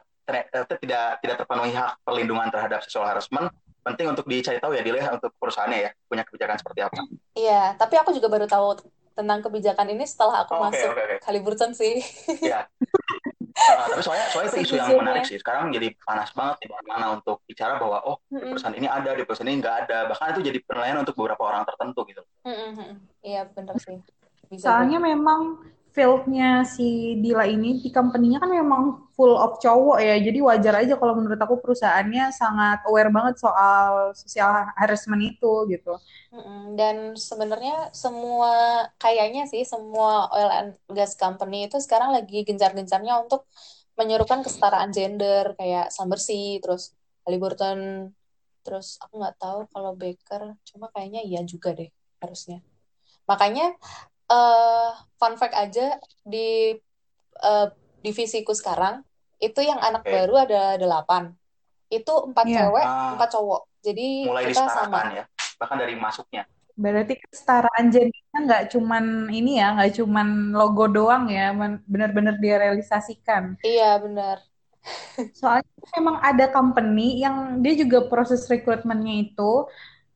tidak 0.81 1.21
tidak 1.21 1.35
terpenuhi 1.41 1.73
hak 1.73 2.01
perlindungan 2.05 2.49
terhadap 2.53 2.85
sexual 2.85 3.05
harassment, 3.05 3.49
penting 3.81 4.13
untuk 4.13 4.25
dicari 4.29 4.61
tahu 4.61 4.77
ya 4.77 4.85
dilihat 4.85 5.17
untuk 5.17 5.33
perusahaannya 5.41 5.89
ya 5.89 5.91
punya 6.05 6.21
kebijakan 6.21 6.57
seperti 6.61 6.79
apa. 6.85 7.01
Iya, 7.33 7.73
tapi 7.81 7.95
aku 7.97 8.13
juga 8.13 8.29
baru 8.29 8.45
tahu 8.45 8.77
tentang 9.19 9.43
kebijakan 9.43 9.87
ini 9.91 10.07
setelah 10.07 10.47
aku 10.47 10.55
Oh, 10.55 10.63
Oke 10.63 10.65
masuk 10.71 10.91
oke 10.95 11.01
oke. 11.03 11.17
Halliburton 11.27 11.71
sih. 11.75 11.99
Ya. 12.39 12.63
Eh, 13.59 13.75
tapi 13.91 13.99
soalnya 13.99 14.25
soalnya 14.31 14.49
itu 14.55 14.71
isu 14.71 14.75
yang 14.79 14.95
menarik 14.95 15.27
sih. 15.27 15.35
Sekarang 15.35 15.67
jadi 15.75 15.91
panas 16.07 16.31
banget 16.31 16.63
di 16.63 16.67
mana 16.71 17.19
untuk 17.19 17.43
bicara 17.43 17.75
bahwa 17.75 17.99
oh 18.07 18.23
di 18.31 18.39
Mm-mm, 18.39 18.55
perusahaan 18.55 18.71
ini 18.79 18.87
ada, 18.87 19.11
di 19.19 19.23
perusahaan 19.27 19.51
ini 19.51 19.59
nggak 19.59 19.75
ada. 19.83 19.97
Bahkan 20.07 20.27
itu 20.39 20.41
jadi 20.47 20.59
penilaian 20.63 20.97
untuk 21.03 21.13
beberapa 21.19 21.43
orang 21.43 21.67
tertentu 21.67 22.07
gitu. 22.07 22.23
mm-mm, 22.47 22.71
mm-mm. 22.79 22.97
Iya, 23.19 23.51
bener 23.51 23.75
sih. 23.83 23.99
Bisa 24.47 24.71
Soalnya 24.71 25.03
memang 25.03 25.59
field-nya 25.89 26.63
si 26.63 27.17
Dila 27.17 27.49
ini 27.49 27.81
di 27.81 27.89
company-nya 27.89 28.39
kan 28.39 28.51
memang 28.53 29.09
full 29.17 29.33
of 29.33 29.57
cowok 29.57 29.99
ya. 29.99 30.15
Jadi 30.21 30.39
wajar 30.39 30.73
aja 30.85 30.93
kalau 30.95 31.17
menurut 31.17 31.41
aku 31.41 31.57
perusahaannya 31.59 32.29
sangat 32.31 32.85
aware 32.85 33.09
banget 33.09 33.41
soal 33.41 34.13
sosial 34.13 34.69
harassment 34.77 35.21
itu 35.25 35.65
gitu. 35.67 35.97
Dan 36.77 37.17
sebenarnya 37.17 37.89
semua 37.91 38.85
kayaknya 39.01 39.49
sih 39.49 39.65
semua 39.65 40.29
oil 40.29 40.51
and 40.53 40.71
gas 40.93 41.17
company 41.17 41.65
itu 41.65 41.81
sekarang 41.81 42.13
lagi 42.13 42.45
gencar-gencarnya 42.45 43.17
untuk 43.25 43.49
menyerukan 43.97 44.45
kesetaraan 44.45 44.95
gender 44.95 45.57
kayak 45.59 45.91
Sumbersea, 45.91 46.63
terus 46.63 46.95
Halliburton, 47.27 48.13
terus 48.63 48.95
aku 49.03 49.19
nggak 49.19 49.35
tahu 49.35 49.59
kalau 49.73 49.91
Baker, 49.97 50.55
cuma 50.63 50.87
kayaknya 50.95 51.25
iya 51.25 51.43
juga 51.43 51.75
deh 51.75 51.91
harusnya. 52.23 52.63
Makanya 53.27 53.75
eh 54.29 54.89
fun 55.17 55.33
fact 55.35 55.55
aja 55.57 55.97
di 56.23 56.77
eh, 57.39 57.67
divisiku 57.99 58.53
sekarang 58.55 59.03
itu 59.39 59.59
yang 59.63 59.79
anak 59.79 60.03
Oke. 60.03 60.11
baru 60.11 60.33
ada 60.43 60.75
delapan, 60.75 61.31
itu 61.87 62.11
empat 62.11 62.45
Iya. 62.47 62.67
cewek, 62.67 62.85
Ah. 62.85 63.15
empat 63.15 63.29
cowok. 63.31 63.61
Jadi 63.79 64.07
Mulai 64.27 64.43
kita 64.51 64.67
sama. 64.67 64.99
ya. 65.15 65.23
Bahkan 65.55 65.77
dari 65.79 65.95
masuknya. 65.95 66.43
Berarti 66.79 67.19
kesetaraan 67.19 67.91
gendernya 67.91 68.39
nggak 68.43 68.63
cuman 68.75 69.27
ini 69.31 69.59
ya, 69.59 69.75
nggak 69.75 69.99
cuman 69.99 70.51
logo 70.55 70.87
doang 70.91 71.27
ya, 71.31 71.51
benar-benar 71.87 72.35
direalisasikan. 72.39 73.55
Iya 73.63 73.99
benar. 73.99 74.43
Soalnya 75.39 75.67
memang 75.99 76.19
ada 76.23 76.47
company 76.51 77.19
yang 77.19 77.59
dia 77.59 77.75
juga 77.75 78.07
proses 78.07 78.47
rekrutmennya 78.47 79.27
itu 79.31 79.67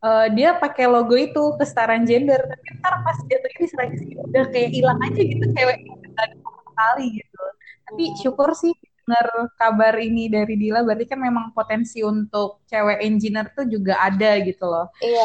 eh, 0.05 0.25
dia 0.35 0.49
pakai 0.61 0.85
logo 0.91 1.15
itu 1.15 1.41
kesetaraan 1.59 2.03
gender, 2.09 2.39
tapi 2.51 2.65
ntar 2.79 2.93
pas 3.05 3.17
jatuhnya 3.29 3.57
di 3.63 3.67
seleksi 3.73 4.05
udah 4.27 4.43
kayak 4.53 4.69
hilang 4.75 4.99
aja 5.05 5.21
gitu 5.31 5.45
ceweknya 5.55 5.93
nggak 6.13 6.25
ada 6.27 6.35
sama 6.43 6.59
sekali 6.69 7.05
gitu. 7.19 7.41
Tapi 7.87 8.03
Hmm. 8.05 8.15
syukur 8.21 8.49
sih 8.55 8.73
dengar 9.03 9.27
kabar 9.59 9.93
ini 9.99 10.31
dari 10.31 10.55
Dila, 10.55 10.79
berarti 10.87 11.05
kan 11.11 11.19
memang 11.19 11.45
potensi 11.57 11.99
untuk 12.03 12.63
cewek 12.71 13.03
engineer 13.03 13.47
tuh 13.51 13.65
juga 13.67 13.99
ada 13.99 14.39
gitu 14.47 14.63
loh. 14.67 14.87
Iya, 15.03 15.23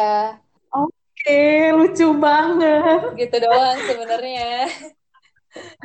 Oke, 0.73 1.41
lucu 1.77 2.07
banget. 2.25 3.01
gitu 3.19 3.37
doang 3.45 3.79
sebenarnya. 3.89 4.43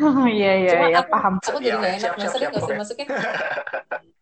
Oh, 0.02 0.26
iya 0.28 0.50
iya 0.62 0.72
Cuma 0.72 0.86
iya 0.90 0.98
aku 1.00 1.12
paham. 1.14 1.34
aku 1.48 1.58
jadi 1.66 1.76
Iya, 1.76 1.80
nggak 1.80 1.94
enak 2.00 2.12
siap, 2.12 2.16
siap, 2.22 2.34
maksudnya 2.34 2.40
siap, 2.40 2.52
nggak 2.52 2.64
usah 2.66 2.76
masukin. 2.82 3.08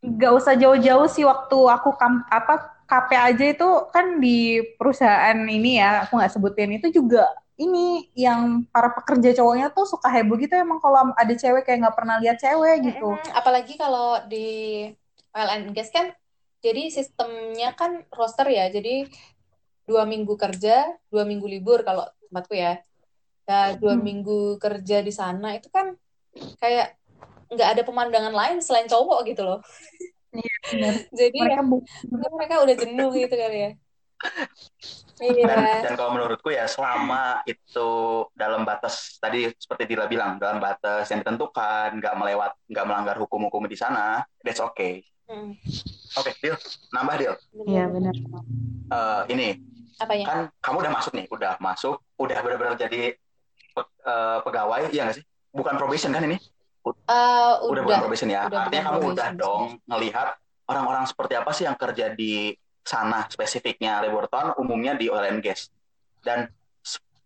Gak 0.02 0.32
usah 0.34 0.54
jauh-jauh 0.58 1.08
sih 1.14 1.22
waktu 1.30 1.58
aku 1.76 1.90
kam- 2.02 2.26
apa 2.34 2.81
KP 2.92 3.10
aja 3.16 3.46
itu 3.56 3.70
kan 3.96 4.20
di 4.20 4.60
perusahaan 4.76 5.40
ini 5.48 5.80
ya 5.80 6.04
aku 6.04 6.20
nggak 6.20 6.34
sebutin 6.36 6.76
itu 6.76 6.92
juga 6.92 7.24
ini 7.56 8.12
yang 8.18 8.68
para 8.68 8.92
pekerja 8.92 9.38
cowoknya 9.40 9.72
tuh 9.72 9.88
suka 9.88 10.12
heboh 10.12 10.36
gitu 10.36 10.60
emang 10.60 10.84
kalau 10.84 11.16
ada 11.16 11.32
cewek 11.32 11.64
kayak 11.64 11.88
nggak 11.88 11.96
pernah 11.96 12.18
lihat 12.20 12.36
cewek 12.42 12.84
gitu. 12.90 13.16
Apalagi 13.32 13.80
kalau 13.80 14.18
di 14.28 14.90
oil 15.32 15.50
and 15.56 15.72
gas 15.72 15.94
kan, 15.94 16.12
jadi 16.60 16.90
sistemnya 16.90 17.78
kan 17.78 18.04
roster 18.12 18.50
ya. 18.50 18.68
Jadi 18.68 19.08
dua 19.86 20.04
minggu 20.10 20.34
kerja, 20.36 20.90
dua 21.14 21.24
minggu 21.24 21.46
libur 21.46 21.86
kalau 21.86 22.04
tempatku 22.28 22.58
ya. 22.58 22.82
Ya 23.46 23.78
dua 23.78 23.94
Hmm. 23.94 24.04
minggu 24.04 24.58
kerja 24.58 25.06
di 25.06 25.14
sana 25.14 25.54
itu 25.54 25.70
kan 25.70 25.94
kayak 26.58 26.98
nggak 27.52 27.70
ada 27.78 27.82
pemandangan 27.86 28.34
lain 28.34 28.58
selain 28.64 28.90
cowok 28.90 29.28
gitu 29.30 29.46
loh. 29.46 29.62
Iya 30.32 30.56
benar. 30.72 30.94
Jadi 31.12 31.38
ya 31.38 31.44
Mereka 31.44 31.62
bu- 31.68 31.86
mungkin 32.08 32.32
mereka 32.40 32.56
udah 32.64 32.76
jenuh 32.78 33.12
gitu 33.14 33.36
kali 33.36 33.58
ya. 33.60 33.72
Dan, 35.22 35.38
Iya. 35.38 35.82
dan 35.86 35.94
kalau 35.94 36.12
menurutku 36.18 36.50
ya 36.50 36.66
selama 36.66 37.46
itu 37.46 37.90
dalam 38.34 38.66
batas 38.66 39.22
tadi 39.22 39.50
seperti 39.54 39.94
Dila 39.94 40.10
bilang 40.10 40.42
dalam 40.42 40.58
batas 40.58 41.06
yang 41.14 41.22
ditentukan, 41.22 41.94
nggak 42.02 42.16
melewat, 42.18 42.52
nggak 42.66 42.86
melanggar 42.90 43.16
hukum-hukum 43.22 43.70
di 43.70 43.78
sana, 43.78 44.26
that's 44.42 44.58
okay. 44.58 45.06
Hmm, 45.30 45.54
Oke, 46.18 46.32
Dil, 46.42 46.58
nambah 46.90 47.16
Dil. 47.22 47.34
Iya 47.70 47.86
benar. 47.88 48.16
Eh, 48.92 49.22
ini 49.32 49.48
Apanya? 50.02 50.26
kan 50.26 50.38
kamu 50.60 50.78
udah 50.84 50.94
masuk 50.98 51.12
nih, 51.14 51.26
udah 51.30 51.54
masuk, 51.62 51.96
udah 52.18 52.38
benar-benar 52.42 52.76
jadi 52.76 53.16
pe- 53.72 53.94
eh, 54.04 54.40
pegawai, 54.42 54.90
iya 54.90 55.06
nggak 55.06 55.22
sih? 55.22 55.26
Bukan 55.54 55.78
probation 55.78 56.12
kan 56.12 56.26
ini? 56.26 56.38
Eh, 56.82 57.54
Udah 57.70 57.82
bukan 57.86 57.86
udah. 57.86 58.00
probation 58.02 58.30
ya. 58.32 58.42
udah 58.50 58.60
Artinya 58.66 58.84
bukan 58.84 58.98
kamu 58.98 59.08
udah 59.14 59.28
sih. 59.30 59.38
dong 59.38 59.62
ngelihat 59.86 60.28
orang-orang 60.66 61.04
seperti 61.06 61.34
apa 61.38 61.52
sih 61.54 61.64
yang 61.70 61.78
kerja 61.78 62.06
di 62.16 62.56
sana 62.82 63.30
spesifiknya 63.30 64.02
Leborton, 64.02 64.58
umumnya 64.58 64.98
di 64.98 65.06
oil 65.12 65.22
and 65.30 65.42
gas. 65.46 65.70
Dan 66.26 66.50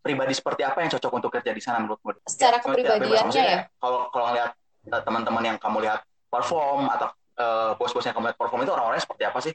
pribadi 0.04 0.34
seperti 0.38 0.62
apa 0.62 0.84
yang 0.86 0.92
cocok 0.92 1.12
untuk 1.18 1.32
kerja 1.34 1.50
di 1.56 1.62
sana 1.64 1.80
menurutmu? 1.82 2.14
Secara 2.28 2.60
Ya, 2.60 2.62
kepribadiannya 2.62 3.00
bebas, 3.10 3.22
maksudnya 3.26 3.48
ya? 3.48 3.62
Kalau 3.80 4.00
kalau 4.12 4.26
ngelihat 4.32 4.52
eh, 4.92 5.02
teman-teman 5.02 5.44
yang 5.44 5.58
kamu 5.58 5.78
lihat 5.88 6.00
perform 6.30 6.92
atau 6.92 7.08
eh, 7.40 7.72
bos-bos 7.80 8.04
yang 8.06 8.16
kamu 8.16 8.26
lihat 8.32 8.40
perform 8.40 8.60
itu 8.68 8.72
orang-orangnya 8.76 9.04
seperti 9.08 9.24
apa 9.24 9.40
sih? 9.42 9.54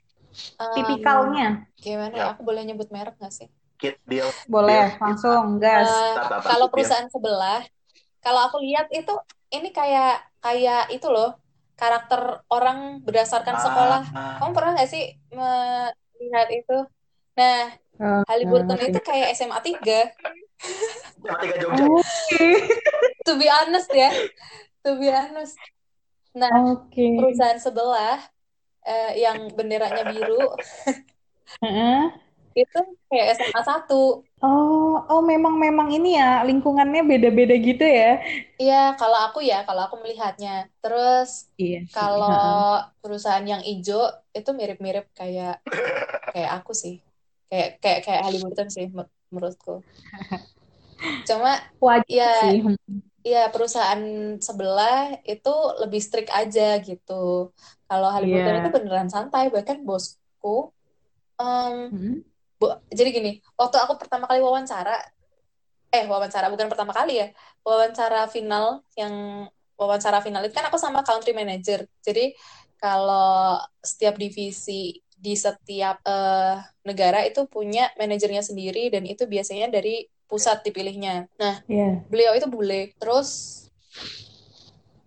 Em, 0.61 0.75
Tipikalnya 0.75 1.49
gimana 1.77 2.15
Ya. 2.15 2.25
ya? 2.25 2.33
Aku 2.35 2.43
boleh 2.47 2.63
nyebut 2.65 2.89
merek 2.89 3.19
nggak 3.21 3.33
sih? 3.35 3.49
Kit, 3.81 3.97
deal, 4.05 4.29
boleh 4.45 4.93
Iya. 4.93 5.01
langsung 5.01 5.57
gas. 5.57 5.89
Tar, 6.17 6.45
kalau 6.45 6.67
deal. 6.69 6.73
perusahaan 6.73 7.09
sebelah, 7.09 7.65
kalau 8.21 8.41
aku 8.45 8.61
lihat 8.61 8.93
itu 8.93 9.15
ini 9.51 9.69
kayak 9.71 10.25
kayak 10.41 10.89
itu 10.95 11.07
loh 11.11 11.37
karakter 11.77 12.45
orang 12.53 13.01
berdasarkan 13.05 13.57
sekolah. 13.57 14.03
Ah, 14.13 14.37
Kamu 14.39 14.53
pernah 14.53 14.73
nggak 14.77 14.91
sih 14.91 15.05
melihat 15.33 16.49
itu? 16.53 16.79
Nah, 17.39 17.73
Eh, 18.01 18.23
Halliburton 18.33 18.81
ngerti. 18.81 18.97
itu 18.97 19.01
kayak 19.05 19.29
SMA 19.37 19.61
3. 19.61 20.01
Sama 21.21 21.37
tiga 21.37 21.57
Jogja. 21.63 21.85
Oke. 21.85 22.45
To 23.29 23.33
be 23.37 23.45
honest 23.49 23.93
ya. 23.93 24.09
To 24.85 24.97
be 24.97 25.13
honest. 25.13 25.61
Nah, 26.33 26.49
Oke. 26.73 27.05
perusahaan 27.21 27.61
sebelah 27.61 28.25
eh, 28.89 29.21
yang 29.21 29.53
benderanya 29.53 30.05
biru 30.09 30.49
Heeh. 31.61 32.30
Itu 32.57 32.79
kayak 33.09 33.27
SMA 33.37 33.61
1. 33.63 33.95
Oh, 34.41 34.97
oh 35.13 35.21
memang 35.21 35.55
memang 35.61 35.89
ini 35.93 36.17
ya 36.17 36.41
lingkungannya 36.49 37.01
beda-beda 37.11 37.55
gitu 37.61 37.85
ya. 37.85 38.07
Iya, 38.61 38.75
kalau 39.01 39.19
aku 39.27 39.39
ya, 39.51 39.55
kalau 39.67 39.81
aku 39.87 39.97
melihatnya. 40.03 40.51
Terus 40.83 41.31
Iya 41.61 41.79
sih. 41.85 41.93
Kalau 41.97 42.31
perusahaan 43.03 43.43
yang 43.53 43.63
hijau 43.69 43.99
itu 44.39 44.51
mirip-mirip 44.59 45.05
kayak 45.19 45.53
kayak 46.33 46.51
aku 46.57 46.73
sih. 46.83 46.95
Kayak 47.51 47.69
kayak 47.83 47.99
kayak 48.07 48.23
Halliburton 48.27 48.69
sih 48.77 48.87
men- 48.97 49.13
menurutku. 49.33 49.71
Cuma 51.29 51.51
Wajar 51.81 52.07
ya 52.19 52.25
sih. 52.41 52.59
ya 53.33 53.39
perusahaan 53.53 54.03
sebelah 54.47 54.97
itu 55.33 55.51
lebih 55.83 56.01
strict 56.07 56.31
aja 56.41 56.63
gitu. 56.89 57.13
Kalau 57.89 58.09
Halliburton 58.15 58.55
Iya. 58.55 58.61
itu 58.65 58.71
beneran 58.77 59.11
santai, 59.15 59.45
bahkan 59.55 59.79
bosku 59.89 60.73
em, 61.41 61.77
Hmm. 61.91 62.23
Bu- 62.61 62.77
jadi 62.93 63.09
gini, 63.09 63.33
waktu 63.57 63.77
aku 63.81 63.97
pertama 63.97 64.29
kali 64.29 64.45
wawancara, 64.45 65.01
eh 65.91 66.05
wawancara 66.05 66.53
bukan 66.53 66.69
pertama 66.69 66.93
kali 66.93 67.17
ya, 67.25 67.33
wawancara 67.65 68.29
final 68.29 68.85
yang 69.01 69.49
wawancara 69.81 70.21
final 70.21 70.45
itu 70.45 70.53
kan 70.53 70.69
aku 70.69 70.77
sama 70.77 71.01
country 71.01 71.33
manager. 71.33 71.89
Jadi 72.05 72.37
kalau 72.77 73.57
setiap 73.81 74.21
divisi 74.21 75.01
di 75.17 75.33
setiap 75.37 76.05
eh, 76.05 76.61
negara 76.85 77.25
itu 77.25 77.49
punya 77.49 77.89
manajernya 77.97 78.45
sendiri 78.45 78.93
dan 78.93 79.09
itu 79.09 79.25
biasanya 79.25 79.73
dari 79.73 80.05
pusat 80.29 80.61
dipilihnya. 80.61 81.33
Nah, 81.41 81.65
Iya. 81.65 82.05
beliau 82.13 82.37
itu 82.37 82.45
bule. 82.45 82.93
Terus 83.01 83.29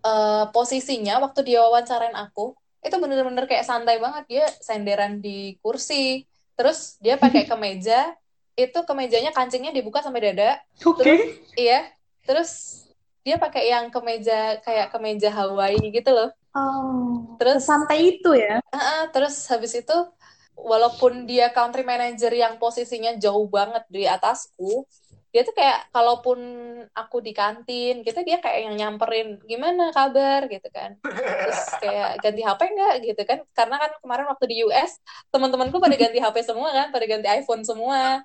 eh, 0.01 0.45
posisinya 0.49 1.21
waktu 1.21 1.53
dia 1.53 1.61
wawancarain 1.61 2.17
aku 2.17 2.57
itu 2.83 2.95
bener-bener 2.99 3.47
kayak 3.47 3.63
santai 3.63 3.95
banget 4.01 4.23
dia 4.27 4.45
senderan 4.59 5.23
di 5.23 5.55
kursi 5.63 6.27
terus 6.53 6.97
dia 6.99 7.15
pakai 7.15 7.43
kemeja 7.51 8.13
itu 8.53 8.79
kemejanya 8.85 9.33
kancingnya 9.33 9.73
dibuka 9.73 9.99
sampai 9.99 10.29
dada 10.31 10.61
Oke. 10.85 11.41
iya 11.57 11.89
terus 12.23 12.83
dia 13.23 13.39
pakai 13.39 13.71
yang 13.71 13.87
kemeja 13.89 14.61
kayak 14.61 14.91
kemeja 14.91 15.31
Hawaii 15.31 15.79
gitu 15.89 16.11
loh 16.13 16.29
Oh, 16.53 17.33
Terus- 17.41 17.65
santai 17.65 18.13
itu 18.13 18.29
ya. 18.37 18.61
Ah, 18.69 19.09
terus 19.09 19.41
habis 19.49 19.73
itu 19.73 19.97
walaupun 20.53 21.25
dia 21.25 21.49
country 21.49 21.81
manager 21.81 22.29
yang 22.29 22.61
posisinya 22.61 23.17
jauh 23.17 23.49
banget 23.49 23.81
di 23.89 24.05
atasku 24.05 24.85
dia 25.33 25.41
tuh 25.41 25.55
kayak 25.57 25.89
kalaupun 25.89 26.37
aku 26.93 27.17
di 27.25 27.33
kantin 27.33 28.05
gitu 28.05 28.21
dia 28.21 28.37
kayak 28.37 28.69
yang 28.69 28.75
nyamperin 28.77 29.41
gimana 29.49 29.89
kabar? 29.89 30.45
gitu 30.45 30.69
kan. 30.69 30.93
Terus 31.01 31.61
kayak 31.81 32.21
ganti 32.21 32.41
HP 32.45 32.61
enggak 32.69 32.93
gitu 33.01 33.21
kan? 33.25 33.39
Karena 33.57 33.75
kan 33.81 33.91
kemarin 33.97 34.25
waktu 34.29 34.45
di 34.45 34.55
US 34.69 35.01
teman-temanku 35.33 35.81
pada 35.81 35.97
ganti 35.97 36.21
HP 36.21 36.37
semua 36.45 36.69
kan 36.69 36.87
pada 36.93 37.05
ganti 37.09 37.25
iPhone 37.25 37.65
semua. 37.65 38.21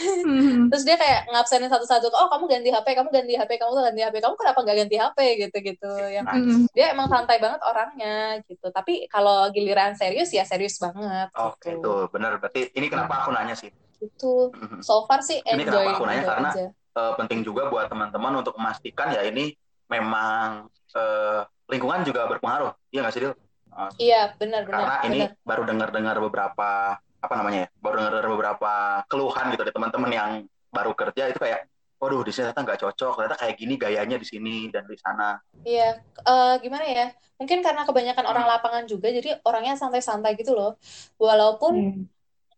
Hmm. 0.00 0.70
terus 0.70 0.86
dia 0.86 0.94
kayak 0.96 1.28
ngabsenin 1.28 1.68
satu-satu 1.68 2.08
oh 2.14 2.30
kamu 2.30 2.46
ganti 2.48 2.70
HP 2.72 2.94
kamu 2.94 3.10
ganti 3.10 3.34
HP 3.36 3.58
kamu 3.58 3.74
tuh 3.74 3.84
ganti 3.90 4.00
HP 4.00 4.16
kamu 4.22 4.34
kenapa 4.38 4.58
nggak 4.62 4.76
ganti 4.86 4.96
HP 4.96 5.18
gitu 5.48 5.56
gitu. 5.60 5.92
Yang 6.08 6.24
Hmm. 6.30 6.64
dia 6.76 6.86
emang 6.94 7.08
santai 7.10 7.36
banget 7.42 7.60
orangnya 7.64 8.38
gitu. 8.48 8.68
Tapi 8.70 9.08
kalau 9.10 9.48
giliran 9.50 9.92
serius 9.98 10.30
ya 10.32 10.46
serius 10.46 10.78
banget 10.78 11.28
Oke, 11.36 11.74
gitu. 11.74 11.80
itu 11.80 11.92
benar. 12.14 12.38
Berarti 12.38 12.70
ini 12.76 12.86
kenapa 12.88 13.24
aku 13.24 13.32
nanya 13.34 13.56
sih. 13.58 13.68
Itu 14.00 14.32
Mhm. 14.50 14.80
so 14.80 15.04
far 15.04 15.20
sih 15.20 15.38
Ini 15.44 15.60
enjoy 15.60 15.68
kenapa 15.68 15.90
aku 15.96 16.04
nanya, 16.08 16.24
karena 16.26 16.50
aja 16.52 16.66
Eh, 16.90 17.12
penting 17.14 17.46
juga 17.46 17.70
buat 17.70 17.86
teman-teman 17.86 18.42
untuk 18.42 18.58
memastikan 18.58 19.14
ya 19.14 19.22
ini 19.22 19.54
memang 19.86 20.66
eh, 20.90 21.40
lingkungan 21.70 22.02
juga 22.02 22.26
berpengaruh. 22.26 22.74
Iya 22.90 23.06
nggak 23.06 23.14
sih, 23.14 23.22
Dil? 23.22 23.30
Eh, 23.70 23.90
iya 24.10 24.34
benar 24.34 24.66
benar 24.66 24.82
karena 24.82 24.96
ini 25.06 25.18
benar 25.22 25.30
baru 25.46 25.62
dengar-dengar 25.70 26.16
beberapa 26.18 26.70
apa 26.98 27.34
namanya 27.38 27.58
ya 27.62 27.68
baru 27.78 27.94
dengar 28.02 28.26
beberapa 28.26 28.72
keluhan 29.06 29.54
gitu 29.54 29.62
dari 29.62 29.70
teman-teman 29.70 30.10
yang 30.10 30.30
baru 30.74 30.90
kerja 30.98 31.30
itu 31.30 31.38
kayak 31.38 31.70
waduh 32.02 32.26
di 32.26 32.32
sini 32.34 32.50
ternyata 32.50 32.64
nggak 32.66 32.80
cocok 32.82 33.12
ternyata 33.22 33.36
kayak 33.38 33.54
gini 33.54 33.74
gayanya 33.78 34.16
di 34.18 34.26
sini 34.26 34.56
dan 34.74 34.88
di 34.88 34.96
sana 34.98 35.38
iya 35.62 36.00
Eh, 36.02 36.54
gimana 36.58 36.84
ya 36.88 37.06
mungkin 37.38 37.60
karena 37.62 37.86
kebanyakan 37.86 38.24
orang 38.26 38.44
Hmm. 38.44 38.52
lapangan 38.56 38.84
juga 38.90 39.12
jadi 39.14 39.38
orangnya 39.46 39.76
santai-santai 39.78 40.34
gitu 40.34 40.56
loh 40.58 40.74
walaupun 41.20 41.72
Hmm. 41.76 42.02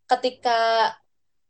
ketika 0.08 0.94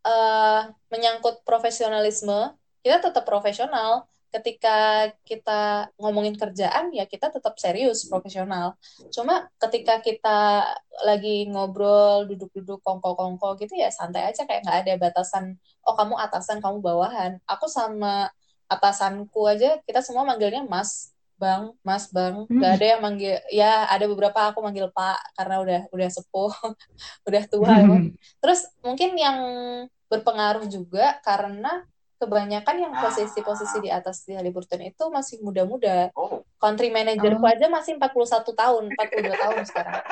eh, 0.07 0.61
menyangkut 0.93 1.43
profesionalisme, 1.47 2.55
kita 2.83 2.99
tetap 3.11 3.25
profesional. 3.27 4.07
Ketika 4.33 5.13
kita 5.29 5.93
ngomongin 6.01 6.41
kerjaan, 6.41 6.89
ya 6.97 7.05
kita 7.05 7.29
tetap 7.29 7.53
serius, 7.61 8.09
profesional. 8.09 8.81
Cuma 9.13 9.53
ketika 9.61 10.01
kita 10.01 10.65
lagi 11.05 11.45
ngobrol, 11.53 12.25
duduk-duduk, 12.25 12.81
kongko-kongko 12.81 13.61
gitu 13.61 13.77
ya 13.77 13.93
santai 13.93 14.33
aja, 14.33 14.49
kayak 14.49 14.65
nggak 14.65 14.79
ada 14.89 14.93
batasan, 14.97 15.61
oh 15.85 15.93
kamu 15.93 16.17
atasan, 16.17 16.65
kamu 16.65 16.81
bawahan. 16.81 17.45
Aku 17.45 17.69
sama 17.69 18.33
atasanku 18.73 19.45
aja, 19.45 19.77
kita 19.85 20.01
semua 20.01 20.25
manggilnya 20.25 20.65
mas, 20.65 21.13
bang, 21.43 21.63
mas, 21.83 22.07
bang. 22.09 22.47
Nggak 22.47 22.71
Hmm. 22.71 22.79
ada 22.79 22.87
yang 22.87 23.01
manggil, 23.03 23.35
ya 23.51 23.73
ada 23.91 24.05
beberapa 24.07 24.39
aku 24.47 24.63
manggil 24.63 24.87
pak, 24.89 25.19
karena 25.35 25.57
udah 25.59 25.81
udah 25.91 26.09
sepuh, 26.09 26.55
udah 27.29 27.43
tua 27.51 27.73
emang. 27.83 28.15
Terus 28.39 28.71
mungkin 28.79 29.11
yang 29.19 29.37
berpengaruh 30.07 30.71
juga 30.71 31.19
karena 31.21 31.83
kebanyakan 32.17 32.77
yang 32.79 32.93
posisi-posisi 32.95 33.83
di 33.83 33.91
atas 33.91 34.23
di 34.23 34.39
Halliburton 34.39 34.87
itu 34.87 35.03
masih 35.11 35.43
muda-muda. 35.43 36.15
oh 36.15 36.47
Country 36.63 36.95
manajerku 36.95 37.43
Oh. 37.43 37.51
aja 37.51 37.67
masih 37.67 37.99
41 37.99 38.55
tahun, 38.55 38.95
42 38.95 39.35
tahun 39.35 39.63
sekarang. 39.67 39.99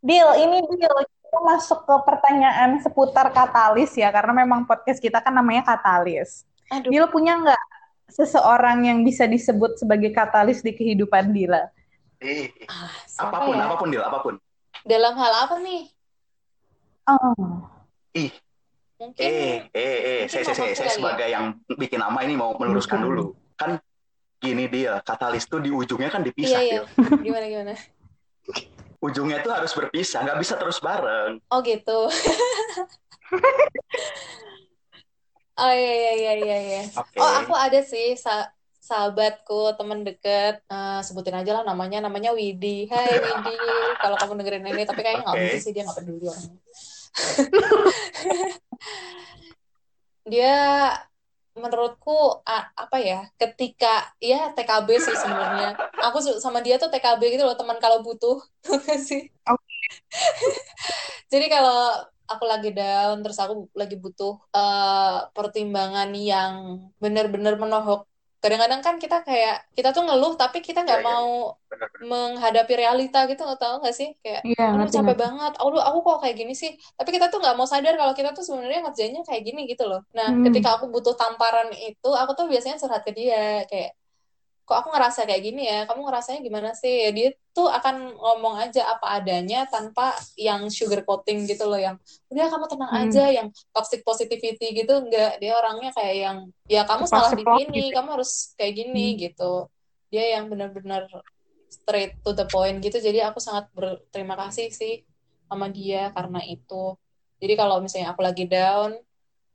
Deal, 0.00 0.30
ini 0.38 0.62
deal. 0.70 0.96
Kita 1.28 1.40
masuk 1.44 1.84
ke 1.84 1.94
pertanyaan 2.06 2.80
seputar 2.80 3.28
katalis 3.28 3.92
ya, 3.92 4.08
karena 4.08 4.32
memang 4.32 4.64
podcast 4.64 4.96
kita 4.96 5.18
kan 5.18 5.30
namanya 5.30 5.66
katalis. 5.66 6.46
aduh, 6.68 6.88
Deal 6.88 7.08
punya 7.08 7.36
nggak 7.36 7.62
seseorang 8.08 8.84
yang 8.84 8.98
bisa 9.02 9.24
disebut 9.24 9.76
sebagai 9.76 10.10
katalis 10.10 10.60
di 10.60 10.72
kehidupan 10.72 11.30
Dila? 11.30 11.68
ih, 12.18 12.50
ah, 12.66 12.90
apa 13.20 13.36
pun 13.46 13.54
ya? 13.54 13.62
apa 13.62 13.74
pun 13.78 13.86
deal 13.88 14.02
apa 14.02 14.18
pun 14.20 14.34
Dalam 14.82 15.14
hal 15.14 15.32
apa 15.46 15.54
nih? 15.60 15.86
Oh, 17.06 17.62
ih 18.12 18.32
mungkin 18.98 19.22
Eh, 19.22 19.70
eh, 19.70 19.72
eh, 19.72 20.18
mungkin 20.26 20.28
saya, 20.28 20.42
saya, 20.44 20.56
saya, 20.56 20.72
saya 20.74 20.88
ya. 20.90 20.92
sebagai 20.92 21.28
yang 21.28 21.44
bikin 21.70 21.98
nama 21.98 22.18
ini 22.20 22.34
mau 22.34 22.52
meluruskan 22.54 22.98
Bukan. 22.98 23.06
dulu. 23.06 23.24
Kan 23.54 23.70
gini 24.38 24.66
dia, 24.66 24.98
katalis 25.00 25.46
tuh 25.46 25.58
di 25.58 25.70
ujungnya 25.70 26.08
kan 26.08 26.20
iya 26.22 26.26
dipisah. 26.26 26.60
iya 26.60 26.74
Dil. 26.74 26.84
gimana 27.24 27.46
gimana 27.46 27.74
Ujungnya 28.98 29.38
tuh 29.38 29.54
harus 29.54 29.70
berpisah, 29.70 30.26
nggak 30.26 30.38
bisa 30.42 30.58
terus 30.58 30.82
bareng. 30.82 31.38
oh 31.48 31.58
gitu 31.62 32.10
oh 35.58 35.72
iya 35.74 35.92
iya 35.92 36.12
iya 36.14 36.32
iya 36.38 36.56
iya. 36.62 36.82
Oke. 36.94 37.18
oh 37.18 37.30
aku 37.42 37.54
ada 37.54 37.80
sih 37.82 38.14
sa- 38.14 38.50
sahabatku 38.78 39.74
teman 39.76 40.06
deket. 40.06 40.62
Eh, 40.64 41.00
sebutin 41.04 41.36
aja 41.36 41.60
lah 41.60 41.64
namanya. 41.66 41.98
Namanya 42.00 42.32
Widi. 42.32 42.86
Hai 42.88 43.18
Widi. 43.20 43.58
Kalau 44.00 44.16
kamu 44.16 44.38
dengerin 44.40 44.70
ini 44.70 44.82
tapi 44.86 45.00
kayaknya 45.04 45.22
nggak 45.26 45.36
Oke. 45.36 45.42
mungkin 45.44 45.60
sih 45.60 45.72
dia 45.74 45.82
nggak 45.84 45.98
peduli 45.98 46.26
orangnya. 46.30 46.62
Dia 50.28 50.92
menurutku 51.58 52.44
apa 52.46 52.96
ya 53.02 53.26
ketika 53.34 54.12
ya 54.22 54.52
TKB 54.54 54.88
sih 55.00 55.16
sebenarnya. 55.16 55.74
Aku 56.06 56.20
sama 56.38 56.60
dia 56.62 56.76
tuh 56.78 56.92
TKB 56.92 57.34
gitu 57.34 57.42
loh 57.48 57.56
teman 57.58 57.80
kalau 57.82 58.04
butuh. 58.04 58.38
Sih? 59.08 59.32
Jadi 61.32 61.46
kalau 61.48 62.04
aku 62.32 62.44
lagi 62.52 62.68
down 62.78 63.14
terus 63.22 63.38
aku 63.44 63.54
lagi 63.80 63.94
butuh 64.04 64.32
eh, 64.56 65.16
pertimbangan 65.36 66.08
yang 66.30 66.54
benar-benar 67.02 67.54
menohok 67.62 68.00
kadang-kadang 68.42 68.80
kan 68.86 68.94
kita 69.02 69.16
kayak 69.28 69.54
kita 69.76 69.88
tuh 69.96 70.02
ngeluh 70.06 70.32
tapi 70.40 70.58
kita 70.66 70.78
nggak 70.86 71.00
iya. 71.00 71.08
mau 71.08 71.28
Benar-benar. 71.70 72.08
menghadapi 72.10 72.72
realita 72.80 73.18
gitu 73.30 73.40
nggak 73.42 73.58
tahu 73.62 73.74
nggak 73.82 73.94
sih 74.00 74.08
kayak 74.22 74.42
Iya, 74.46 74.64
aduh 74.72 74.86
capek 74.96 75.16
ngerti. 75.16 75.22
banget 75.22 75.52
aduh 75.58 75.82
aku 75.88 75.98
kok 76.06 76.16
kayak 76.22 76.36
gini 76.40 76.54
sih 76.62 76.70
tapi 76.98 77.10
kita 77.10 77.26
tuh 77.32 77.38
nggak 77.42 77.54
mau 77.58 77.66
sadar 77.66 77.94
kalau 78.00 78.14
kita 78.18 78.30
tuh 78.36 78.44
sebenarnya 78.46 78.80
ngerjainnya 78.86 79.22
kayak 79.26 79.42
gini 79.48 79.60
gitu 79.70 79.82
loh 79.90 80.00
nah 80.14 80.28
Hmm. 80.28 80.44
ketika 80.44 80.78
aku 80.78 80.86
butuh 80.94 81.14
tamparan 81.18 81.68
itu 81.74 82.08
aku 82.20 82.32
tuh 82.38 82.46
biasanya 82.52 82.76
curhat 82.82 83.02
ke 83.02 83.12
dia 83.18 83.66
kayak 83.70 83.97
kok 84.68 84.84
aku 84.84 84.92
ngerasa 84.92 85.24
kayak 85.24 85.40
gini 85.40 85.64
ya? 85.64 85.88
Kamu 85.88 86.04
ngerasanya 86.04 86.44
gimana 86.44 86.70
sih? 86.76 87.08
Ya, 87.08 87.10
dia 87.16 87.28
tuh 87.56 87.72
akan 87.72 88.12
ngomong 88.20 88.60
aja 88.60 88.84
apa 88.84 89.16
adanya 89.16 89.64
tanpa 89.64 90.12
yang 90.36 90.68
sugar 90.68 91.00
coating 91.08 91.48
gitu 91.48 91.64
loh 91.64 91.80
yang 91.80 91.96
udah 92.28 92.52
kamu 92.52 92.64
tenang 92.68 92.92
Hmm. 92.92 93.02
aja 93.08 93.24
yang 93.32 93.48
toxic 93.72 94.04
positivity 94.04 94.76
gitu. 94.76 94.92
Enggak 95.00 95.40
dia 95.40 95.56
orangnya 95.56 95.88
kayak 95.96 96.16
yang 96.20 96.38
ya 96.68 96.84
kamu 96.84 97.08
salah 97.08 97.32
di 97.32 97.48
sini 97.48 97.88
gitu. 97.88 97.96
kamu 97.96 98.08
harus 98.20 98.52
kayak 98.60 98.74
gini 98.76 99.06
Hmm. 99.16 99.18
gitu. 99.24 99.52
Dia 100.12 100.24
yang 100.36 100.52
benar-benar 100.52 101.08
straight 101.72 102.20
to 102.20 102.36
the 102.36 102.44
point 102.44 102.76
gitu. 102.84 103.00
Jadi 103.00 103.24
aku 103.24 103.40
sangat 103.40 103.72
berterima 103.72 104.36
kasih 104.36 104.68
sih 104.68 105.00
sama 105.48 105.72
dia 105.72 106.12
karena 106.12 106.44
itu. 106.44 106.92
Jadi 107.40 107.52
kalau 107.56 107.80
misalnya 107.80 108.12
aku 108.12 108.20
lagi 108.20 108.44
down 108.44 108.92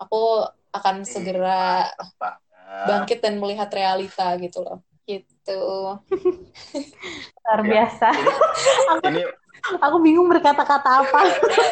aku 0.02 0.42
akan 0.74 1.06
segera 1.06 1.94
bangkit 2.90 3.22
dan 3.22 3.38
melihat 3.38 3.70
realita 3.70 4.34
gitu 4.42 4.66
loh 4.66 4.82
gitu 5.06 5.62
Luar 7.44 7.60
Ya. 7.64 7.64
biasa. 7.64 8.08
Ini 9.04 9.24
Aku 9.80 10.04
bingung 10.04 10.28
berkata-kata 10.28 11.08
apa. 11.08 11.22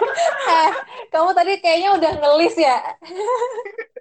eh 0.52 0.72
kamu 1.12 1.36
tadi 1.36 1.60
kayaknya 1.60 1.90
udah 2.00 2.12
ngelis 2.24 2.56
ya 2.56 2.80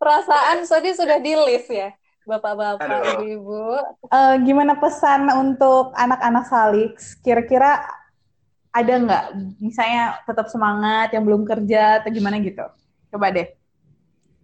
perasaan 0.00 0.66
tadi 0.66 0.90
sudah 0.92 1.18
di 1.22 1.32
list 1.34 1.70
ya 1.70 1.94
bapak-bapak 2.24 3.20
ibu-ibu 3.20 3.78
Eh, 4.08 4.34
gimana 4.42 4.74
pesan 4.78 5.28
untuk 5.28 5.92
anak-anak 5.94 6.44
Salix? 6.48 7.14
Kira-kira 7.20 7.84
ada 8.74 8.92
nggak 8.98 9.24
misalnya 9.62 10.18
tetap 10.26 10.50
semangat 10.50 11.14
yang 11.14 11.22
belum 11.26 11.46
kerja 11.46 12.02
atau 12.02 12.10
gimana 12.10 12.40
gitu? 12.42 12.64
Coba 13.12 13.30
deh. 13.30 13.48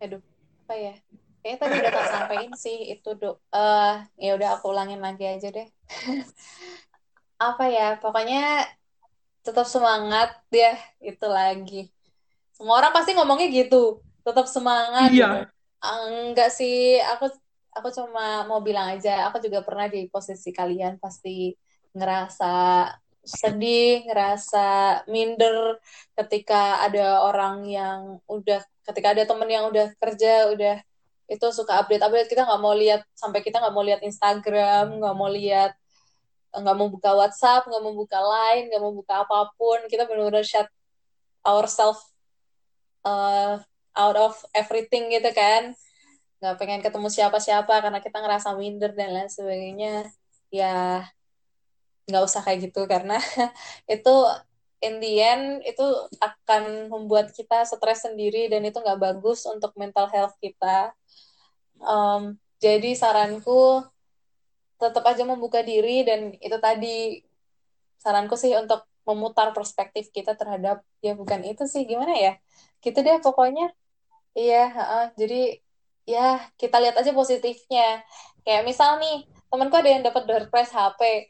aduh 0.00 0.20
apa 0.64 0.74
ya 0.76 0.94
kayaknya 1.40 1.58
tadi 1.62 1.74
udah 1.80 1.92
tak 1.96 2.06
sampein 2.12 2.52
sih 2.54 2.76
itu 2.92 3.08
dok 3.20 3.36
eh 3.54 3.94
ya 4.20 4.30
udah 4.36 4.48
aku 4.60 4.66
ulangin 4.72 5.00
lagi 5.00 5.24
aja 5.24 5.48
deh 5.56 5.66
apa 7.48 7.64
ya 7.72 7.86
pokoknya 8.02 8.68
tetap 9.40 9.64
semangat 9.64 10.28
ya 10.52 10.76
itu 11.00 11.26
lagi 11.26 11.88
semua 12.52 12.76
orang 12.80 12.92
pasti 12.92 13.16
ngomongnya 13.16 13.48
gitu 13.48 14.04
tetap 14.26 14.46
semangat 14.48 15.08
Iya. 15.16 15.26
gitu. 15.26 15.38
Ah, 15.80 16.00
enggak 16.12 16.52
sih 16.52 17.00
aku 17.00 17.32
aku 17.72 17.88
cuma 17.96 18.44
mau 18.44 18.60
bilang 18.60 18.92
aja 18.92 19.32
aku 19.32 19.40
juga 19.40 19.64
pernah 19.64 19.88
di 19.88 20.12
posisi 20.12 20.52
kalian 20.52 21.00
pasti 21.00 21.56
ngerasa 21.96 22.52
sedih 23.24 24.04
ngerasa 24.08 24.60
minder 25.08 25.80
ketika 26.16 26.84
ada 26.84 27.24
orang 27.24 27.64
yang 27.64 28.00
udah 28.28 28.60
ketika 28.84 29.12
ada 29.16 29.24
temen 29.24 29.48
yang 29.48 29.64
udah 29.72 29.88
kerja 29.96 30.52
udah 30.52 30.74
itu 31.30 31.46
suka 31.54 31.78
update 31.78 32.02
update 32.02 32.28
kita 32.28 32.42
nggak 32.42 32.58
mau 32.58 32.74
lihat 32.74 33.06
sampai 33.14 33.40
kita 33.46 33.62
nggak 33.62 33.74
mau 33.74 33.86
lihat 33.86 34.02
Instagram 34.02 34.98
nggak 34.98 35.14
mau 35.14 35.30
lihat 35.30 35.72
nggak 36.50 36.76
mau 36.76 36.90
buka 36.90 37.10
WhatsApp 37.14 37.70
nggak 37.70 37.82
mau 37.82 37.94
buka 37.94 38.18
Line 38.18 38.66
nggak 38.74 38.82
mau 38.82 38.90
buka 38.90 39.22
apa 39.22 39.54
pun. 39.54 39.78
Kita 39.86 40.10
benar-benar 40.10 40.42
shut 40.42 40.66
ourselves 41.46 42.02
uh, 43.06 43.62
out 43.94 44.16
of 44.18 44.34
everything 44.58 45.14
gitu 45.14 45.30
kan. 45.30 45.78
Nggak 46.42 46.54
pengen 46.58 46.80
ketemu 46.82 47.08
siapa-siapa 47.08 47.74
karena 47.78 48.02
kita 48.02 48.18
ngerasa 48.18 48.58
minder 48.58 48.90
dan 48.98 49.14
lain 49.14 49.30
sebagainya. 49.30 50.10
Ya 50.50 51.06
nggak 52.10 52.26
usah 52.26 52.42
kayak 52.42 52.70
gitu 52.70 52.90
karena 52.90 53.22
itu 53.86 54.14
in 54.80 54.98
the 55.00 55.20
end 55.20 55.60
itu 55.68 55.84
akan 56.20 56.88
membuat 56.88 57.32
kita 57.36 57.68
stres 57.68 58.08
sendiri 58.08 58.48
dan 58.48 58.64
itu 58.64 58.80
nggak 58.80 59.00
bagus 59.00 59.44
untuk 59.44 59.76
mental 59.76 60.08
health 60.08 60.34
kita. 60.40 60.96
Um, 61.80 62.40
jadi 62.60 62.96
saranku 62.96 63.84
tetap 64.80 65.04
aja 65.04 65.24
membuka 65.28 65.60
diri 65.60 66.04
dan 66.04 66.32
itu 66.40 66.56
tadi 66.56 67.20
saranku 68.00 68.36
sih 68.40 68.56
untuk 68.56 68.88
memutar 69.04 69.52
perspektif 69.52 70.08
kita 70.12 70.32
terhadap 70.36 70.80
ya 71.04 71.12
bukan 71.12 71.44
itu 71.44 71.68
sih 71.68 71.84
gimana 71.84 72.16
ya? 72.16 72.32
Gitu 72.80 73.00
deh 73.04 73.20
pokoknya. 73.20 73.72
Iya 74.32 74.62
heeh. 74.70 75.04
jadi 75.20 75.40
ya 76.08 76.26
kita 76.56 76.80
lihat 76.80 76.96
aja 76.96 77.12
positifnya. 77.12 78.00
Kayak 78.44 78.64
misal 78.64 78.96
nih 78.96 79.28
temanku 79.52 79.76
ada 79.76 79.90
yang 79.92 80.04
dapat 80.06 80.22
door 80.24 80.44
prize 80.48 80.72
HP 80.72 81.28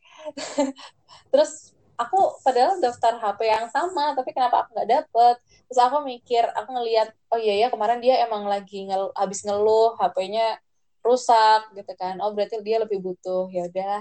terus 1.32 1.72
aku 2.00 2.40
padahal 2.40 2.80
daftar 2.80 3.20
HP 3.20 3.40
yang 3.44 3.68
sama 3.68 4.16
tapi 4.16 4.32
kenapa 4.32 4.64
aku 4.64 4.72
nggak 4.72 4.88
dapet? 4.88 5.36
Terus 5.68 5.80
aku 5.80 5.96
mikir 6.08 6.48
aku 6.56 6.68
ngelihat 6.72 7.12
oh 7.28 7.36
iya 7.36 7.54
ya 7.62 7.68
kemarin 7.68 8.00
dia 8.00 8.24
emang 8.24 8.48
lagi 8.48 8.88
ngel 8.88 9.12
habis 9.12 9.44
ngeluh 9.44 9.94
HP-nya 10.00 10.56
rusak 11.04 11.68
gitu 11.76 11.92
kan. 12.00 12.16
Oh 12.24 12.32
berarti 12.32 12.60
dia 12.64 12.80
lebih 12.80 13.04
butuh 13.04 13.52
ya 13.52 13.68
udah 13.68 14.00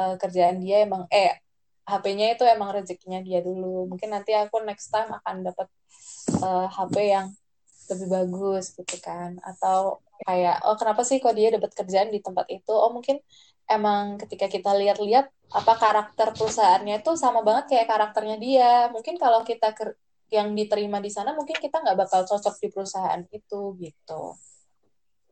eh, 0.00 0.14
kerjaan 0.16 0.64
dia 0.64 0.84
emang 0.88 1.04
eh 1.12 1.36
HP-nya 1.86 2.34
itu 2.34 2.44
emang 2.48 2.72
rezekinya 2.72 3.20
dia 3.20 3.44
dulu. 3.44 3.86
Mungkin 3.90 4.10
nanti 4.10 4.32
aku 4.32 4.64
next 4.64 4.88
time 4.88 5.12
akan 5.12 5.44
dapat 5.44 5.68
eh, 6.40 6.66
HP 6.72 6.96
yang 7.04 7.28
lebih 7.92 8.08
bagus 8.10 8.72
gitu 8.72 8.96
kan. 9.04 9.36
Atau 9.44 10.00
kayak 10.24 10.56
oh 10.66 10.76
kenapa 10.80 11.02
sih 11.08 11.18
kok 11.22 11.34
dia 11.38 11.48
dapat 11.56 11.72
kerjaan 11.76 12.08
di 12.14 12.20
tempat 12.24 12.46
itu 12.48 12.72
oh 12.72 12.90
mungkin 12.96 13.16
emang 13.66 14.16
ketika 14.22 14.46
kita 14.46 14.70
lihat-lihat 14.78 15.26
apa 15.52 15.72
karakter 15.78 16.28
perusahaannya 16.36 17.02
itu 17.02 17.10
sama 17.18 17.40
banget 17.46 17.64
kayak 17.74 17.86
karakternya 17.90 18.36
dia 18.38 18.70
mungkin 18.94 19.14
kalau 19.18 19.42
kita 19.42 19.74
ker- 19.76 19.98
yang 20.30 20.54
diterima 20.58 20.98
di 20.98 21.10
sana 21.10 21.34
mungkin 21.38 21.54
kita 21.58 21.82
nggak 21.82 21.98
bakal 22.02 22.20
cocok 22.26 22.54
di 22.62 22.68
perusahaan 22.74 23.22
itu 23.30 23.60
gitu 23.78 24.34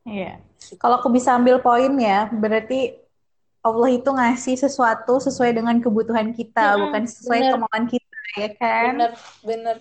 Iya. 0.04 0.36
Kalau 0.76 1.00
aku 1.00 1.08
bisa 1.08 1.32
ambil 1.32 1.64
poin 1.64 1.88
ya, 1.96 2.28
berarti 2.28 2.92
Allah 3.64 3.88
itu 3.88 4.08
ngasih 4.12 4.60
sesuatu 4.60 5.16
sesuai 5.16 5.56
dengan 5.56 5.80
kebutuhan 5.80 6.28
kita, 6.36 6.76
bukan 6.76 7.08
sesuai 7.08 7.40
bener. 7.40 7.52
kemauan 7.56 7.84
kita, 7.88 8.16
ya 8.36 8.48
kan? 8.60 8.92
bener 8.92 9.10
bener 9.40 9.76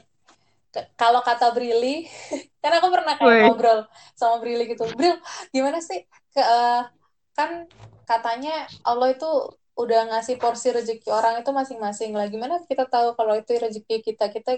kalau 0.97 1.21
kata 1.21 1.53
Brili 1.53 2.09
kan 2.63 2.71
aku 2.81 2.87
pernah 2.89 3.13
kayak 3.17 3.29
Woi. 3.29 3.43
ngobrol 3.45 3.79
sama 4.17 4.41
Brili 4.41 4.65
gitu. 4.69 4.85
Bril 4.97 5.17
gimana 5.53 5.79
sih 5.79 6.05
ke 6.33 6.41
eh, 6.41 6.81
kan 7.33 7.65
katanya 8.09 8.65
Allah 8.85 9.13
itu 9.13 9.29
udah 9.73 10.13
ngasih 10.13 10.37
porsi 10.37 10.69
rezeki 10.69 11.09
orang 11.09 11.41
itu 11.41 11.49
masing-masing. 11.49 12.13
Lah 12.13 12.29
gimana 12.29 12.61
kita 12.65 12.85
tahu 12.85 13.17
kalau 13.17 13.33
itu 13.37 13.53
rezeki 13.57 14.05
kita? 14.05 14.29
Kita 14.29 14.51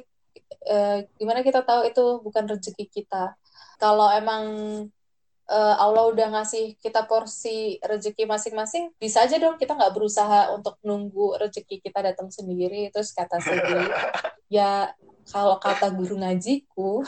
eh, 0.68 0.98
gimana 1.20 1.40
kita 1.44 1.64
tahu 1.64 1.88
itu 1.88 2.04
bukan 2.24 2.44
rezeki 2.52 2.86
kita? 2.92 3.36
Kalau 3.80 4.12
emang 4.12 4.44
eh, 5.50 5.76
Allah 5.78 6.10
udah 6.10 6.28
ngasih 6.40 6.78
kita 6.82 7.06
porsi 7.06 7.78
rezeki 7.82 8.26
masing-masing 8.26 8.94
bisa 8.98 9.26
aja 9.26 9.38
dong 9.38 9.58
kita 9.62 9.78
nggak 9.78 9.94
berusaha 9.94 10.54
untuk 10.54 10.78
nunggu 10.82 11.38
rezeki 11.42 11.82
kita 11.82 12.02
datang 12.02 12.30
sendiri. 12.34 12.90
Terus 12.94 13.14
kata 13.14 13.42
Brili 13.42 13.86
ya 14.58 14.94
kalau 15.30 15.58
kata 15.58 15.90
guru 15.90 16.22
ngajiku 16.22 17.02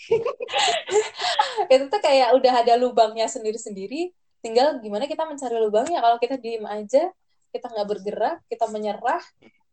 itu 1.72 1.84
tuh 1.86 2.00
kayak 2.02 2.34
udah 2.34 2.52
ada 2.66 2.74
lubangnya 2.78 3.26
sendiri-sendiri. 3.30 4.10
Tinggal 4.40 4.80
gimana 4.80 5.04
kita 5.04 5.28
mencari 5.28 5.56
lubangnya. 5.60 6.00
Kalau 6.00 6.16
kita 6.16 6.40
diem 6.40 6.64
aja 6.64 7.12
kita 7.50 7.66
nggak 7.66 7.88
bergerak 7.90 8.38
kita 8.46 8.70
menyerah 8.70 9.22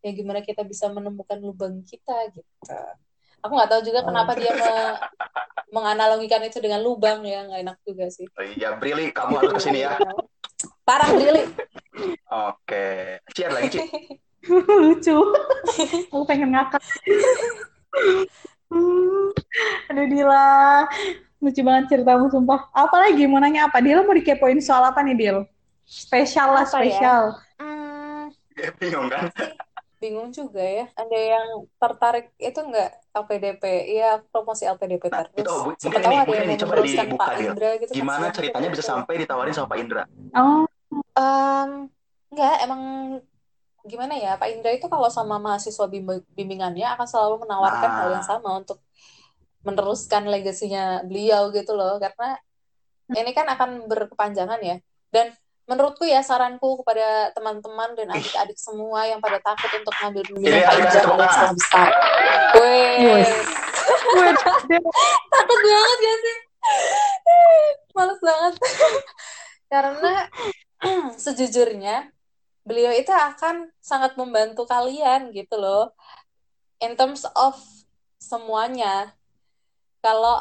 ya 0.01 0.11
gimana 0.13 0.41
kita 0.41 0.65
bisa 0.65 0.89
menemukan 0.89 1.37
lubang 1.41 1.81
kita 1.85 2.29
gitu 2.33 2.51
aku 3.39 3.51
nggak 3.53 3.69
tahu 3.69 3.81
juga 3.83 3.99
kenapa 4.03 4.31
dia 4.33 4.51
me- 4.51 4.99
menganalogikan 5.69 6.41
itu 6.43 6.57
dengan 6.59 6.79
lubang 6.79 7.21
ya 7.23 7.43
nggak 7.43 7.59
enak 7.63 7.77
juga 7.83 8.05
sih 8.07 8.27
Oh 8.33 8.45
iya, 8.45 8.75
Brili, 8.75 9.11
kamu 9.11 9.33
harus 9.35 9.53
ke 9.57 9.61
sini 9.63 9.83
ya. 9.83 9.99
parah 10.83 11.11
Brili 11.11 11.43
Oke. 12.27 13.17
Share 13.33 13.53
lagi, 13.55 13.67
Ci. 13.73 13.79
Lucu. 14.83 15.17
Aku 16.13 16.23
pengen 16.27 16.53
ngakak. 16.53 16.77
Hmm. 18.69 19.31
Aduh 19.89 20.05
Dila. 20.05 20.85
Lucu 21.41 21.61
banget 21.63 21.83
ceritamu 21.89 22.29
sumpah. 22.29 22.69
Apalagi 22.69 23.25
mau 23.25 23.39
nanya 23.39 23.65
apa? 23.65 23.81
Dila 23.81 24.03
mau 24.03 24.13
dikepoin 24.13 24.59
soal 24.59 24.85
apa 24.85 25.01
nih 25.01 25.15
Dil? 25.15 25.37
Spesial 25.87 26.51
lah, 26.51 26.67
Apa 26.67 26.83
ya? 26.83 26.91
spesial. 26.91 27.23
Hmm, 27.57 28.29
Ya, 28.53 28.69
bingung 28.75 29.07
kan? 29.07 29.31
Bingung 29.97 30.29
juga 30.29 30.61
ya. 30.61 30.85
Ada 30.93 31.17
yang 31.17 31.47
tertarik 31.75 32.29
itu 32.37 32.55
nggak 32.55 32.89
LPDP 33.13 33.63
ya 33.91 34.21
promosi 34.23 34.63
LPDP 34.63 35.03
Nah, 35.07 35.25
terus. 35.25 35.41
itu, 35.41 35.53
mungkin 35.57 35.77
tahu 35.77 35.97
ini- 35.97 36.05
ada 36.13 36.17
mungkin 36.23 36.37
yang 36.37 36.47
ini 36.47 36.55
coba 36.55 36.71
meneruskan 36.71 37.05
dibuka, 37.05 37.23
Pak 37.23 37.33
Dil. 37.35 37.47
Indra 37.47 37.69
gitu 37.75 37.91
Gimana 37.91 38.17
kasihan 38.19 38.35
ceritanya 38.35 38.69
bisa 38.69 38.83
sampai 38.83 39.13
ditawarin 39.17 39.53
sama 39.53 39.67
Pak 39.67 39.79
Indra? 39.79 40.03
Oh, 40.33 40.63
Em, 41.13 41.69
nggak 42.29 42.55
emang 42.61 42.81
gimana 43.83 44.13
ya 44.15 44.31
Pak 44.35 44.49
Indra 44.49 44.71
itu 44.71 44.85
kalau 44.85 45.09
sama 45.09 45.35
mahasiswa 45.37 45.85
bimb- 45.85 46.27
bimbingannya 46.31 46.87
akan 46.87 47.05
selalu 47.05 47.35
menawarkan 47.43 47.89
hal 47.91 48.09
yang 48.11 48.21
Ah. 48.21 48.29
sama 48.29 48.49
untuk 48.55 48.79
meneruskan 49.61 50.23
legasinya 50.25 51.01
beliau 51.03 51.49
gitu 51.51 51.73
loh. 51.73 51.97
Karena 51.97 52.37
ini 53.09 53.31
kan 53.31 53.47
akan 53.47 53.87
berkepanjangan 53.87 54.59
ya. 54.61 54.77
Dan 55.09 55.31
menurutku 55.67 56.07
ya 56.07 56.23
saranku 56.23 56.79
kepada 56.81 57.35
teman-teman 57.35 57.91
dan 57.99 58.07
adik-adik 58.15 58.55
semua 58.55 59.03
yang 59.03 59.19
pada 59.19 59.37
takut 59.43 59.67
untuk 59.75 59.91
ngambil 59.99 60.23
bimbingan 60.31 60.55
Ini 60.55 60.63
Pak 60.63 60.71
ada 60.71 60.79
Indra 60.79 60.91
tepuk 60.95 61.03
kalian 61.03 61.19
tangan. 61.27 61.35
salah 61.35 61.53
besar. 61.59 61.89
Wes. 62.55 63.31
Takut 65.35 65.59
banget 65.59 65.97
gak 65.99 66.17
sih? 66.23 66.37
Males 67.91 68.19
banget. 68.23 68.53
Karena 69.71 70.13
sejujurnya 71.23 71.97
beliau 72.63 72.91
itu 72.95 73.11
akan 73.11 73.71
sangat 73.83 74.15
membantu 74.15 74.63
kalian 74.63 75.35
gitu 75.35 75.59
loh. 75.59 75.91
In 76.79 76.95
terms 76.95 77.27
of 77.35 77.59
semuanya. 78.23 79.11
Kalau 79.99 80.39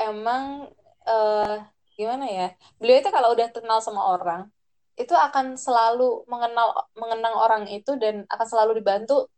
emang 0.00 0.72
eh, 1.04 1.56
gimana 1.94 2.26
ya? 2.28 2.48
Beliau 2.80 3.00
itu 3.00 3.10
kalau 3.12 3.34
udah 3.36 3.48
kenal 3.52 3.78
sama 3.84 4.02
orang, 4.16 4.48
itu 4.96 5.12
akan 5.12 5.56
selalu 5.56 6.24
mengenal 6.28 6.88
mengenang 6.96 7.34
orang 7.36 7.64
itu 7.68 7.96
dan 7.96 8.28
akan 8.28 8.46
selalu 8.46 8.80
dibantu 8.80 9.28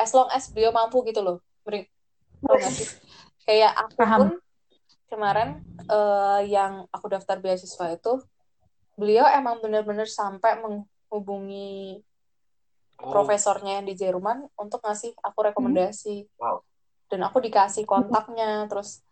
as 0.00 0.12
long 0.12 0.28
as 0.32 0.48
beliau 0.48 0.72
mampu 0.72 1.04
gitu 1.08 1.20
loh. 1.20 1.38
Beri-? 1.64 1.88
Kayak 3.46 3.72
aku 3.76 3.96
Paham. 3.96 4.18
pun 4.18 4.30
kemarin 5.06 5.48
eh, 5.86 6.40
yang 6.50 6.84
aku 6.90 7.06
daftar 7.12 7.38
beasiswa 7.38 7.94
itu, 7.94 8.20
beliau 8.98 9.24
emang 9.30 9.62
bener-bener 9.62 10.08
sampai 10.08 10.58
menghubungi 10.58 12.02
Oh, 12.96 13.12
profesornya 13.12 13.80
yang 13.80 13.86
di 13.86 13.92
Jerman 13.92 14.48
untuk 14.56 14.80
ngasih 14.80 15.12
aku 15.20 15.52
rekomendasi. 15.52 16.32
Wow. 16.40 16.64
Dan 17.12 17.28
aku 17.28 17.44
dikasih 17.44 17.84
kontaknya, 17.84 18.64
terus 18.72 19.04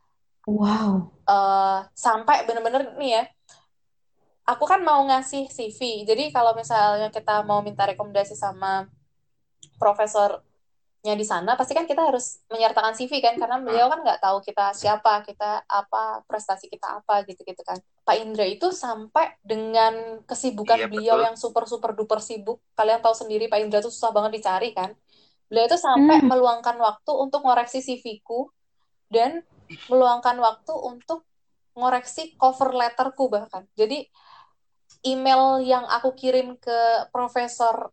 Wow. 0.46 1.10
eh 1.24 1.78
sampai 1.96 2.44
bener-bener 2.44 2.92
nih 3.00 3.10
ya, 3.16 3.22
aku 4.44 4.64
kan 4.68 4.80
mau 4.84 5.00
ngasih 5.08 5.48
CV. 5.48 6.04
Jadi 6.04 6.28
kalau 6.36 6.52
misalnya 6.52 7.08
kita 7.08 7.40
mau 7.48 7.64
minta 7.64 7.88
rekomendasi 7.88 8.36
sama 8.36 8.84
profesornya 9.80 11.14
di 11.16 11.24
sana, 11.24 11.56
pasti 11.56 11.72
kan 11.72 11.88
kita 11.88 12.12
harus 12.12 12.44
menyertakan 12.52 12.92
CV 12.92 13.24
kan, 13.24 13.34
karena 13.40 13.56
beliau 13.60 13.88
kan 13.88 14.04
nggak 14.04 14.20
tahu 14.20 14.44
kita 14.44 14.76
siapa, 14.76 15.24
kita 15.24 15.64
apa, 15.64 16.20
prestasi 16.28 16.68
kita 16.68 17.00
apa 17.00 17.24
gitu-gitu 17.24 17.64
kan. 17.64 17.80
Pak 18.04 18.16
Indra 18.20 18.44
itu 18.44 18.68
sampai 18.68 19.32
dengan 19.40 20.20
kesibukan 20.28 20.76
Iya, 20.76 20.86
beliau 20.92 21.16
betul. 21.16 21.24
yang 21.24 21.36
super 21.40 21.64
super 21.64 21.96
duper 21.96 22.20
sibuk, 22.20 22.60
kalian 22.76 23.00
tahu 23.00 23.16
sendiri 23.16 23.48
Pak 23.48 23.64
Indra 23.64 23.80
tuh 23.80 23.88
susah 23.92 24.12
banget 24.12 24.44
dicari 24.44 24.76
kan. 24.76 24.92
Beliau 25.48 25.64
itu 25.72 25.76
sampai 25.80 26.20
Hmm. 26.20 26.28
meluangkan 26.28 26.76
waktu 26.76 27.12
untuk 27.16 27.40
ngoreksi 27.48 27.80
CV-ku 27.80 28.52
dan 29.08 29.40
meluangkan 29.88 30.36
waktu 30.40 30.72
untuk 30.74 31.24
ngoreksi 31.74 32.38
cover 32.38 32.70
letterku 32.72 33.26
bahkan. 33.28 33.66
Jadi 33.74 34.06
email 35.04 35.60
yang 35.64 35.84
aku 35.84 36.14
kirim 36.16 36.56
ke 36.56 37.08
profesor 37.10 37.92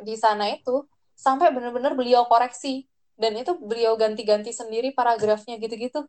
di 0.00 0.16
sana 0.16 0.50
itu 0.52 0.84
sampai 1.16 1.52
benar-benar 1.52 1.92
beliau 1.96 2.24
koreksi 2.26 2.88
dan 3.20 3.36
itu 3.36 3.52
beliau 3.60 3.96
ganti-ganti 4.00 4.50
sendiri 4.50 4.96
paragrafnya 4.96 5.60
gitu-gitu. 5.60 6.08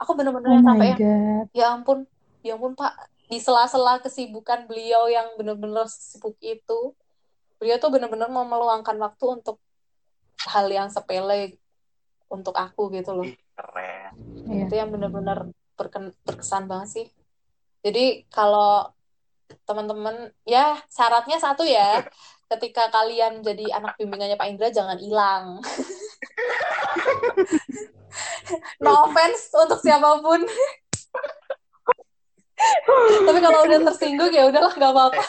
Aku 0.00 0.16
benar-benar 0.16 0.58
Oh 0.58 0.64
sampai 0.64 0.86
yang 0.96 1.00
ya 1.52 1.66
ampun, 1.76 2.08
ya 2.40 2.56
ampun 2.56 2.72
Pak, 2.72 3.12
di 3.28 3.38
sela-sela 3.38 4.00
kesibukan 4.00 4.64
beliau 4.66 5.06
yang 5.06 5.36
benar-benar 5.36 5.86
sibuk 5.88 6.34
itu, 6.40 6.96
beliau 7.60 7.76
tuh 7.78 7.92
benar-benar 7.92 8.32
mau 8.32 8.48
meluangkan 8.48 8.96
waktu 8.98 9.24
untuk 9.40 9.60
hal 10.48 10.66
yang 10.72 10.88
sepele 10.90 11.60
untuk 12.32 12.56
aku 12.56 12.88
gitu 12.96 13.12
loh 13.12 13.28
keren. 13.52 14.16
Iya. 14.48 14.64
itu 14.66 14.74
yang 14.80 14.88
benar-benar 14.88 15.52
berken- 15.76 16.16
berkesan 16.24 16.64
banget 16.64 16.88
sih. 16.88 17.06
Jadi 17.84 18.24
kalau 18.32 18.88
teman-teman 19.68 20.32
ya 20.48 20.80
syaratnya 20.88 21.36
satu 21.36 21.68
ya, 21.68 22.00
ketika 22.56 22.88
kalian 22.88 23.44
jadi 23.44 23.76
anak 23.76 24.00
bimbingannya 24.00 24.40
Pak 24.40 24.48
Indra 24.48 24.72
jangan 24.72 24.96
hilang. 24.96 25.60
no 28.84 29.08
offense 29.08 29.48
untuk 29.52 29.80
siapa 29.80 30.20
pun. 30.20 30.40
Tapi 33.26 33.38
kalau 33.42 33.66
udah 33.66 33.80
tersinggung 33.90 34.30
ya 34.30 34.46
udahlah 34.46 34.72
nggak 34.72 34.92
apa-apa. 34.94 35.24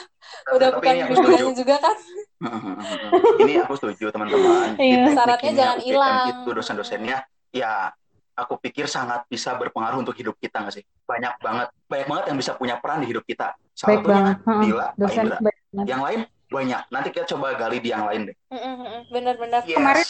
Udah 0.53 0.69
Tapi 0.71 0.77
bukan 0.79 0.93
bimbingannya 1.09 1.53
juga 1.55 1.75
kan. 1.79 1.97
ini 3.43 3.53
aku 3.61 3.73
setuju 3.79 4.11
teman-teman. 4.11 4.75
Iya. 4.81 5.15
Syaratnya 5.15 5.51
jangan 5.55 5.79
hilang. 5.79 6.17
Itu 6.43 6.49
dosen-dosennya 6.51 7.17
ya 7.53 7.93
aku 8.33 8.57
pikir 8.57 8.89
sangat 8.89 9.29
bisa 9.29 9.53
berpengaruh 9.55 10.01
untuk 10.01 10.17
hidup 10.17 10.35
kita 10.41 10.65
nggak 10.65 10.75
sih? 10.81 10.83
Banyak 11.05 11.39
banget, 11.39 11.67
banyak 11.85 12.07
banget 12.09 12.23
yang 12.33 12.37
bisa 12.37 12.51
punya 12.57 12.75
peran 12.81 13.05
di 13.05 13.07
hidup 13.13 13.23
kita. 13.23 13.53
Salah 13.73 14.01
Baik 14.01 14.03
satunya. 14.05 14.33
Dila, 14.61 14.87
Pak 14.93 14.99
Dosen 14.99 15.23
Indra. 15.23 15.37
baik 15.39 15.59
banget. 15.71 15.87
Yang 15.87 16.01
lain 16.01 16.19
banyak. 16.53 16.81
Nanti 16.93 17.07
kita 17.09 17.25
coba 17.33 17.45
gali 17.57 17.77
di 17.81 17.89
yang 17.89 18.03
lain 18.05 18.21
deh. 18.29 18.35
Mm-mm-mm, 18.53 18.99
Bener-bener. 19.09 19.61
Yes. 19.65 19.77
Kemarin 19.77 20.07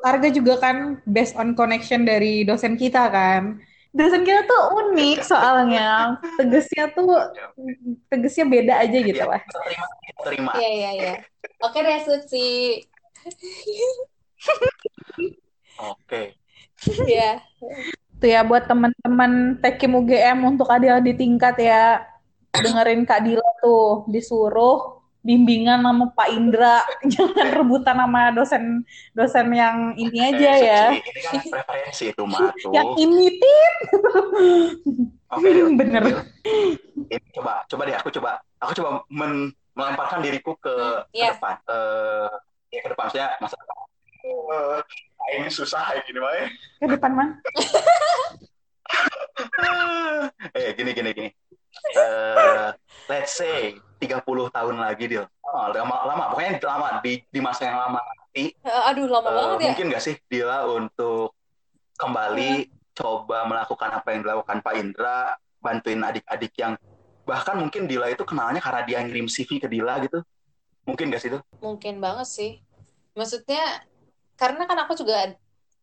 Harga 0.00 0.28
juga 0.32 0.54
kan 0.56 0.76
based 1.04 1.36
on 1.36 1.52
connection 1.52 2.08
dari 2.08 2.42
dosen 2.48 2.80
kita 2.80 3.12
kan. 3.12 3.60
Dosen 3.90 4.22
kita 4.22 4.46
tuh 4.46 4.62
unik 4.78 5.18
soalnya. 5.26 6.14
Tegesnya 6.38 6.94
tuh 6.94 7.10
tegesnya 8.06 8.46
beda 8.46 8.74
aja 8.86 8.98
gitu 9.02 9.18
Iya, 9.18 9.26
lah. 9.26 9.42
terima, 9.42 9.86
terima. 10.22 10.50
Iya, 10.58 10.70
iya, 10.70 10.90
iya. 10.94 11.14
Oke 11.58 11.82
deh, 11.82 11.98
Suci. 12.06 12.50
Oke. 15.80 16.38
Iya. 17.08 17.42
Tuh 18.20 18.28
ya 18.28 18.40
buat 18.44 18.68
teman-teman 18.68 19.58
Tekim 19.58 19.96
UGM 19.96 20.38
untuk 20.44 20.68
adik-adik 20.70 21.16
tingkat 21.18 21.56
ya. 21.58 22.04
Dengerin 22.50 23.06
Kak 23.06 23.22
Dila 23.24 23.46
tuh 23.62 24.04
disuruh 24.10 24.99
bimbingan 25.20 25.84
sama 25.84 26.08
Pak 26.12 26.28
Indra. 26.32 26.80
Jangan 27.12 27.46
rebutan 27.60 27.96
sama 27.96 28.32
dosen 28.32 28.64
dosen 29.12 29.46
yang 29.52 29.92
ini 29.94 30.18
aja 30.32 30.50
Eh, 30.50 30.58
ya. 30.64 30.82
Ini 30.96 31.20
kan 31.20 31.34
preferensi 31.44 32.04
itu 32.08 32.22
mah 32.24 32.50
tuh. 32.56 32.72
Yang 32.72 32.88
ini 32.98 33.26
tit. 33.36 33.74
Oke, 35.30 35.48
Dil. 35.48 35.68
Bener. 35.80 36.04
Ini 37.06 37.28
coba, 37.36 37.62
coba 37.68 37.82
deh 37.86 37.94
aku 37.94 38.08
coba, 38.10 38.40
aku 38.58 38.72
coba 38.80 38.88
men- 39.08 39.54
melemparkan 39.76 40.20
diriku 40.20 40.56
ke, 40.58 40.74
ke 41.08 41.14
Iya. 41.14 41.36
depan. 41.36 41.54
Eh, 41.68 42.28
ya 42.70 42.78
ke 42.82 42.88
depan 42.90 43.04
maksudnya 43.06 43.28
masa 43.38 43.56
depan. 43.56 43.76
Eh, 44.20 44.78
nah, 45.16 45.28
ini 45.36 45.48
susah 45.48 45.80
kayak 45.86 46.02
gini 46.04 46.18
mah. 46.18 46.32
Ke 46.80 46.86
depan 46.90 47.10
man. 47.12 47.28
eh, 50.56 50.70
gini 50.74 50.90
gini 50.92 51.10
gini. 51.12 51.30
Eh, 51.94 52.68
let's 53.06 53.32
say 53.32 53.78
30 54.00 54.48
tahun 54.48 54.76
lagi, 54.80 55.04
Dil. 55.06 55.24
Oh, 55.44 55.68
lama, 55.68 55.96
lama, 56.08 56.24
pokoknya 56.32 56.56
lama 56.64 56.88
di 57.04 57.20
di 57.28 57.40
masa 57.42 57.68
yang 57.68 57.76
lama 57.76 58.00
nanti 58.00 58.54
Eh, 58.56 58.82
Aduh, 58.88 59.06
lama 59.10 59.28
Eh, 59.28 59.34
banget 59.36 59.56
ya. 59.60 59.66
mungkin 59.68 59.86
nggak 59.92 60.02
sih 60.02 60.14
Dila 60.24 60.64
untuk 60.64 61.36
kembali 62.00 62.70
coba 62.96 63.44
melakukan 63.44 63.90
apa 63.92 64.08
yang 64.16 64.20
dilakukan 64.24 64.58
Pak 64.64 64.74
Indra, 64.80 65.36
bantuin 65.60 66.00
adik-adik 66.00 66.52
yang 66.56 66.72
bahkan 67.28 67.60
mungkin 67.60 67.84
Dila 67.84 68.08
itu 68.08 68.24
kenalnya 68.24 68.64
karena 68.64 68.82
dia 68.88 68.98
ngirim 69.04 69.28
CV 69.28 69.60
ke 69.60 69.68
Dila 69.68 70.00
gitu. 70.00 70.24
Mungkin 70.88 71.12
nggak 71.12 71.20
sih 71.20 71.28
itu? 71.28 71.38
Mungkin 71.60 72.00
banget 72.00 72.26
sih. 72.26 72.52
Maksudnya, 73.12 73.84
karena 74.40 74.64
kan 74.64 74.78
aku 74.86 74.96
juga, 74.96 75.36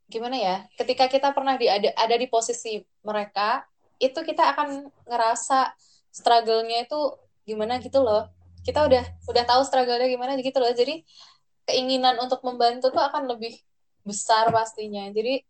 gimana 0.09 0.35
ya, 0.35 0.55
ketika 0.73 1.05
kita 1.05 1.29
pernah 1.35 1.53
di, 1.59 1.69
ada, 1.69 1.93
ada 1.93 2.15
di 2.17 2.25
posisi 2.25 2.81
mereka, 3.05 3.67
itu 4.01 4.17
kita 4.25 4.57
akan 4.57 4.89
ngerasa 5.05 5.75
struggle-nya 6.09 6.89
itu 6.89 6.99
gimana 7.47 7.79
gitu 7.79 8.03
loh. 8.03 8.27
Kita 8.67 8.83
udah 8.83 9.03
udah 9.31 9.43
tahu 9.47 9.61
struggle-nya 9.63 10.11
gimana 10.11 10.35
gitu 10.37 10.59
loh. 10.59 10.71
Jadi, 10.75 11.07
keinginan 11.67 12.19
untuk 12.19 12.43
membantu 12.43 12.91
tuh 12.91 13.03
akan 13.03 13.31
lebih 13.31 13.55
besar 14.03 14.51
pastinya. 14.51 15.07
Jadi, 15.15 15.43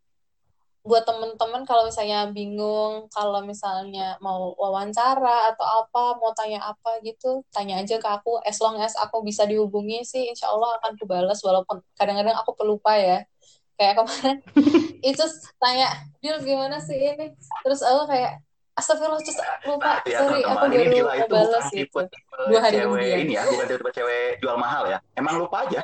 buat 0.88 1.04
temen-temen 1.04 1.68
kalau 1.68 1.84
misalnya 1.84 2.32
bingung 2.32 3.12
kalau 3.12 3.43
misalnya 3.43 4.16
mau 4.24 4.56
wawancara 4.56 5.52
atau 5.52 5.84
apa 5.84 6.16
mau 6.16 6.32
tanya 6.32 6.64
apa 6.64 7.04
gitu 7.04 7.43
tanya 7.52 7.84
aja 7.84 8.00
ke 8.00 8.08
aku 8.08 8.39
as 8.48 8.56
long 8.64 8.80
as 8.80 8.95
aku 8.95 9.20
bisa 9.20 9.43
dihubungi 9.43 10.08
sih 10.08 10.32
insya 10.32 10.48
Allah 10.48 10.80
akan 10.80 10.95
aku 10.95 11.04
balas 11.04 11.43
walaupun 11.43 11.84
kadang-kadang 12.00 12.39
aku 12.39 12.56
pelupa 12.56 12.95
ya 12.95 13.28
kayak 13.76 14.00
kemarin 14.00 14.38
itu 15.12 15.24
tanya 15.60 15.91
Dil 16.24 16.39
gimana 16.39 16.80
sih 16.80 16.95
ini 16.95 17.36
terus 17.68 17.84
aku 17.84 18.08
kayak 18.08 18.47
Astagfirullah 18.78 19.20
terus 19.20 19.38
lupa 19.64 19.92
Ya, 20.06 20.18
sorry 20.22 20.42
aku 20.42 20.56
baru 20.64 20.84
gila 20.88 21.14
itu 21.16 21.26
balas 21.28 21.50
bukan 21.50 21.66
gitu 21.68 21.82
tipe, 21.90 22.00
tipe 22.08 22.36
Dua 22.46 22.60
hari 22.60 22.76
cewek 22.76 22.86
kemudian. 22.88 23.18
ini 23.20 23.34
ya, 23.34 23.44
bukan 23.44 23.66
tipe 23.68 23.90
cewek 23.92 24.24
jual 24.38 24.56
mahal 24.56 24.84
ya. 24.86 24.98
Emang 25.14 25.36
lupa 25.36 25.58
aja. 25.64 25.82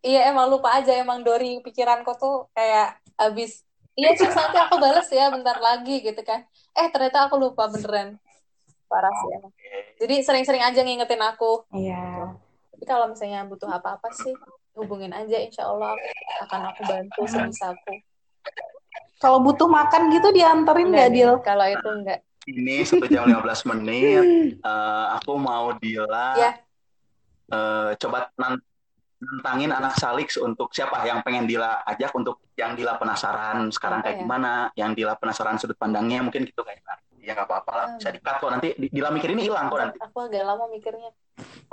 Iya 0.00 0.20
emang 0.28 0.48
lupa 0.48 0.68
aja 0.74 0.92
emang 0.94 1.20
Dori 1.20 1.60
pikiranku 1.60 2.12
tuh 2.14 2.48
kayak 2.50 2.96
abis 3.16 3.64
iya 3.94 4.10
sih 4.12 4.26
nanti 4.26 4.58
aku 4.58 4.76
balas 4.76 5.06
ya 5.08 5.28
bentar 5.28 5.56
lagi 5.56 6.02
gitu 6.02 6.18
kan 6.20 6.42
eh 6.72 6.88
ternyata 6.90 7.24
aku 7.24 7.38
lupa 7.38 7.66
beneran 7.66 8.18
parah 8.84 9.08
sih 9.08 9.28
emang 9.32 9.52
jadi 9.96 10.14
sering-sering 10.20 10.60
aja 10.60 10.82
ngingetin 10.82 11.22
aku 11.22 11.62
Iya. 11.70 12.34
tapi 12.68 12.84
kalau 12.84 13.06
misalnya 13.06 13.46
butuh 13.46 13.70
apa-apa 13.70 14.10
sih 14.12 14.34
hubungin 14.74 15.08
aja 15.08 15.38
insya 15.38 15.64
Allah 15.64 15.94
akan 16.42 16.60
aku 16.68 16.82
bantu 16.84 17.20
sebisaku 17.24 18.02
Kalau 19.24 19.40
butuh 19.40 19.64
makan 19.64 20.12
gitu 20.12 20.28
dianterin 20.36 20.92
Enggak 20.92 21.08
nggak, 21.08 21.16
Dil? 21.16 21.32
kalau 21.40 21.64
itu 21.64 21.88
enggak 21.88 22.20
Ini 22.44 22.76
satu 22.84 23.08
jam 23.08 23.24
15 23.24 23.64
menit. 23.72 24.24
Eh, 24.64 25.06
aku 25.16 25.32
mau 25.40 25.72
Dila 25.80 26.36
Ya. 26.36 26.50
eh, 27.48 27.90
coba 28.00 28.28
nan- 28.36 28.60
nantangin 29.16 29.72
anak 29.72 29.96
Salix 29.96 30.36
untuk 30.36 30.72
siapa 30.72 31.00
yang 31.04 31.24
pengen 31.24 31.48
Dila 31.48 31.80
ajak 31.84 32.12
untuk 32.12 32.44
yang 32.56 32.76
Dila 32.76 33.00
penasaran 33.00 33.72
sekarang 33.72 34.00
Apa 34.00 34.12
kayak 34.12 34.16
ya? 34.16 34.20
gimana, 34.24 34.52
yang 34.76 34.92
Dila 34.92 35.16
penasaran 35.16 35.56
sudut 35.56 35.76
pandangnya 35.76 36.20
mungkin 36.20 36.44
gitu 36.44 36.60
kayak 36.60 36.84
ya 37.24 37.32
nggak 37.32 37.48
apa-apa 37.48 37.72
lah 37.72 37.86
Hmm. 37.88 37.98
bisa 37.98 38.10
dikat 38.12 38.34
kok 38.36 38.50
nanti 38.52 38.68
Di- 38.76 38.92
Dila 38.92 39.08
mikir 39.08 39.32
ini 39.32 39.42
hilang 39.48 39.66
kok 39.66 39.80
nanti. 39.80 39.96
aku 39.98 40.18
agak 40.20 40.44
lama 40.44 40.64
mikirnya 40.68 41.10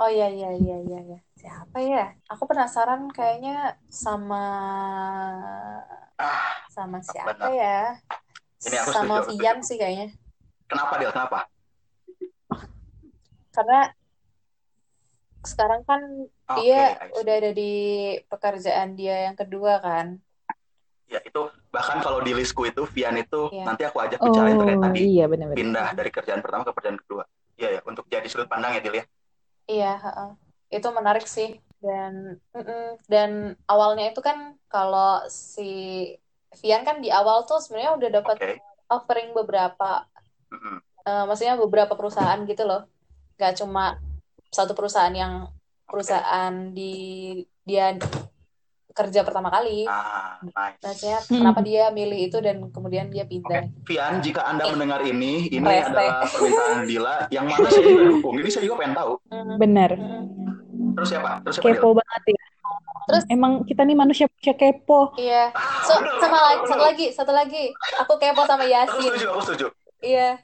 oh 0.00 0.08
iya 0.08 0.26
iya 0.32 0.50
iya 0.56 0.76
iya 0.80 0.98
iya 1.04 1.18
siapa 1.36 1.76
ya 1.78 2.04
aku 2.26 2.42
penasaran 2.48 3.12
kayaknya 3.12 3.76
sama 3.86 4.42
Ah, 6.16 6.64
sama 6.72 6.98
benar. 6.98 7.12
siapa 7.12 7.46
ya 7.52 7.78
Ini 8.62 8.76
aku 8.80 8.90
sama 8.94 9.14
setuju, 9.20 9.28
Vian 9.36 9.58
setuju. 9.58 9.68
sih 9.68 9.76
kayaknya 9.76 10.08
kenapa 10.66 10.92
Dil? 10.96 11.12
Kenapa? 11.12 11.38
karena 13.52 13.92
sekarang 15.44 15.82
kan 15.84 16.00
Oke, 16.48 16.62
dia 16.62 16.96
I 16.96 17.10
see. 17.10 17.18
udah 17.20 17.34
ada 17.36 17.50
di 17.52 17.72
pekerjaan 18.30 18.90
dia 18.94 19.28
yang 19.28 19.36
kedua 19.36 19.82
kan 19.82 20.22
Ya 21.12 21.20
itu 21.20 21.40
bahkan 21.68 22.00
kalau 22.00 22.24
di 22.24 22.32
listku 22.32 22.64
itu 22.64 22.88
Vian 22.88 23.20
itu 23.20 23.52
Iya. 23.52 23.64
nanti 23.68 23.82
aku 23.84 24.00
ajak 24.00 24.16
bicara 24.16 24.48
itu 24.48 24.64
kayak 24.64 24.80
tadi 24.80 25.00
iya 25.12 25.24
benar-benar. 25.28 25.58
pindah 25.60 25.88
dari 25.92 26.08
kerjaan 26.08 26.40
pertama 26.40 26.64
ke 26.64 26.72
kerjaan 26.72 26.96
kedua. 26.96 27.24
Iya 27.60 27.68
ya 27.76 27.80
untuk 27.84 28.08
jadi 28.08 28.24
sudut 28.26 28.48
pandang 28.48 28.72
ya 28.72 28.80
Dil 28.80 28.96
ya. 28.96 29.04
iya 29.68 29.92
heeh. 29.94 30.30
itu 30.72 30.88
menarik 30.88 31.28
sih 31.28 31.60
dan 31.84 32.40
dan 33.04 33.30
awalnya 33.68 34.08
itu 34.08 34.24
kan 34.24 34.56
kalau 34.66 35.20
si 35.28 35.68
Vian 36.56 36.80
kan 36.80 37.04
di 37.04 37.12
awal 37.12 37.44
tuh 37.44 37.60
sebenarnya 37.60 37.92
udah 38.00 38.10
dapat 38.24 38.36
Oke. 38.40 38.56
offering 38.88 39.36
beberapa 39.36 40.08
Mm-mm. 40.48 40.80
eh, 41.04 41.24
maksudnya 41.28 41.60
beberapa 41.60 41.92
perusahaan 41.92 42.40
gitu 42.48 42.64
loh 42.64 42.88
nggak 43.36 43.60
cuma 43.60 44.00
satu 44.48 44.72
perusahaan 44.72 45.12
yang 45.12 45.52
perusahaan 45.84 46.72
di 46.72 46.92
dia 47.68 47.92
kerja 48.92 49.20
pertama 49.20 49.48
kali 49.48 49.84
Ah, 49.84 50.36
nice. 50.40 50.78
maksudnya 50.78 51.18
Hmm. 51.22 51.36
kenapa 51.42 51.60
dia 51.60 51.84
milih 51.88 52.20
itu 52.22 52.38
dan 52.38 52.56
kemudian 52.68 53.08
dia 53.08 53.24
pindah 53.24 53.66
Vian, 53.82 54.20
jika 54.20 54.44
Anda 54.44 54.64
Eh, 54.64 54.70
mendengar 54.70 55.00
ini, 55.02 55.48
ini 55.48 55.64
adalah 55.64 56.22
permintaan 56.24 56.84
Dila 56.84 57.16
yang 57.28 57.44
mana 57.44 57.66
saya 57.66 57.82
juga 57.82 58.04
dukung. 58.06 58.34
Ini 58.36 58.48
saya 58.48 58.62
juga 58.62 58.76
pengen 58.78 58.94
tahu. 58.94 59.12
Mm, 59.26 59.54
Bener. 59.56 59.90
mm. 59.92 60.24
Terus 60.92 61.08
siapa? 61.08 61.30
Terus 61.42 61.54
siapa? 61.56 61.66
Kepo 61.72 61.88
banget 61.92 62.22
ya. 62.28 62.42
Terus- 63.02 63.26
emang 63.28 63.52
kita 63.64 63.82
nih 63.82 63.96
manusia 63.96 64.26
manusia 64.26 64.54
kepo. 64.54 65.10
iya 65.16 65.50
Ah, 65.50 65.82
so 65.82 65.92
sama 66.16 66.38
lagi 66.38 66.54
bener. 66.54 66.70
satu 66.70 66.82
lagi 66.82 67.06
satu 67.10 67.32
lagi 67.32 67.64
aku 67.98 68.12
kepo 68.14 68.42
sama 68.44 68.62
Aku 68.62 68.70
Yasin 68.70 69.00
setuju, 69.02 69.26
aku 69.28 69.40
setuju. 69.42 69.66
iya 70.00 70.38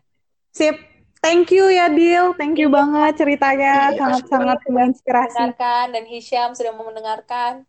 Sip. 0.50 0.74
Thank 1.18 1.50
you 1.50 1.66
ya 1.66 1.86
Dil. 1.88 2.30
Thank 2.34 2.56
you 2.56 2.66
banget 2.68 3.18
ceritanya. 3.18 3.90
Iya, 3.90 3.98
Sangat-sangat 3.98 4.58
menginspirasi. 4.64 5.34
mendengarkan 5.34 5.86
dan 5.90 6.04
Hisham 6.04 6.54
sudah 6.54 6.70
mau 6.70 6.86
mendengarkan 6.86 7.66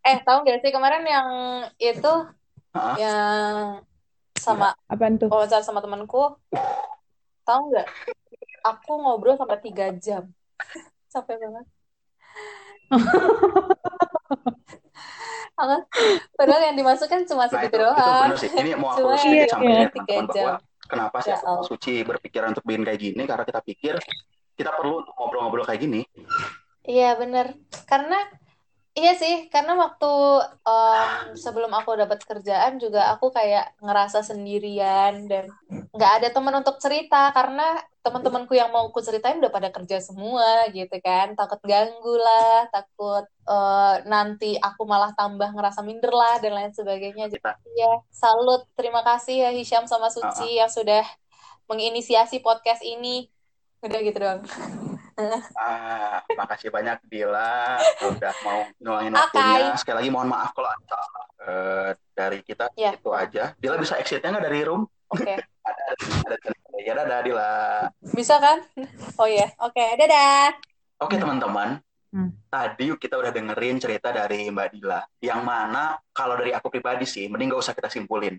eh 0.00 0.16
tahu 0.24 0.38
nggak 0.42 0.60
sih 0.60 0.72
kemarin 0.72 1.04
yang 1.04 1.28
itu 1.76 2.14
Hah? 2.72 2.94
yang 2.96 3.84
sama 4.34 4.72
Apaan 4.88 5.20
tuh? 5.20 5.28
wawancara 5.28 5.60
sama 5.60 5.84
temanku 5.84 6.38
tahu 7.42 7.60
nggak 7.68 7.88
aku 8.62 8.92
ngobrol 8.96 9.36
sampai 9.36 9.60
tiga 9.60 9.92
jam 9.96 10.30
capek 11.12 11.36
banget 11.36 11.66
Aku- 15.60 15.84
padahal 16.34 16.72
yang 16.72 16.76
dimasukkan 16.78 17.28
cuma 17.28 17.44
Nah 17.44 17.52
segitu 17.52 17.76
itu, 17.76 17.84
itu 17.84 18.02
doang 18.08 18.32
sih. 18.34 18.48
Ini 18.48 18.70
mau 18.80 18.88
aku 18.96 19.04
Cuma 19.04 19.14
sedikit 19.14 19.44
Iya, 19.44 19.52
sampaikan 19.52 19.76
iya. 19.76 19.88
Tiga 19.92 20.16
bahwa 20.24 20.52
kenapa 20.88 21.16
sih 21.20 21.30
Ya 21.30 21.38
Allah. 21.44 21.64
Suci 21.68 21.94
berpikiran 22.00 22.48
untuk 22.56 22.64
bikin 22.64 22.82
kayak 22.82 23.00
gini? 23.00 23.22
Karena 23.28 23.44
kita 23.44 23.60
pikir 23.60 23.94
kita 24.56 24.70
perlu 24.72 25.04
untuk 25.04 25.12
ngobrol-ngobrol 25.20 25.68
kayak 25.68 25.84
gini. 25.84 26.00
Iya 26.80 27.12
bener, 27.20 27.60
karena 27.84 28.24
iya 28.94 29.12
sih, 29.14 29.46
karena 29.52 29.78
waktu 29.78 30.12
em, 30.66 31.36
sebelum 31.38 31.70
aku 31.70 31.94
dapat 31.94 32.20
kerjaan 32.26 32.82
juga 32.82 33.14
aku 33.14 33.30
kayak 33.30 33.78
ngerasa 33.78 34.26
sendirian 34.26 35.30
dan 35.30 35.46
nggak 35.94 36.12
ada 36.22 36.28
teman 36.34 36.54
untuk 36.58 36.76
cerita 36.82 37.30
karena 37.30 37.78
teman-temanku 38.00 38.56
yang 38.56 38.72
mau 38.72 38.88
aku 38.88 39.04
ceritain 39.04 39.36
udah 39.38 39.52
pada 39.52 39.68
kerja 39.68 40.00
semua 40.00 40.66
gitu 40.72 40.96
kan, 41.04 41.36
takut 41.36 41.60
ganggu 41.62 42.14
lah, 42.16 42.66
takut 42.72 43.28
eh, 43.28 43.94
nanti 44.08 44.56
aku 44.56 44.82
malah 44.88 45.12
tambah 45.12 45.52
ngerasa 45.52 45.84
minder 45.84 46.10
lah 46.10 46.40
dan 46.40 46.56
lain 46.56 46.72
sebagainya. 46.72 47.28
Jadi, 47.28 47.44
Iya, 47.76 47.92
salut, 48.08 48.64
terima 48.74 49.04
kasih 49.04 49.46
ya 49.46 49.50
Hisham 49.52 49.84
sama 49.84 50.08
Suci 50.08 50.58
yang 50.58 50.72
sudah 50.72 51.04
menginisiasi 51.70 52.42
podcast 52.42 52.82
ini. 52.82 53.28
Udah 53.84 54.00
gitu 54.02 54.18
doang. 54.18 54.42
Ah, 55.52 56.20
makasih 56.30 56.68
banyak 56.68 56.98
Dila 57.04 57.76
udah 58.02 58.34
mau 58.40 58.60
ngeluangin 58.76 59.12
Oke. 59.12 59.20
waktunya. 59.36 59.76
Sekali 59.76 59.96
lagi 59.98 60.10
mohon 60.10 60.28
maaf 60.28 60.50
kalau 60.52 60.68
ada 60.68 60.84
salah. 60.86 61.26
Eh, 61.40 61.90
dari 62.12 62.38
kita 62.40 62.68
Ya. 62.74 62.92
itu 62.92 63.10
aja. 63.10 63.52
Dila 63.56 63.76
bisa 63.76 63.96
exitnya 63.96 64.30
nggak 64.30 64.44
dari 64.44 64.60
room? 64.62 64.84
Oke. 65.08 65.34
Ada, 65.60 65.82
ada, 66.24 66.36
ya 66.80 66.92
dadah 66.96 67.20
Dila. 67.20 67.52
Bisa 68.00 68.40
kan? 68.40 68.64
Oh 69.14 69.28
iya, 69.28 69.52
oke, 69.60 69.76
dadah. 69.76 70.56
Oke 70.98 71.20
teman-teman, 71.20 71.84
Hmm. 72.10 72.34
tadi 72.48 72.90
kita 72.96 73.14
udah 73.14 73.30
dengerin 73.30 73.78
cerita 73.78 74.10
dari 74.10 74.48
Mbak 74.48 74.68
Dila. 74.72 74.98
Yang 75.20 75.40
mana 75.44 75.94
kalau 76.10 76.34
dari 76.34 76.50
aku 76.50 76.66
pribadi 76.66 77.04
sih, 77.04 77.28
mending 77.28 77.52
nggak 77.52 77.60
usah 77.60 77.76
kita 77.76 77.86
simpulin. 77.86 78.34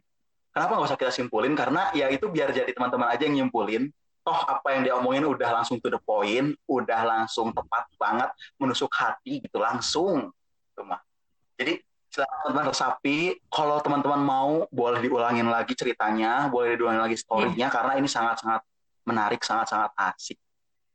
Kenapa 0.52 0.76
nggak 0.76 0.90
usah 0.92 1.00
kita 1.00 1.14
simpulin? 1.14 1.54
Karena 1.56 1.88
ya 1.94 2.10
itu 2.10 2.28
biar 2.28 2.52
jadi 2.52 2.68
teman-teman 2.68 3.08
aja 3.08 3.24
yang 3.24 3.38
nyimpulin. 3.38 3.88
Toh 4.22 4.40
apa 4.46 4.68
yang 4.78 4.82
dia 4.86 4.94
omongin 4.94 5.26
udah 5.26 5.50
langsung 5.62 5.82
to 5.82 5.90
the 5.90 5.98
point, 5.98 6.54
udah 6.70 7.02
langsung 7.02 7.50
tepat 7.50 7.90
banget, 7.98 8.30
menusuk 8.62 8.94
hati 8.94 9.42
gitu 9.42 9.58
langsung. 9.58 10.30
Tuh 10.78 10.86
mah. 10.86 11.02
Jadi 11.58 11.82
silakan 12.12 12.38
teman-teman 12.46 12.68
resapi. 12.70 13.18
Kalau 13.50 13.78
teman-teman 13.82 14.22
mau, 14.22 14.52
boleh 14.70 15.02
diulangin 15.02 15.50
lagi 15.50 15.74
ceritanya, 15.74 16.52
boleh 16.54 16.78
diulangin 16.78 17.02
lagi 17.02 17.18
story-nya, 17.18 17.74
karena 17.74 17.98
ini 17.98 18.06
sangat-sangat 18.06 18.62
menarik, 19.08 19.42
sangat-sangat 19.42 19.90
asik 19.98 20.38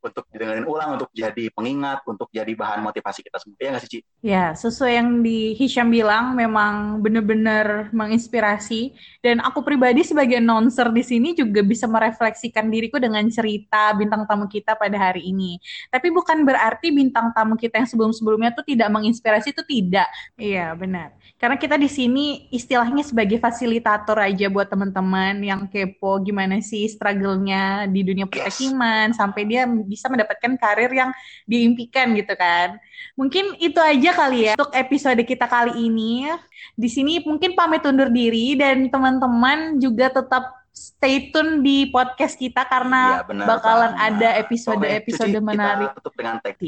untuk 0.06 0.24
didengerin 0.30 0.66
ulang, 0.66 0.94
untuk 0.94 1.10
jadi 1.10 1.50
pengingat, 1.50 2.06
untuk 2.06 2.30
jadi 2.30 2.52
bahan 2.54 2.86
motivasi 2.86 3.26
kita 3.26 3.42
semua. 3.42 3.58
Iya 3.58 3.68
nggak 3.74 3.82
sih, 3.82 3.90
Ci? 3.90 4.00
Ya, 4.22 4.44
sesuai 4.54 4.92
yang 4.94 5.08
di 5.26 5.54
Hisham 5.58 5.90
bilang, 5.90 6.38
memang 6.38 7.02
benar-benar 7.02 7.90
menginspirasi. 7.90 8.94
Dan 9.22 9.42
aku 9.42 9.66
pribadi 9.66 10.06
sebagai 10.06 10.38
announcer 10.38 10.90
di 10.92 11.02
sini 11.02 11.34
juga 11.34 11.64
bisa 11.66 11.90
merefleksikan 11.90 12.68
diriku 12.68 13.00
dengan 13.02 13.26
cerita 13.32 13.90
bintang 13.96 14.28
tamu 14.28 14.46
kita 14.46 14.76
pada 14.78 14.94
hari 14.94 15.26
ini. 15.32 15.58
Tapi 15.88 16.12
bukan 16.12 16.46
berarti 16.46 16.92
bintang 16.92 17.32
tamu 17.32 17.56
kita 17.56 17.82
yang 17.82 17.88
sebelum-sebelumnya 17.88 18.52
tuh 18.52 18.62
tidak 18.62 18.88
menginspirasi, 18.92 19.56
itu 19.56 19.64
tidak. 19.64 20.06
Iya, 20.36 20.76
benar. 20.76 21.16
Karena 21.40 21.56
kita 21.56 21.80
di 21.80 21.88
sini 21.88 22.48
istilahnya 22.52 23.04
sebagai 23.04 23.40
fasilitator 23.40 24.16
aja 24.20 24.48
buat 24.52 24.68
teman-teman 24.68 25.40
yang 25.40 25.64
kepo 25.68 26.20
gimana 26.20 26.60
sih 26.60 26.84
struggle-nya 26.88 27.88
di 27.88 28.04
dunia 28.04 28.28
pertekiman, 28.28 29.16
sampai 29.16 29.48
dia 29.48 29.64
bisa 29.64 29.95
mendapatkan 30.04 30.52
karir 30.60 30.92
yang 30.92 31.10
diimpikan 31.48 32.12
gitu 32.12 32.36
kan. 32.36 32.76
Mungkin 33.16 33.56
itu 33.56 33.80
aja 33.80 34.10
kali 34.12 34.48
ya 34.48 34.52
untuk 34.54 34.72
episode 34.76 35.20
kita 35.24 35.48
kali 35.48 35.72
ini. 35.88 36.28
Di 36.76 36.88
sini 36.92 37.24
mungkin 37.24 37.56
pamit 37.56 37.80
undur 37.88 38.12
diri 38.12 38.52
dan 38.56 38.92
teman-teman 38.92 39.80
juga 39.80 40.12
tetap 40.12 40.52
stay 40.76 41.32
tune 41.32 41.64
di 41.64 41.88
podcast 41.88 42.36
kita 42.36 42.68
karena 42.68 43.24
Iya, 43.24 43.24
benar 43.24 43.46
bakalan 43.48 43.92
banget. 43.96 44.08
ada 44.12 44.28
episode-episode 44.44 45.38
menarik. 45.40 45.88
Kita 45.88 45.96
tutup 46.04 46.14
dengan 46.20 46.36
tag. 46.44 46.60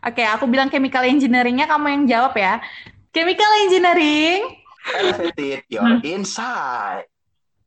Oke, 0.00 0.24
aku 0.26 0.44
bilang 0.50 0.66
chemical 0.66 1.06
engineering-nya 1.06 1.70
kamu 1.70 1.86
yang 1.94 2.04
jawab 2.10 2.34
ya. 2.34 2.58
Chemical 3.14 3.50
engineering. 3.66 4.58
elevated 4.80 5.60
your 5.68 6.00
inside 6.00 7.04